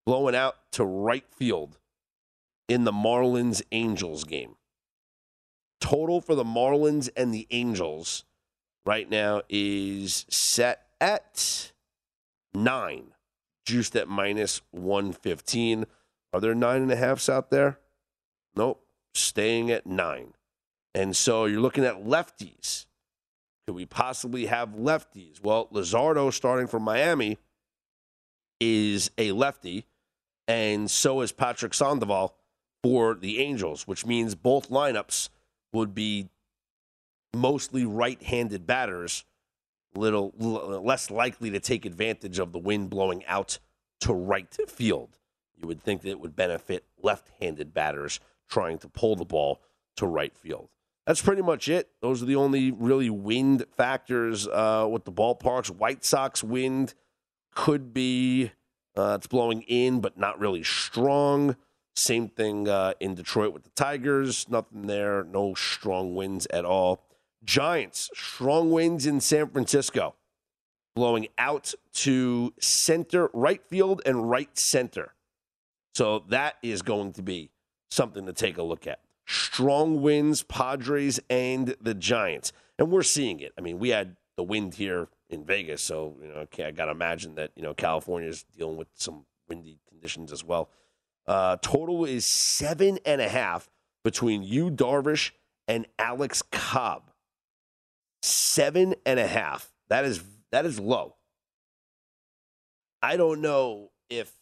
blowing 0.05 0.35
out 0.35 0.57
to 0.73 0.85
right 0.85 1.25
field 1.31 1.79
in 2.69 2.85
the 2.85 2.93
Marlins 2.93 3.63
Angels 3.73 4.25
game. 4.25 4.57
Total 5.81 6.21
for 6.21 6.35
the 6.35 6.45
Marlins 6.45 7.09
and 7.17 7.33
the 7.33 7.47
Angels 7.51 8.25
right 8.85 9.09
now 9.09 9.43
is 9.49 10.27
set 10.29 10.89
at 11.01 11.73
nine, 12.55 13.13
juiced 13.65 13.97
at 13.97 14.09
minus 14.09 14.61
115. 14.73 15.87
Are 16.35 16.41
there 16.41 16.55
nine 16.55 16.83
and 16.83 16.93
a 16.93 16.97
halfs 16.97 17.31
out 17.31 17.51
there? 17.51 17.79
Nope 18.55 18.86
staying 19.17 19.71
at 19.71 19.87
nine. 19.87 20.35
And 20.95 21.17
so 21.17 21.45
you're 21.45 21.61
looking 21.61 21.85
at 21.85 22.05
lefties. 22.05 22.87
Could 23.67 23.75
we 23.75 23.85
possibly 23.85 24.47
have 24.47 24.71
lefties? 24.71 25.43
Well, 25.43 25.69
Luzardo, 25.73 26.33
starting 26.33 26.67
from 26.67 26.85
Miami, 26.85 27.39
is 28.61 29.11
a 29.19 29.33
lefty, 29.33 29.85
and 30.49 30.91
so 30.91 31.21
is 31.21 31.33
Patrick 31.33 31.75
Sandoval 31.75 32.35
for 32.83 33.15
the 33.15 33.41
Angels, 33.41 33.87
which 33.87 34.07
means 34.07 34.35
both 34.35 34.71
lineups 34.71 35.29
would 35.73 35.95
be 35.95 36.29
mostly 37.35 37.85
right-handed 37.85 38.67
batters, 38.67 39.25
little 39.95 40.33
less 40.39 41.11
likely 41.11 41.51
to 41.51 41.61
take 41.61 41.85
advantage 41.85 42.39
of 42.39 42.53
the 42.53 42.59
wind 42.59 42.89
blowing 42.89 43.25
out 43.27 43.59
to 44.01 44.13
right 44.13 44.57
field. 44.69 45.19
You 45.57 45.67
would 45.67 45.83
think 45.83 46.03
that 46.03 46.11
it 46.11 46.21
would 46.21 46.37
benefit 46.37 46.85
left-handed 47.03 47.75
batters 47.75 48.21
trying 48.49 48.79
to 48.79 48.89
pull 48.89 49.17
the 49.17 49.25
ball 49.25 49.61
to 49.97 50.07
right 50.07 50.37
field. 50.37 50.69
That's 51.07 51.23
pretty 51.23 51.43
much 51.43 51.69
it. 51.69 51.91
Those 52.03 52.23
are 52.23 52.27
the 52.27 52.37
only 52.37 52.73
really 52.73 53.11
wind 53.11 53.65
factors 53.77 54.49
uh, 54.49 54.89
with 54.91 55.05
the 55.05 55.13
ballparks. 55.13 55.71
White 55.71 56.05
Sox 56.05 56.43
wind 56.43 56.95
could 57.55 57.95
be 57.95 58.51
uh, 58.97 59.17
it's 59.19 59.27
blowing 59.27 59.63
in, 59.63 60.01
but 60.01 60.19
not 60.19 60.39
really 60.39 60.65
strong. 60.65 61.57
Same 61.95 62.29
thing 62.29 62.69
uh, 62.69 62.95
in 62.99 63.15
Detroit 63.15 63.53
with 63.53 63.65
the 63.65 63.71
Tigers. 63.71 64.49
Nothing 64.49 64.87
there. 64.87 65.23
No 65.25 65.55
strong 65.55 66.15
winds 66.15 66.47
at 66.53 66.65
all. 66.65 67.05
Giants, 67.45 68.11
strong 68.15 68.71
winds 68.71 69.07
in 69.07 69.21
San 69.21 69.49
Francisco, 69.49 70.17
blowing 70.97 71.29
out 71.39 71.75
to 71.93 72.53
center, 72.61 73.31
right 73.33 73.63
field, 73.69 74.03
and 74.05 74.29
right 74.29 74.59
center. 74.59 75.15
So 75.95 76.25
that 76.29 76.57
is 76.63 76.83
going 76.83 77.13
to 77.15 77.23
be 77.23 77.51
something 77.91 78.27
to 78.27 78.33
take 78.33 78.59
a 78.59 78.63
look 78.63 78.87
at. 78.87 79.01
Strong 79.27 80.03
winds, 80.03 80.43
Padres 80.43 81.19
and 81.29 81.75
the 81.81 81.95
Giants. 81.95 82.53
And 82.79 82.91
we're 82.91 83.03
seeing 83.03 83.41
it. 83.41 83.53
I 83.59 83.61
mean, 83.61 83.79
we 83.79 83.89
had 83.89 84.17
the 84.37 84.45
wind 84.45 84.75
here 84.75 85.09
in 85.29 85.45
Vegas, 85.45 85.83
so 85.83 86.17
you 86.23 86.29
know, 86.29 86.35
okay, 86.41 86.65
I 86.65 86.71
got 86.71 86.85
to 86.87 86.93
imagine 86.93 87.35
that 87.37 87.51
you 87.57 87.63
know 87.63 87.75
California 87.75 88.29
is 88.29 88.45
dealing 88.57 88.77
with 88.77 88.89
some 88.95 89.25
windy 89.49 89.81
conditions 89.89 90.31
as 90.31 90.45
well. 90.45 90.71
Uh, 91.27 91.57
total 91.63 92.05
is 92.05 92.25
seven 92.25 92.99
and 93.05 93.21
a 93.21 93.29
half 93.29 93.69
between 94.05 94.43
Yu 94.43 94.71
Darvish 94.71 95.33
and 95.67 95.87
Alex 95.99 96.43
Cobb. 96.53 97.11
Seven 98.23 98.95
and 99.05 99.19
a 99.19 99.27
half. 99.27 99.73
That 99.89 100.05
is 100.05 100.23
that 100.53 100.65
is 100.65 100.79
low. 100.79 101.17
I 103.03 103.17
don't 103.17 103.41
know 103.41 103.91
if 104.09 104.33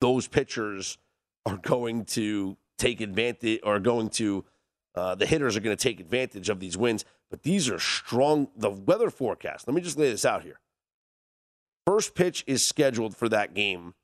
those 0.00 0.28
pitchers 0.28 0.98
are 1.48 1.56
going 1.56 2.04
to 2.04 2.56
take 2.78 3.00
advantage 3.00 3.60
or 3.62 3.78
going 3.78 4.08
to 4.10 4.44
uh, 4.94 5.14
the 5.14 5.26
hitters 5.26 5.56
are 5.56 5.60
going 5.60 5.76
to 5.76 5.82
take 5.82 6.00
advantage 6.00 6.48
of 6.48 6.58
these 6.58 6.76
wins. 6.76 7.04
But 7.30 7.42
these 7.42 7.68
are 7.68 7.78
strong. 7.78 8.48
The 8.56 8.70
weather 8.70 9.10
forecast. 9.10 9.68
Let 9.68 9.74
me 9.74 9.80
just 9.80 9.98
lay 9.98 10.10
this 10.10 10.24
out 10.24 10.42
here. 10.42 10.60
First 11.86 12.14
pitch 12.14 12.42
is 12.46 12.66
scheduled 12.66 13.16
for 13.16 13.28
that 13.28 13.54
game 13.54 13.94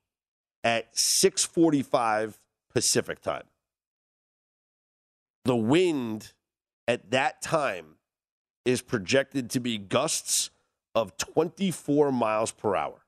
at 0.63 0.95
6:45 0.95 2.39
Pacific 2.73 3.21
time. 3.21 3.43
The 5.43 5.55
wind 5.55 6.33
at 6.87 7.11
that 7.11 7.41
time 7.41 7.97
is 8.63 8.81
projected 8.81 9.49
to 9.51 9.59
be 9.59 9.77
gusts 9.77 10.49
of 10.95 11.17
24 11.17 12.11
miles 12.11 12.51
per 12.51 12.75
hour, 12.75 13.05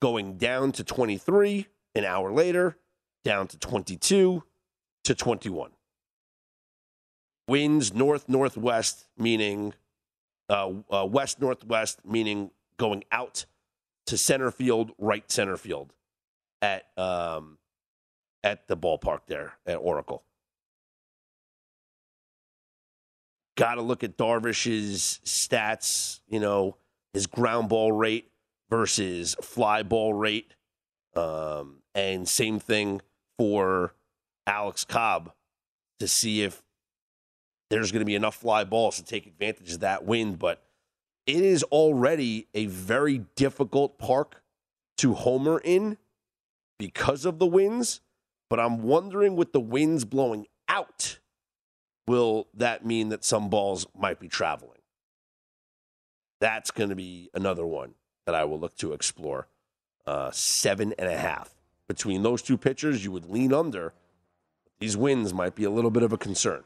going 0.00 0.36
down 0.36 0.72
to 0.72 0.82
23 0.82 1.68
an 1.94 2.04
hour 2.04 2.32
later, 2.32 2.76
down 3.24 3.46
to 3.48 3.58
22 3.58 4.42
to 5.04 5.14
21. 5.14 5.70
Winds 7.48 7.92
north 7.92 8.28
northwest, 8.28 9.06
meaning 9.18 9.74
uh, 10.48 10.70
uh, 10.90 11.06
west 11.06 11.40
northwest, 11.40 12.00
meaning 12.04 12.50
going 12.76 13.02
out 13.10 13.44
to 14.06 14.16
center 14.16 14.50
field, 14.50 14.92
right 14.98 15.30
center 15.30 15.56
field 15.56 15.92
at 16.62 16.86
um, 16.96 17.58
at 18.44 18.68
the 18.68 18.76
ballpark 18.76 19.20
there 19.26 19.54
at 19.66 19.76
Oracle. 19.76 20.22
Got 23.56 23.74
to 23.74 23.82
look 23.82 24.04
at 24.04 24.16
Darvish's 24.16 25.20
stats, 25.24 26.20
you 26.28 26.40
know, 26.40 26.76
his 27.12 27.26
ground 27.26 27.68
ball 27.68 27.92
rate 27.92 28.30
versus 28.70 29.34
fly 29.42 29.82
ball 29.82 30.14
rate. 30.14 30.54
Um, 31.14 31.79
and 31.94 32.28
same 32.28 32.58
thing 32.58 33.00
for 33.38 33.94
Alex 34.46 34.84
Cobb 34.84 35.32
to 35.98 36.08
see 36.08 36.42
if 36.42 36.62
there's 37.68 37.92
going 37.92 38.00
to 38.00 38.06
be 38.06 38.14
enough 38.14 38.36
fly 38.36 38.64
balls 38.64 38.96
to 38.96 39.04
take 39.04 39.26
advantage 39.26 39.72
of 39.72 39.80
that 39.80 40.04
wind. 40.04 40.38
But 40.38 40.62
it 41.26 41.42
is 41.42 41.62
already 41.64 42.48
a 42.54 42.66
very 42.66 43.26
difficult 43.36 43.98
park 43.98 44.42
to 44.98 45.14
homer 45.14 45.60
in 45.62 45.96
because 46.78 47.24
of 47.24 47.38
the 47.38 47.46
winds. 47.46 48.00
But 48.48 48.58
I'm 48.58 48.82
wondering 48.82 49.36
with 49.36 49.52
the 49.52 49.60
winds 49.60 50.04
blowing 50.04 50.46
out, 50.68 51.18
will 52.08 52.48
that 52.54 52.84
mean 52.84 53.10
that 53.10 53.24
some 53.24 53.48
balls 53.48 53.86
might 53.96 54.18
be 54.18 54.28
traveling? 54.28 54.80
That's 56.40 56.70
going 56.70 56.90
to 56.90 56.96
be 56.96 57.30
another 57.32 57.66
one 57.66 57.94
that 58.26 58.34
I 58.34 58.44
will 58.44 58.58
look 58.58 58.76
to 58.78 58.92
explore. 58.92 59.46
Uh, 60.06 60.30
seven 60.32 60.94
and 60.98 61.08
a 61.08 61.16
half 61.16 61.59
between 61.90 62.22
those 62.22 62.40
two 62.40 62.56
pitchers, 62.56 63.02
you 63.04 63.10
would 63.10 63.28
lean 63.28 63.52
under. 63.52 63.92
These 64.78 64.96
wins 64.96 65.34
might 65.34 65.56
be 65.56 65.64
a 65.64 65.70
little 65.70 65.90
bit 65.90 66.04
of 66.04 66.12
a 66.12 66.16
concern. 66.16 66.62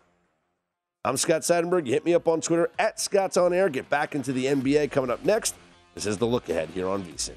I'm 1.02 1.16
Scott 1.16 1.40
Seidenberg. 1.40 1.86
Hit 1.86 2.04
me 2.04 2.12
up 2.12 2.28
on 2.28 2.42
Twitter 2.42 2.70
at 2.78 3.00
Scott's 3.00 3.38
On 3.38 3.54
Air. 3.54 3.70
Get 3.70 3.88
back 3.88 4.14
into 4.14 4.34
the 4.34 4.44
NBA 4.44 4.90
coming 4.90 5.10
up 5.10 5.24
next. 5.24 5.54
This 5.94 6.04
is 6.04 6.18
the 6.18 6.26
look 6.26 6.50
ahead 6.50 6.68
here 6.74 6.90
on 6.90 7.02
VSIN. 7.04 7.36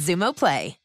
Xumo 0.00 0.32
Play. 0.32 0.79